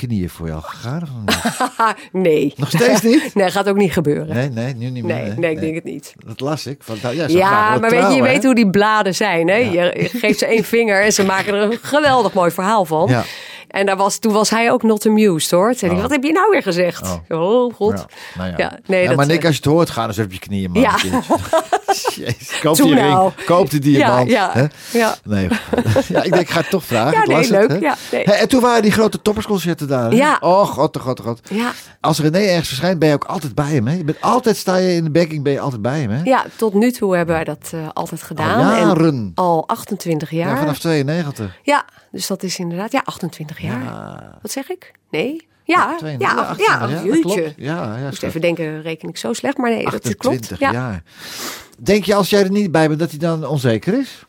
knieën 0.08 0.30
voor 0.30 0.47
jou 0.47 0.62
gegaan? 0.62 1.02
Of 1.02 1.10
niet? 1.20 1.95
Nee. 2.24 2.54
Nog 2.58 2.70
steeds 2.70 3.02
niet? 3.02 3.32
Nee, 3.36 3.52
gaat 3.52 3.70
ook 3.70 3.78
niet 3.78 3.91
gebeuren. 3.91 4.36
Nee, 4.36 4.50
nee, 4.50 4.74
nu 4.74 4.89
niet 4.89 5.04
meer. 5.04 5.16
Nee, 5.16 5.34
nee, 5.38 5.52
ik 5.52 5.60
denk 5.60 5.76
het 5.76 5.84
niet. 5.84 6.14
Dat 6.26 6.39
las 6.39 6.66
ik. 6.66 6.78
Van, 6.84 6.97
nou, 7.02 7.16
Ja, 7.16 7.26
willen 7.26 7.82
maar 7.82 7.89
weet 7.89 8.16
je, 8.16 8.22
weet 8.22 8.43
hoe 8.43 8.56
die 8.56 8.70
bladen 8.70 9.16
zijn. 9.16 9.47
Hè? 9.47 9.56
Je, 9.56 9.72
je 9.72 10.10
geeft 10.14 10.39
ze 10.39 10.45
één 10.45 10.64
vinger 10.76 11.04
en 11.04 11.14
ze 11.14 11.26
maken 11.26 11.54
er 11.54 11.62
een 11.62 11.78
geweldig 11.82 12.34
mooi 12.34 12.52
verhaal 12.52 12.86
van. 12.86 13.08
Ja. 13.10 13.24
En 13.70 13.86
daar 13.86 13.97
was, 13.97 14.17
toen 14.17 14.34
was 14.34 14.49
hij 14.49 14.72
ook 14.72 14.84
not 14.84 15.05
amused 15.05 15.51
hoor. 15.51 15.74
Toen 15.74 15.88
hij, 15.89 15.97
Oh. 15.97 16.03
wat 16.03 16.11
heb 16.11 16.24
je 16.24 16.32
nou 16.32 16.49
weer 16.51 16.61
gezegd? 16.61 17.20
Oh, 17.30 17.74
god. 17.74 17.93
Ja, 17.97 18.05
nou 18.38 18.49
ja. 18.49 18.55
Ja, 18.57 18.80
nee, 18.86 19.01
Ja, 19.01 19.07
dat, 19.07 19.17
maar 19.17 19.26
Nick, 19.26 19.39
eh, 19.39 19.45
als 19.45 19.55
je 19.55 19.61
het 19.61 19.72
hoort, 19.72 19.89
ga 19.89 20.07
eens 20.07 20.20
op 20.20 20.32
je 20.32 20.39
knieën, 20.39 20.72
man. 20.72 20.82
Ja. 20.82 20.95
Jezus, 22.15 22.59
koop 22.61 22.76
Toen 22.76 22.86
die 22.88 22.95
nou. 22.95 23.32
ring, 23.36 23.45
koop 23.45 23.70
die 23.70 23.80
diamant. 23.80 24.30
Ja, 24.30 24.49
hè? 24.53 24.61
ja, 24.61 24.70
ja. 24.91 25.15
Nee, 25.24 25.47
ja, 26.07 26.24
ik 26.24 26.32
denk, 26.32 26.36
ik 26.36 26.49
ga 26.49 26.59
het 26.59 26.70
toch 26.70 26.84
vragen. 26.86 27.13
Ja, 27.13 27.22
ik 27.22 27.28
nee, 27.28 27.49
leuk. 27.51 27.70
Hè? 27.70 27.76
Ja, 27.78 27.95
nee. 28.11 28.24
En 28.24 28.47
toen 28.47 28.61
waren 28.61 28.82
die 28.82 28.91
grote 28.91 29.22
toppersconcerten 29.22 29.88
daar. 29.88 30.09
hè? 30.09 30.15
Ja. 30.15 30.38
Oh, 30.41 30.65
god, 30.65 30.97
oh, 30.97 31.03
god, 31.03 31.20
oh, 31.20 31.26
god. 31.26 31.41
Ja, 31.49 31.72
Als 32.01 32.20
René 32.20 32.38
ergens 32.39 32.67
verschijnt, 32.67 32.99
ben 32.99 33.07
je 33.09 33.13
ook 33.15 33.24
altijd 33.24 33.55
bij 33.55 33.65
hem. 33.74 33.88
Hè? 33.88 33.95
Je 33.95 34.03
bent 34.03 34.22
altijd, 34.22 34.57
sta 34.57 34.76
je 34.76 34.93
in 34.95 35.03
de 35.03 35.09
backing, 35.11 35.43
ben 35.43 35.53
je 35.53 35.59
altijd 35.59 35.82
bij 35.82 35.99
hem. 35.99 36.09
Hè? 36.09 36.22
ja, 36.24 36.45
tot 36.55 36.74
nu 36.74 36.91
toe 36.91 37.15
hebben 37.15 37.36
wij 37.36 37.43
dat 37.43 37.70
eh, 37.74 37.80
altijd 37.93 38.22
gedaan. 38.24 38.82
Al 38.86 38.95
En 38.95 39.32
al 39.36 39.67
28 39.67 40.32
Ja, 40.32 40.38
jaar. 40.38 40.57
vanaf 40.57 40.80
92. 40.80 41.57
Ja, 41.63 41.86
dus 42.12 42.28
dat 42.28 42.43
is 42.43 42.60
inderdaad, 42.60 42.91
ja, 42.91 43.01
28 43.05 43.60
jaar. 43.62 43.84
Ja, 43.84 44.38
Wat 44.41 44.51
zeg 44.51 44.70
ik? 44.70 44.91
Nee? 45.10 45.47
Ja, 45.64 45.89
ja, 45.89 45.97
92, 45.97 46.68
ja, 46.68 46.78
28, 46.78 47.03
ja, 47.03 47.12
dat 47.12 47.22
klopt. 47.22 47.53
Ja, 47.57 47.97
ja, 47.97 48.05
Moest 48.05 48.24
even 48.24 48.41
denken, 48.41 48.82
reken 48.82 49.10
ik 49.10 49.18
zo 49.18 49.34
slecht, 49.34 49.57
maar 49.57 49.70
nee, 49.70 49.84
dat 49.84 49.93
28 49.93 50.47
klopt. 50.47 50.62
Ja. 50.62 50.72
jaar. 50.72 51.03
Denk 51.80 52.03
je 52.03 52.16
als 52.16 52.30
jij 52.30 52.43
er 52.43 52.51
niet 52.51 52.72
bij 52.72 52.88
bent 52.88 52.99
dat 52.99 53.10
hij 53.10 53.20
dan 53.20 53.45
onzeker 53.45 53.99
is? 53.99 54.26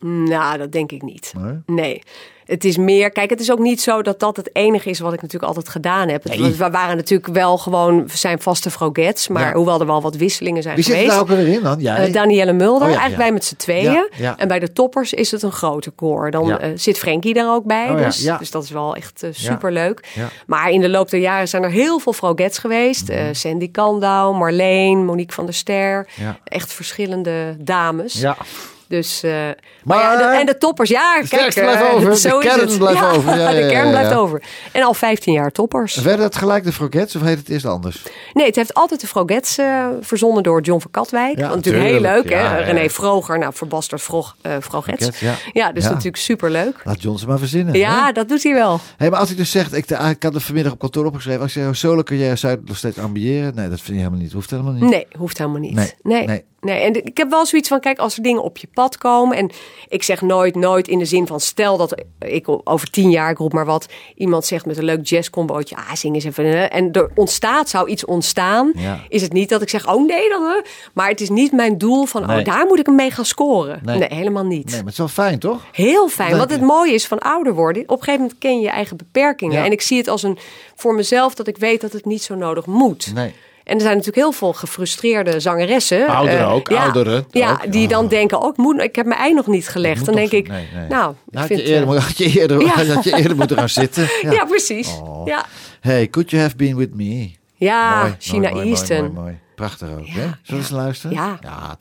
Nou, 0.00 0.58
dat 0.58 0.72
denk 0.72 0.92
ik 0.92 1.02
niet. 1.02 1.32
Nee. 1.36 1.60
Nee. 1.66 2.02
Het 2.44 2.64
is 2.64 2.76
meer, 2.76 3.10
kijk, 3.10 3.30
het 3.30 3.40
is 3.40 3.50
ook 3.52 3.58
niet 3.58 3.80
zo 3.80 4.02
dat 4.02 4.20
dat 4.20 4.36
het 4.36 4.50
enige 4.52 4.90
is 4.90 4.98
wat 4.98 5.12
ik 5.12 5.20
natuurlijk 5.22 5.48
altijd 5.48 5.68
gedaan 5.68 6.08
heb. 6.08 6.22
Het-. 6.24 6.56
We 6.56 6.70
waren 6.70 6.96
natuurlijk 6.96 7.32
wel 7.34 7.58
gewoon, 7.58 8.06
we 8.08 8.16
zijn 8.16 8.40
vaste 8.40 8.70
Frogets, 8.70 9.28
maar 9.28 9.46
Ja. 9.48 9.52
hoewel 9.54 9.80
er 9.80 9.86
wel 9.86 10.02
wat 10.02 10.16
wisselingen 10.16 10.62
zijn 10.62 10.74
Wie 10.74 10.84
zit 10.84 10.92
geweest. 10.94 11.12
daar 11.12 11.20
ook 11.20 11.30
alweer 11.30 11.48
in 11.48 11.62
dan? 11.62 11.80
Jij? 11.80 12.06
Eh, 12.06 12.12
Danielle 12.12 12.52
Mulder, 12.52 12.88
Oh 12.88 12.94
ja, 12.94 13.00
eigenlijk 13.00 13.12
ja. 13.12 13.18
wij 13.18 13.32
met 13.32 13.44
z'n 13.44 13.56
tweeën. 13.56 14.08
En 14.36 14.48
bij 14.48 14.58
de 14.58 14.72
toppers 14.72 15.12
is 15.12 15.30
het 15.30 15.42
een 15.42 15.52
grote 15.52 15.90
koor. 15.90 16.30
Dan 16.30 16.58
eh, 16.58 16.70
zit 16.74 16.98
Frenkie 16.98 17.34
er 17.34 17.48
ook 17.50 17.64
bij. 17.64 17.88
Oh 17.90 17.96
dus, 17.96 18.16
dus 18.38 18.50
dat 18.50 18.64
is 18.64 18.70
wel 18.70 18.96
echt 18.96 19.18
super 19.18 19.34
superleuk. 19.34 20.08
Maar 20.46 20.70
in 20.70 20.80
de 20.80 20.88
loop 20.88 21.10
der 21.10 21.20
jaren 21.20 21.48
zijn 21.48 21.62
er 21.62 21.70
heel 21.70 21.98
veel 21.98 22.12
Frogets 22.12 22.58
geweest. 22.58 23.08
Mhm. 23.08 23.34
Sandy 23.34 23.70
Kandau, 23.70 24.36
Marleen, 24.36 25.04
Monique 25.04 25.34
van 25.34 25.44
der 25.44 25.54
Ster. 25.54 26.06
Echt 26.44 26.72
verschillende 26.72 27.56
dames. 27.58 28.20
Ja. 28.20 28.36
Dus, 28.92 29.22
eh, 29.22 29.30
maar, 29.32 29.54
Maar- 29.84 29.98
ja, 30.02 30.16
de- 30.32 30.38
en 30.38 30.46
de 30.46 30.58
toppers, 30.58 30.90
ja, 30.90 31.22
kijk. 31.28 31.54
eh, 31.54 31.94
over, 31.94 32.10
de 32.10 32.16
zo 32.16 32.38
is 32.38 32.44
kern 32.46 32.60
het. 32.68 32.78
blijft 32.78 32.98
Ja, 32.98 33.10
over. 33.10 33.38
Ja, 33.38 33.50
de 33.60 33.66
kern 33.66 33.90
blijft 33.90 34.12
over. 34.14 34.42
En 34.72 34.82
al 34.82 34.94
15 34.94 35.32
jaar 35.32 35.50
toppers. 35.50 35.96
Werden 35.96 36.24
het 36.26 36.36
gelijk 36.36 36.64
de 36.64 36.72
Frogettes 36.72 37.16
of 37.16 37.22
heet 37.22 37.38
het 37.38 37.48
eerst 37.48 37.64
anders? 37.66 38.02
Nee, 38.32 38.46
het 38.46 38.56
heeft 38.56 38.74
altijd 38.74 39.00
de 39.00 39.06
Frogets 39.06 39.58
eh, 39.58 39.86
verzonnen 40.00 40.42
door 40.42 40.60
John 40.60 40.80
van 40.80 40.90
Katwijk. 40.90 41.36
Ja, 41.38 41.42
Want 41.48 41.54
natuurlijk 41.54 41.84
heel 41.84 42.00
leuk, 42.00 42.30
hè? 42.30 42.56
René 42.58 42.88
Vroger, 42.90 43.38
nou, 43.38 43.52
verbasterd 43.54 44.02
Frog, 44.02 44.36
Frogets. 44.60 44.66
Frogets, 45.06 45.20
ja. 45.52 45.72
dus 45.72 45.84
natuurlijk 45.84 46.16
superleuk. 46.16 46.80
Laat 46.84 47.02
John 47.02 47.18
ze 47.18 47.26
maar 47.26 47.38
verzinnen. 47.38 47.74
Ja, 47.74 48.06
hè? 48.06 48.12
dat 48.12 48.28
doet 48.28 48.42
hij 48.42 48.52
wel. 48.54 48.80
Hey, 48.96 49.10
maar 49.10 49.18
als 49.20 49.30
ik 49.30 49.36
dus 49.36 49.50
zeg, 49.50 49.72
ik, 49.72 49.90
ik 49.90 50.22
had 50.22 50.34
het 50.34 50.42
vanmiddag 50.42 50.72
op 50.72 50.78
kantoor 50.78 51.04
opgeschreven. 51.06 51.40
Als 51.42 51.54
je 51.54 51.60
zegt, 51.60 51.76
solo 51.76 52.02
kun 52.02 52.16
jij 52.16 52.36
Zuid 52.36 52.68
nog 52.68 52.76
steeds 52.76 52.98
ambiëren. 52.98 53.54
Nee, 53.54 53.68
dat 53.68 53.80
vind 53.80 53.86
je 53.96 54.02
helemaal 54.02 54.18
niet. 54.20 54.32
Hoeft 54.32 54.50
helemaal 54.50 54.72
niet. 54.72 54.90
Nee, 54.90 55.06
hoeft 55.18 55.38
helemaal 55.38 55.60
niet. 55.60 55.74
Nee, 55.74 55.92
Nee. 56.02 56.26
nee. 56.26 56.44
Nee. 56.62 56.80
En 56.80 57.04
ik 57.04 57.16
heb 57.16 57.30
wel 57.30 57.46
zoiets 57.46 57.68
van, 57.68 57.80
kijk, 57.80 57.98
als 57.98 58.16
er 58.16 58.22
dingen 58.22 58.42
op 58.42 58.56
je 58.56 58.68
pad 58.74 58.98
komen. 58.98 59.36
En 59.36 59.50
ik 59.88 60.02
zeg 60.02 60.20
nooit, 60.20 60.54
nooit 60.54 60.88
in 60.88 60.98
de 60.98 61.04
zin 61.04 61.26
van, 61.26 61.40
stel 61.40 61.76
dat 61.76 62.02
ik 62.18 62.68
over 62.68 62.90
tien 62.90 63.10
jaar, 63.10 63.30
ik 63.30 63.38
roep 63.38 63.52
maar 63.52 63.66
wat, 63.66 63.86
iemand 64.14 64.44
zegt 64.44 64.66
met 64.66 64.76
een 64.76 64.84
leuk 64.84 65.06
jazzcombootje, 65.06 65.76
ah, 65.76 65.94
zing 65.94 66.14
eens 66.14 66.24
even. 66.24 66.70
En 66.70 66.92
er 66.92 67.10
ontstaat, 67.14 67.68
zou 67.68 67.88
iets 67.88 68.04
ontstaan. 68.04 68.72
Ja. 68.74 69.00
Is 69.08 69.22
het 69.22 69.32
niet 69.32 69.48
dat 69.48 69.62
ik 69.62 69.68
zeg, 69.68 69.88
oh 69.88 70.06
nee, 70.06 70.28
dan. 70.28 70.64
Maar 70.92 71.08
het 71.08 71.20
is 71.20 71.28
niet 71.28 71.52
mijn 71.52 71.78
doel 71.78 72.04
van, 72.04 72.26
Nee. 72.26 72.38
oh, 72.38 72.44
daar 72.44 72.66
moet 72.66 72.78
ik 72.78 72.86
hem 72.86 72.94
mee 72.94 73.10
gaan 73.10 73.24
scoren. 73.24 73.80
Nee. 73.84 73.98
Nee, 73.98 74.08
helemaal 74.14 74.44
niet. 74.44 74.64
Nee, 74.64 74.74
maar 74.74 74.82
het 74.82 74.92
is 74.92 74.98
wel 74.98 75.08
fijn, 75.08 75.38
toch? 75.38 75.60
Heel 75.72 76.08
fijn. 76.08 76.36
Wat 76.36 76.50
het 76.50 76.60
mooie 76.60 76.92
is 76.92 77.06
van 77.06 77.18
ouder 77.18 77.54
worden. 77.54 77.82
Op 77.82 77.90
een 77.90 77.96
gegeven 77.98 78.20
moment 78.20 78.38
ken 78.38 78.54
je 78.56 78.60
je 78.60 78.70
eigen 78.70 78.96
beperkingen. 78.96 79.58
Ja. 79.58 79.64
En 79.64 79.72
ik 79.72 79.80
zie 79.80 79.98
het 79.98 80.08
als 80.08 80.22
een 80.22 80.38
voor 80.74 80.94
mezelf 80.94 81.34
dat 81.34 81.46
ik 81.46 81.56
weet 81.56 81.80
dat 81.80 81.92
het 81.92 82.04
niet 82.04 82.22
zo 82.22 82.34
nodig 82.34 82.66
moet. 82.66 83.10
Nee. 83.14 83.34
En 83.64 83.74
er 83.74 83.80
zijn 83.80 83.96
natuurlijk 83.96 84.16
heel 84.16 84.32
veel 84.32 84.52
gefrustreerde 84.52 85.40
zangeressen. 85.40 86.06
Ouderen 86.08 86.40
eh, 86.40 86.52
ook, 86.54 86.68
ja, 86.70 86.82
ouderen 86.82 87.24
Ja, 87.30 87.50
ook. 87.52 87.72
die 87.72 87.84
Oh. 87.84 87.90
dan 87.90 88.08
denken, 88.08 88.40
oh, 88.42 88.48
ik, 88.48 88.56
moet, 88.56 88.80
ik 88.82 88.96
heb 88.96 89.06
mijn 89.06 89.20
ei 89.20 89.34
nog 89.34 89.46
niet 89.46 89.68
gelegd. 89.68 90.04
Dan 90.04 90.14
denk 90.14 90.30
toch 90.30 90.38
ik, 90.40 90.48
nee, 90.48 90.68
nee. 90.74 90.88
nou, 90.88 91.14
ik 91.30 91.38
had, 91.38 91.46
vind... 91.46 91.60
je 91.60 91.66
eerder, 91.66 92.00
had, 92.00 92.18
je 92.18 92.40
eerder, 92.40 92.60
Ja. 92.66 92.84
had 92.94 93.04
je 93.04 93.16
eerder 93.16 93.36
moeten 93.36 93.56
gaan 93.56 93.68
zitten. 93.68 94.08
Ja. 94.22 94.30
ja. 94.32 94.44
precies. 94.44 94.88
Oh. 94.88 95.26
Ja, 95.26 95.44
Hey, 95.80 96.08
could 96.08 96.30
you 96.30 96.42
have 96.42 96.56
been 96.56 96.76
with 96.76 96.94
me? 96.94 97.30
ja 97.54 98.00
mooi, 98.00 98.14
China 98.18 98.50
mooi, 98.50 98.68
Easton. 98.68 98.96
Mooi, 98.96 99.10
mooi, 99.10 99.22
mooi. 99.24 99.38
Prachtig 99.54 99.88
ook, 99.90 100.06
hè? 100.06 100.12
Zullen 100.12 100.36
we 100.46 100.54
eens 100.54 100.70
luisteren? 100.70 101.16
Ja. 101.16 101.38
Ja, 101.40 101.76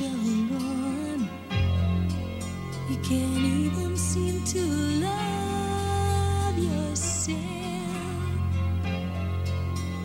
You 0.00 0.08
can't 3.02 3.44
even 3.44 3.98
seem 3.98 4.42
to 4.44 4.60
love 5.04 6.58
yourself. 6.58 7.36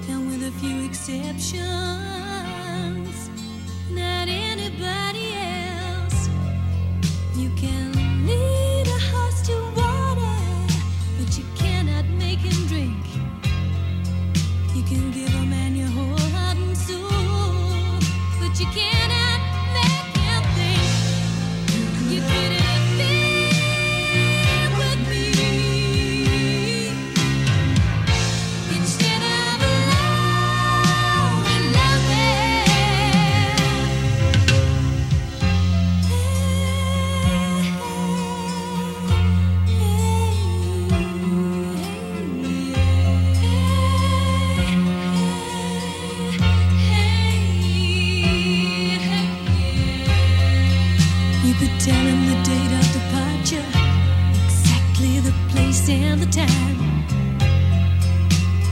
And 0.10 0.28
with 0.28 0.44
a 0.44 0.52
few 0.60 0.84
exceptions, 0.84 2.15
the 55.86 55.92
place 55.92 56.02
and 56.02 56.22
the 56.22 56.26
time. 56.32 56.78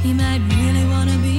He 0.02 0.14
might 0.14 0.42
really 0.56 0.86
want 0.90 1.10
to 1.10 1.18
be 1.20 1.33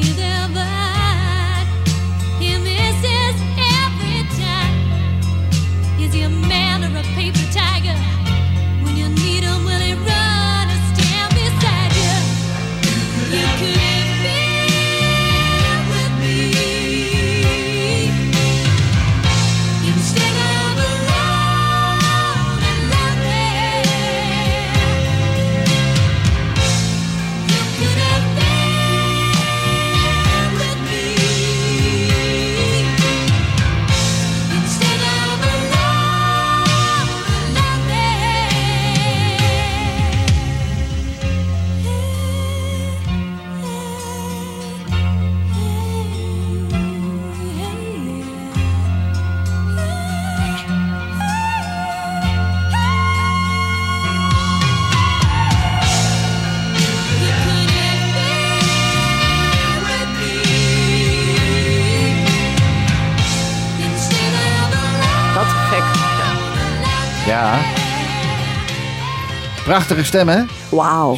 Prachtige 69.74 70.04
stem, 70.04 70.28
hè? 70.28 70.42
Wauw. 70.68 71.16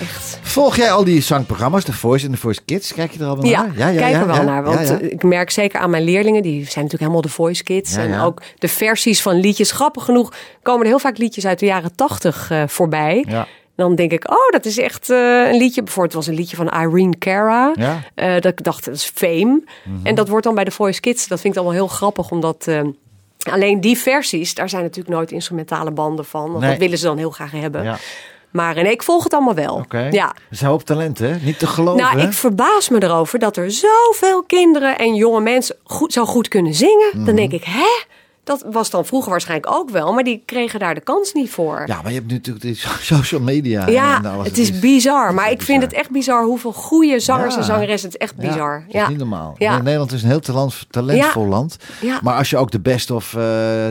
Echt. 0.00 0.38
Volg 0.42 0.76
jij 0.76 0.92
al 0.92 1.04
die 1.04 1.20
zangprogramma's, 1.20 1.84
The 1.84 1.92
Voice 1.92 2.26
en 2.26 2.32
The 2.32 2.38
Voice 2.38 2.60
Kids? 2.64 2.94
Kijk 2.94 3.12
je 3.12 3.18
er 3.18 3.26
al 3.26 3.44
Ja, 3.44 3.62
naar? 3.62 3.92
kijk 3.92 4.14
er 4.14 4.26
wel 4.26 4.36
ja, 4.36 4.42
naar. 4.42 4.62
Want 4.62 4.88
ja, 4.88 4.94
ja. 4.94 5.00
eh, 5.00 5.12
ik 5.12 5.22
merk 5.22 5.50
zeker 5.50 5.80
aan 5.80 5.90
mijn 5.90 6.02
leerlingen, 6.02 6.42
die 6.42 6.52
zijn 6.52 6.64
natuurlijk 6.64 7.00
helemaal 7.00 7.20
de 7.20 7.28
voice 7.28 7.62
kids. 7.62 7.94
Ja, 7.94 8.00
en 8.00 8.08
ja. 8.08 8.24
ook 8.24 8.42
de 8.58 8.68
versies 8.68 9.22
van 9.22 9.34
liedjes. 9.40 9.70
Grappig 9.70 10.04
genoeg 10.04 10.32
komen 10.62 10.80
er 10.80 10.86
heel 10.86 10.98
vaak 10.98 11.18
liedjes 11.18 11.46
uit 11.46 11.58
de 11.58 11.66
jaren 11.66 11.94
tachtig 11.94 12.50
eh, 12.50 12.62
voorbij. 12.66 13.24
Ja. 13.28 13.46
Dan 13.76 13.94
denk 13.94 14.12
ik, 14.12 14.30
oh, 14.30 14.50
dat 14.50 14.64
is 14.64 14.78
echt 14.78 15.10
eh, 15.10 15.16
een 15.48 15.56
liedje. 15.56 15.82
Bijvoorbeeld, 15.82 16.14
het 16.14 16.24
was 16.24 16.26
een 16.26 16.40
liedje 16.40 16.56
van 16.56 16.68
Irene 16.68 17.18
Cara. 17.18 17.72
Ja. 17.74 18.00
Mhm. 18.14 18.40
Dat 18.40 18.52
ik 18.52 18.64
dacht, 18.64 18.84
dat 18.84 18.94
is 18.94 19.10
Fame. 19.14 19.62
En 20.02 20.14
dat 20.14 20.28
wordt 20.28 20.44
dan 20.44 20.54
bij 20.54 20.64
de 20.64 20.70
Voice 20.70 21.00
Kids. 21.00 21.28
Dat 21.28 21.40
vind 21.40 21.56
ik 21.56 21.62
dan 21.62 21.68
wel 21.68 21.78
heel 21.78 21.88
grappig, 21.88 22.30
omdat... 22.30 22.68
Alleen 23.52 23.80
die 23.80 23.98
versies, 23.98 24.54
daar 24.54 24.68
zijn 24.68 24.82
natuurlijk 24.82 25.14
nooit 25.16 25.30
instrumentale 25.30 25.90
banden 25.90 26.24
van. 26.24 26.46
Want 26.48 26.60
Nee. 26.60 26.70
dat 26.70 26.78
willen 26.78 26.98
ze 26.98 27.04
dan 27.04 27.16
heel 27.18 27.30
graag 27.30 27.50
hebben. 27.52 27.82
Ja. 27.82 27.96
Maar 28.50 28.74
nee, 28.74 28.92
ik 28.92 29.02
volg 29.02 29.24
het 29.24 29.32
allemaal 29.34 29.54
wel. 29.54 29.74
Oké. 29.74 30.08
Ja. 30.10 30.26
Dat 30.26 30.34
is 30.50 30.60
een 30.60 30.68
hoop 30.68 30.82
talent, 30.82 31.18
hè? 31.18 31.34
Niet 31.40 31.58
te 31.58 31.66
geloven, 31.66 32.02
Nou, 32.02 32.20
ik 32.20 32.32
verbaas 32.32 32.88
me 32.88 33.02
erover 33.02 33.38
dat 33.38 33.56
er 33.56 33.70
zoveel 33.70 34.42
kinderen 34.46 34.98
en 34.98 35.14
jonge 35.14 35.40
mensen 35.40 35.76
goed, 35.84 36.12
zo 36.12 36.24
goed 36.24 36.48
kunnen 36.48 36.74
zingen. 36.74 37.10
Mhm. 37.14 37.24
Dan 37.24 37.36
denk 37.36 37.52
ik, 37.52 37.64
hè? 37.64 37.86
Dat 38.46 38.64
was 38.70 38.90
dan 38.90 39.04
vroeger 39.06 39.30
waarschijnlijk 39.30 39.72
ook 39.72 39.90
wel, 39.90 40.12
maar 40.12 40.24
die 40.24 40.42
kregen 40.44 40.78
daar 40.80 40.94
de 40.94 41.00
kans 41.00 41.32
niet 41.32 41.50
voor. 41.50 41.82
Ja, 41.86 42.00
maar 42.02 42.12
je 42.12 42.18
hebt 42.18 42.30
nu 42.30 42.34
natuurlijk 42.34 42.64
die 42.64 42.74
social 43.14 43.40
media. 43.40 43.88
Ja, 43.88 44.16
en 44.16 44.26
alles. 44.26 44.46
het 44.46 44.58
is 44.58 44.78
bizar. 44.78 45.34
Maar 45.34 45.46
is 45.46 45.52
ik 45.52 45.62
vind 45.62 45.82
het 45.82 45.92
echt 45.92 46.10
bizar 46.10 46.44
hoeveel 46.44 46.72
goede 46.72 47.20
zangers 47.20 47.54
Ja. 47.54 47.60
en 47.60 47.66
zangeressen. 47.66 48.10
Het 48.10 48.20
is 48.20 48.26
echt 48.28 48.36
bizar. 48.36 48.84
Ja, 48.88 49.02
is 49.02 49.08
niet 49.08 49.18
normaal. 49.18 49.54
Ja. 49.58 49.78
Nederland 49.82 50.12
is 50.12 50.22
een 50.22 50.28
heel 50.28 50.40
talent, 50.40 50.86
talentvol 50.90 51.46
land. 51.46 51.76
Ja. 52.00 52.18
Maar 52.22 52.36
als 52.36 52.50
je 52.50 52.56
ook 52.56 52.70
de 52.70 52.80
best 52.80 53.10
of 53.10 53.32
uh, 53.32 53.42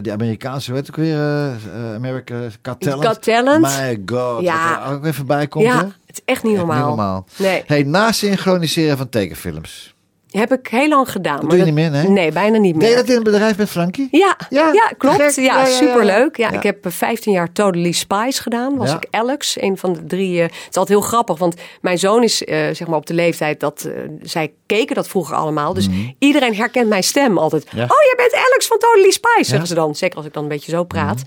die 0.02 0.12
Amerikaanse, 0.12 0.74
weet 0.74 0.88
ik 0.88 0.96
weer, 0.96 1.18
uh, 1.18 1.94
America 1.96 2.36
Got 2.62 2.80
Talent. 2.80 3.06
Got 3.06 3.22
Talent. 3.24 3.62
My 3.62 4.02
god, 4.06 4.42
Ja. 4.42 4.86
ook 4.92 5.06
even 5.06 5.26
bij 5.26 5.48
komt. 5.48 5.66
Ja, 5.66 5.78
hè? 5.78 5.84
het 5.86 5.94
is 6.08 6.22
echt 6.26 6.44
niet 6.44 6.54
Echt 6.58 6.66
normaal. 6.66 6.78
niet 6.88 6.96
normaal. 6.96 7.26
Nee. 7.38 7.64
Hey, 7.66 7.84
na 7.84 8.12
synchroniseren 8.12 8.98
van 8.98 9.10
tekenfilms. 9.10 9.95
Heb 10.38 10.52
ik 10.54 10.68
heel 10.68 10.88
lang 10.88 11.12
gedaan. 11.12 11.40
maar 11.40 11.48
doe 11.50 11.58
je 11.58 11.64
niet 11.66 11.74
meer, 11.74 11.90
nee? 11.92 12.08
Nee, 12.08 12.32
bijna 12.32 12.58
niet 12.58 12.74
Deed 12.74 12.82
je 12.82 12.88
meer. 12.88 12.98
dat 12.98 13.10
in 13.10 13.16
een 13.16 13.24
bedrijf 13.24 13.58
met 13.58 13.70
Frankie? 13.70 14.08
Ja, 14.12 14.38
Ja, 14.50 14.70
ja, 14.74 14.92
klopt. 14.98 15.36
Ja, 15.36 15.66
superleuk. 15.66 16.38
Ja. 16.38 16.52
Ik 16.52 16.64
heb 16.64 16.86
eh, 16.86 16.92
15 16.92 17.32
jaar 17.34 17.52
Totally 17.52 17.92
Spies 17.92 18.40
gedaan. 18.40 18.78
Was 18.78 18.92
ik 18.94 19.08
Alex, 19.12 19.62
een 19.62 19.78
van 19.78 19.94
de 19.94 20.06
drie. 20.06 20.38
eh, 20.38 20.44
het 20.44 20.54
is 20.70 20.78
altijd 20.78 21.00
heel 21.00 21.08
grappig, 21.08 21.38
want 21.38 21.56
mijn 21.82 22.00
zoon 22.00 22.24
is 22.24 22.44
eh, 22.44 22.58
zeg 22.58 22.88
maar 22.88 22.98
op 22.98 23.06
de 23.06 23.14
leeftijd 23.14 23.60
dat 23.60 23.84
eh, 23.84 24.02
zij 24.22 24.54
keken 24.66 24.96
dat 24.96 25.08
vroeger 25.08 25.36
allemaal. 25.36 25.74
Dus 25.74 25.88
iedereen 26.20 26.56
herkent 26.56 26.88
mijn 26.90 27.04
stem 27.04 27.38
altijd. 27.38 27.66
Mhm. 27.66 27.82
Oh, 27.82 27.88
jij 27.88 28.14
bent 28.18 28.34
Alex 28.46 28.68
van 28.68 28.78
Totally 28.78 29.12
Spies, 29.12 29.48
zeggen 29.48 29.68
ze 29.68 29.74
dan. 29.76 29.96
Zeker 29.96 30.18
als 30.18 30.26
ik 30.26 30.34
dan 30.34 30.44
een 30.44 30.50
beetje 30.50 30.72
zo 30.72 30.84
praat. 30.84 31.22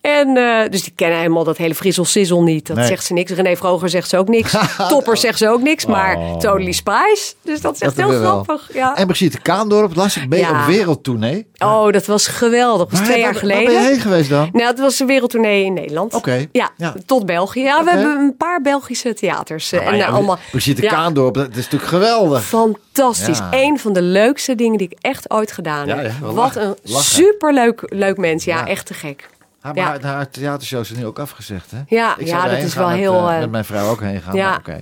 En 0.00 0.36
eh, 0.36 0.70
dus 0.70 0.82
die 0.82 0.92
kennen 0.96 1.18
helemaal 1.18 1.44
dat 1.44 1.56
hele 1.56 1.74
frissel 1.74 2.04
sizzle 2.04 2.42
niet. 2.42 2.66
Dat 2.66 2.76
Nee. 2.76 2.86
zegt 2.86 3.04
ze 3.04 3.12
niks. 3.12 3.30
René 3.32 3.56
Vroger 3.56 3.88
zegt 3.88 4.08
ze 4.08 4.16
ook 4.18 4.28
niks. 4.28 4.54
Topper 4.88 5.16
zegt 5.16 5.38
ze 5.38 5.48
ook 5.48 5.62
niks. 5.62 5.86
Maar 5.86 6.16
Oh. 6.16 6.36
Totally 6.36 6.72
Spies. 6.72 7.34
Dus 7.42 7.60
dat 7.60 7.74
is 7.74 7.80
echt 7.80 7.96
Dat 7.96 8.08
heel 8.10 8.18
grappig. 8.20 8.70
Ja. 8.72 8.96
En 8.96 9.06
Brigitte 9.06 9.40
Kaandorp 9.40 9.94
las 9.96 10.16
ik 10.16 10.28
mee 10.28 10.40
Ja. 10.40 10.50
op 10.60 10.66
wereldtournee. 10.66 11.46
Oh, 11.58 11.92
dat 11.92 12.06
was 12.06 12.26
geweldig. 12.26 12.88
Dat 12.88 12.98
was 12.98 13.08
twee 13.08 13.20
jaar 13.20 13.34
geleden. 13.34 13.64
Waar 13.64 13.72
ben 13.72 13.82
je 13.82 13.88
heen 13.88 14.00
geweest 14.00 14.30
dan? 14.30 14.48
Nou, 14.52 14.66
het 14.66 14.78
was 14.78 15.00
een 15.00 15.06
wereldtournee 15.06 15.64
in 15.64 15.72
Nederland. 15.72 16.14
Oké. 16.14 16.46
Ja, 16.52 16.70
Ja. 16.76 16.94
tot 17.06 17.26
België. 17.26 17.60
Ja, 17.60 17.84
we 17.84 17.90
hebben 17.90 18.18
een 18.18 18.36
paar 18.36 18.60
Belgische 18.62 19.14
theaters. 19.14 19.70
Maar 19.70 19.82
en 19.82 19.96
ja, 19.96 20.06
allemaal. 20.06 20.38
Brigitte 20.50 20.82
Kaandorp, 20.82 21.34
dat 21.34 21.48
is 21.50 21.54
natuurlijk 21.56 21.90
geweldig. 21.90 22.42
Fantastisch. 22.44 23.40
Een 23.50 23.78
van 23.78 23.92
de 23.92 24.02
leukste 24.02 24.54
dingen 24.54 24.78
die 24.78 24.88
ik 24.90 24.98
echt 25.00 25.30
ooit 25.30 25.52
gedaan 25.52 25.88
heb. 25.88 26.12
Wat 26.20 26.56
een 26.56 26.74
Lachen. 26.82 27.04
superleuk 27.04 27.82
leuk 27.84 28.16
mens. 28.16 28.44
Ja, 28.44 28.56
Ja. 28.58 28.66
echt 28.66 28.86
te 28.86 28.94
gek. 28.94 29.28
Ja, 29.74 29.82
Ja. 29.84 29.90
maar 29.90 30.04
haar 30.12 30.30
theatershow 30.30 30.80
is 30.80 30.90
nu 30.90 31.06
ook 31.06 31.18
afgezegd, 31.18 31.70
hè? 31.70 31.78
Ja, 31.86 32.14
Ik 32.18 32.26
ja, 32.26 32.48
dat 32.48 32.58
is 32.58 32.74
wel 32.74 32.88
met, 32.88 32.96
heel, 32.96 33.28
eh, 33.30 33.38
met 33.38 33.50
mijn 33.50 33.64
vrouw 33.64 33.90
ook 33.90 34.00
heen 34.00 34.20
gaan. 34.20 34.34
ja. 34.34 34.56
Oké. 34.58 34.80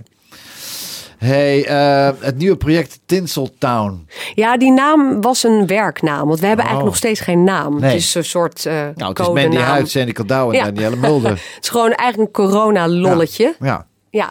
Hey, 1.18 1.66
eh, 1.66 2.10
het 2.20 2.36
nieuwe 2.36 2.56
project 2.56 2.98
Tinseltown. 3.06 4.06
Ja, 4.34 4.56
die 4.56 4.72
naam 4.72 5.20
was 5.20 5.42
een 5.44 5.66
werknaam. 5.66 6.26
Want 6.28 6.40
we 6.40 6.46
hebben 6.46 6.64
Oh. 6.64 6.70
eigenlijk 6.70 6.84
nog 6.84 6.96
steeds 6.96 7.20
geen 7.20 7.44
naam. 7.44 7.80
Nee. 7.80 7.90
Het 7.90 7.98
is 8.00 8.14
een 8.14 8.24
soort 8.24 8.66
eh 8.66 8.72
Nou, 8.94 9.08
het 9.10 9.18
is. 9.18 9.26
Mandy 9.26 9.56
Huid, 9.56 9.90
Sandy 9.90 10.12
en 10.12 10.52
Ja. 10.52 10.64
Danielle 10.64 10.96
Mulder. 10.96 11.30
Het 11.54 11.58
is 11.64 11.68
gewoon 11.68 11.92
eigenlijk 11.92 12.36
een 12.38 12.44
corona-lolletje. 12.44 13.54
Ja, 13.60 13.66
Ja, 13.66 13.86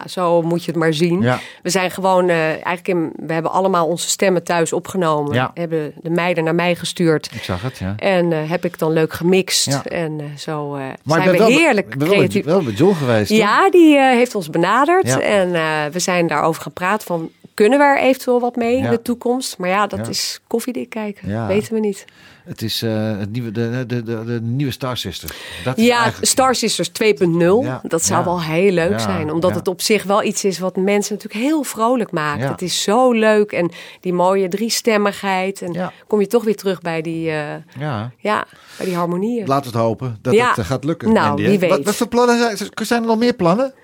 zo 0.08 0.42
moet 0.42 0.64
je 0.64 0.70
het 0.70 0.80
maar 0.80 0.94
zien. 0.94 1.20
Ja. 1.22 1.38
We 1.62 1.70
zijn 1.70 1.90
gewoon, 1.90 2.28
eh, 2.28 2.48
eigenlijk 2.48 2.88
in, 2.88 3.12
we 3.26 3.32
hebben 3.32 3.50
allemaal 3.52 3.86
onze 3.86 4.08
stemmen 4.08 4.44
thuis 4.44 4.72
opgenomen. 4.72 5.34
Ja. 5.34 5.50
Hebben 5.54 5.92
de 6.02 6.10
meiden 6.10 6.44
naar 6.44 6.54
mij 6.54 6.74
gestuurd. 6.74 7.30
ik 7.34 7.42
zag 7.42 7.62
het, 7.62 7.78
ja. 7.78 7.94
En 7.96 8.32
eh, 8.32 8.50
heb 8.50 8.64
ik 8.64 8.78
dan 8.78 8.92
leuk 8.92 9.12
gemixt. 9.12 9.64
Ja. 9.64 9.84
En 9.84 10.20
eh, 10.20 10.26
zo 10.36 10.70
Maar 10.70 10.96
zijn 11.22 11.30
we 11.30 11.38
wel, 11.38 11.46
heerlijk 11.48 11.88
ben 11.88 11.98
wel, 11.98 12.16
creatief. 12.16 12.44
wel 12.44 12.62
bij 12.62 12.72
John 12.72 12.94
geweest, 12.94 13.28
toch? 13.28 13.38
Ja, 13.38 13.70
die 13.70 13.98
heeft 13.98 14.34
ons 14.34 14.50
benaderd. 14.50 15.06
Ja. 15.06 15.20
En 15.20 15.50
we 15.92 15.98
zijn 15.98 16.26
daarover 16.26 16.70
praten 16.70 17.06
van... 17.06 17.30
Kunnen 17.54 17.78
we 17.78 17.84
er 17.84 17.98
eventueel 17.98 18.40
wat 18.40 18.56
mee 18.56 18.76
Ja. 18.78 18.84
in 18.84 18.90
de 18.90 19.02
toekomst? 19.02 19.58
Maar 19.58 19.68
ja, 19.68 19.86
dat 19.86 19.98
Ja. 19.98 20.08
is 20.08 20.40
koffiedik 20.46 20.90
kijken. 20.90 21.28
Ja. 21.28 21.46
Weten 21.46 21.74
we 21.74 21.80
niet. 21.80 22.04
Het 22.46 22.62
is 22.62 22.82
eh, 22.82 23.18
het 23.18 23.32
nieuwe, 23.32 23.50
de, 23.50 23.84
de, 23.86 24.02
de, 24.02 24.24
de 24.24 24.40
nieuwe 24.42 24.72
Star 24.72 24.96
Sister. 24.96 25.36
Dat 25.64 25.76
Ja, 25.76 25.96
eigenlijk- 25.98 26.26
Star 26.30 26.54
Sisters 26.54 26.88
2.0. 26.88 27.62
Ja, 27.62 27.80
Dat 27.82 28.04
zou 28.04 28.18
ja. 28.18 28.24
wel 28.24 28.42
heel 28.42 28.70
leuk 28.72 28.90
Ja, 28.90 28.98
zijn. 28.98 29.32
Omdat 29.32 29.54
het 29.54 29.68
op 29.68 29.80
zich 29.80 30.02
wel 30.02 30.22
iets 30.22 30.44
is 30.44 30.58
wat 30.58 30.76
mensen 30.76 31.14
natuurlijk 31.14 31.44
heel 31.44 31.62
vrolijk 31.62 32.10
maakt. 32.10 32.44
Het 32.48 32.62
is 32.62 32.82
zo 32.82 33.12
leuk. 33.12 33.52
En 33.52 33.70
die 34.00 34.12
mooie 34.12 34.48
driestemmigheid. 34.48 35.62
En 35.62 35.92
kom 36.06 36.20
je 36.20 36.26
toch 36.26 36.44
weer 36.44 36.56
terug 36.56 36.80
bij 36.80 37.02
die, 37.02 37.30
eh, 37.30 37.54
Ja, 37.78 38.10
ja, 38.18 38.46
bij 38.76 38.86
die 38.86 38.94
harmonieën. 38.96 39.46
we 39.46 39.52
het 39.52 39.74
hopen 39.74 40.18
dat 40.22 40.34
het 40.38 40.58
eh, 40.58 40.64
gaat 40.64 40.84
lukken. 40.84 41.12
Nou, 41.12 41.42
wie 41.42 41.58
weet. 41.58 41.70
Wat, 41.70 41.84
wat 41.84 41.96
voor 41.96 42.08
plannen 42.08 42.38
zijn, 42.56 42.70
zijn 42.82 43.00
er 43.02 43.08
nog 43.08 43.18
meer 43.18 43.34
plannen? 43.34 43.74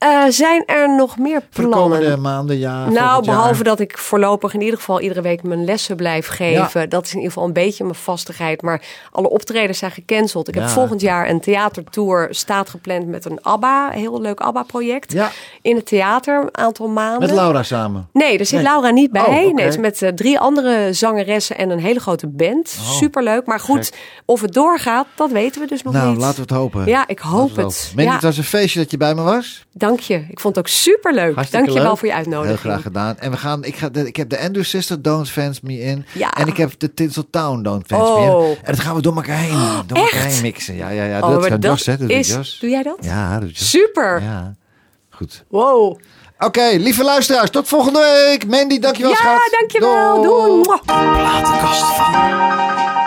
Eh, 0.00 0.24
zijn 0.28 0.62
er 0.66 0.94
nog 0.96 1.18
meer 1.18 1.42
Voor 1.50 1.64
de 1.64 1.68
plannen? 1.70 1.98
komende 1.98 2.16
maanden, 2.16 2.58
ja, 2.58 2.84
Nou, 2.84 2.94
jaar? 2.94 3.20
behalve 3.20 3.62
dat 3.62 3.80
ik 3.80 3.98
voorlopig 3.98 4.54
in 4.54 4.60
ieder 4.60 4.78
geval 4.78 5.00
iedere 5.00 5.20
week 5.20 5.42
mijn 5.42 5.64
lessen 5.64 5.96
blijf 5.96 6.26
geven. 6.26 6.88
Dat 6.88 7.04
is 7.04 7.10
in 7.10 7.16
ieder 7.16 7.32
geval 7.32 7.46
een 7.48 7.52
beetje 7.54 7.84
mijn 7.84 7.96
vastigheid. 7.96 8.62
Maar 8.62 8.82
alle 9.12 9.30
optredens 9.30 9.78
zijn 9.78 9.90
gecanceld. 9.90 10.48
Ik 10.48 10.54
heb 10.54 10.68
volgend 10.68 11.00
jaar 11.00 11.28
een 11.28 11.40
theatertour 11.40 12.28
staat 12.30 12.70
gepland 12.70 13.06
met 13.06 13.24
een 13.24 13.38
ABBA. 13.42 13.92
Een 13.92 13.98
heel 13.98 14.20
leuk 14.20 14.40
ABBA-project. 14.40 15.12
Ja. 15.12 15.30
In 15.62 15.76
het 15.76 15.86
theater, 15.86 16.40
een 16.42 16.56
aantal 16.58 16.88
maanden. 16.88 17.20
Met 17.20 17.30
Laura 17.36 17.62
samen. 17.62 18.08
Nee, 18.12 18.36
daar 18.36 18.46
zit 18.46 18.54
Nee. 18.60 18.68
Laura 18.68 18.90
niet 18.90 19.10
bij. 19.12 19.22
Oh. 19.22 19.28
Nee, 19.28 19.48
het 19.54 19.74
is 19.74 19.76
met 19.76 20.02
eh, 20.02 20.08
drie 20.12 20.38
andere 20.38 20.92
zangeressen 20.92 21.56
en 21.58 21.70
een 21.70 21.80
hele 21.80 22.00
grote 22.00 22.26
band. 22.26 22.76
Oh, 22.80 22.90
Superleuk. 22.90 23.46
Maar 23.46 23.60
goed, 23.60 23.92
of 24.24 24.40
het 24.40 24.52
doorgaat, 24.52 25.06
dat 25.14 25.30
weten 25.30 25.60
we 25.60 25.66
dus 25.66 25.82
nog 25.82 25.92
Nou, 25.92 26.08
niet. 26.10 26.18
laten 26.20 26.34
we 26.36 26.40
het 26.42 26.50
hopen. 26.50 26.86
Ja, 26.86 27.04
ik 27.08 27.18
hoop 27.18 27.48
het. 27.48 27.56
hopen. 27.60 27.76
Mandy, 27.94 28.02
Ja. 28.02 28.12
het 28.12 28.22
was 28.22 28.36
een 28.36 28.44
feestje 28.44 28.78
dat 28.80 28.90
je 28.90 28.96
bij 28.96 29.14
me 29.14 29.22
was. 29.22 29.64
Dank 29.90 30.02
je. 30.02 30.24
Ik 30.28 30.40
vond 30.40 30.56
het 30.56 30.64
ook 30.64 30.70
superleuk. 30.70 31.34
Hartstikke 31.34 31.64
Dank 31.66 31.68
je 31.68 31.82
wel 31.82 31.90
leuk. 31.90 31.98
voor 31.98 32.08
je 32.08 32.14
uitnodiging. 32.14 32.60
Heel 32.60 32.70
graag 32.70 32.82
gedaan. 32.82 33.18
En 33.18 33.30
we 33.30 33.36
gaan, 33.36 33.64
ik, 33.64 33.76
ga 33.76 33.88
de, 33.88 34.06
ik 34.06 34.16
heb 34.16 34.28
de 34.28 34.38
Andrew 34.38 34.64
Sister 34.64 35.02
Don't 35.02 35.28
Fans 35.30 35.60
Me 35.60 35.80
In. 35.80 36.06
Ja. 36.12 36.30
En 36.30 36.46
ik 36.46 36.56
heb 36.56 36.72
de 36.78 36.94
Tinseltown 36.94 37.62
Don't 37.62 37.86
Fans 37.86 38.08
Oh. 38.08 38.16
Me 38.42 38.48
In. 38.50 38.56
En 38.62 38.72
dat 38.74 38.80
gaan 38.80 38.94
we 38.94 39.02
door 39.02 39.14
elkaar 39.16 39.38
heen. 39.38 39.82
Door 39.86 39.98
elkaar 39.98 40.20
heen 40.24 40.42
mixen. 40.42 40.76
Ja, 40.76 40.88
ja, 40.88 41.04
ja. 41.04 41.18
Oh, 41.20 41.48
dat 41.48 41.62
Jos, 41.62 41.86
hè. 41.86 41.92
Dat 41.96 42.00
doet 42.08 42.10
is... 42.16 42.28
Jos. 42.28 42.58
Doe 42.60 42.70
jij 42.70 42.82
dat? 42.82 42.96
Ja, 43.00 43.38
dat 43.40 43.48
Jos. 43.58 43.70
Super. 43.70 44.22
Ja, 44.22 44.54
goed. 45.10 45.44
Wow. 45.48 45.98
Oké, 46.38 46.68
lieve 46.76 47.04
luisteraars. 47.04 47.50
Tot 47.50 47.68
volgende 47.68 48.26
week. 48.28 48.46
Mandy, 48.46 48.78
dankjewel 48.78 49.10
Ja, 49.10 49.16
schat. 49.16 49.56
dankjewel. 49.58 50.22
Doei. 50.22 50.62
Mwah. 50.62 50.80
Platenkast 50.84 51.84
van. 51.96 52.99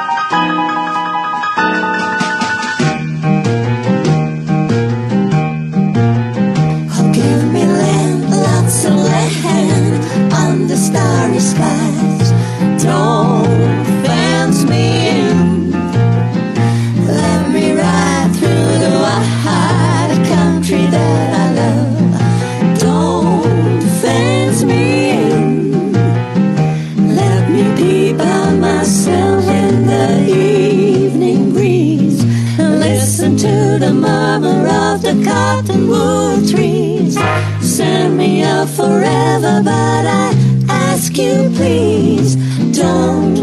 Please 41.63 42.35
don't 42.77 43.37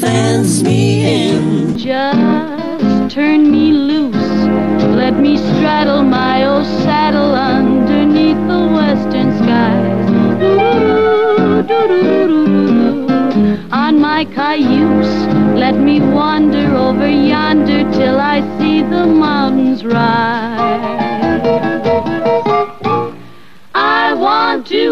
fence 0.00 0.62
me 0.62 0.82
in. 1.28 1.78
Just 1.78 3.14
turn 3.14 3.52
me 3.52 3.70
loose. 3.70 4.32
Let 5.02 5.14
me 5.14 5.36
straddle 5.36 6.02
my 6.02 6.44
old 6.44 6.66
saddle 6.82 7.32
underneath 7.36 8.40
the 8.52 8.62
western 8.78 9.28
skies. 9.38 10.06
On 13.84 14.00
my 14.00 14.24
cayuse, 14.24 15.14
let 15.64 15.76
me 15.76 16.00
wander 16.00 16.66
over 16.74 17.08
yonder 17.08 17.82
till 17.92 18.18
I 18.18 18.40
see 18.58 18.82
the 18.82 19.06
mountains 19.06 19.84
rise. 19.84 21.01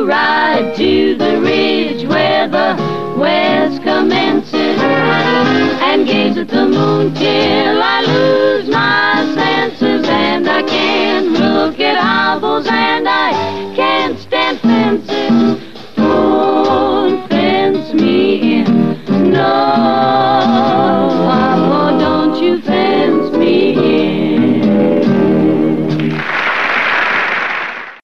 to 0.01 0.07
ride 0.07 0.74
to 0.76 1.14
the 1.16 1.40
ridge 1.40 2.07
where 2.07 2.48
the 2.48 2.74
west 3.18 3.82
commences 3.82 4.55
and 4.55 6.07
gaze 6.07 6.38
at 6.38 6.48
the 6.48 6.66
moon 6.66 7.12
till 7.14 7.82
I 7.82 8.01
lose 8.07 8.68
my 8.70 9.34
senses 9.34 10.09
and 10.09 10.48
I 10.48 10.62
can't 10.62 11.32
look 11.32 11.78
at 11.80 11.98
hovels 11.98 12.66
and 12.66 13.07
I 13.07 13.32
can't 13.76 14.18
stand 14.18 14.61
fences. 14.61 15.61
Don't 15.96 17.28
fence 17.28 17.92
me 17.92 18.61
in, 18.61 19.32
no. 19.32 20.39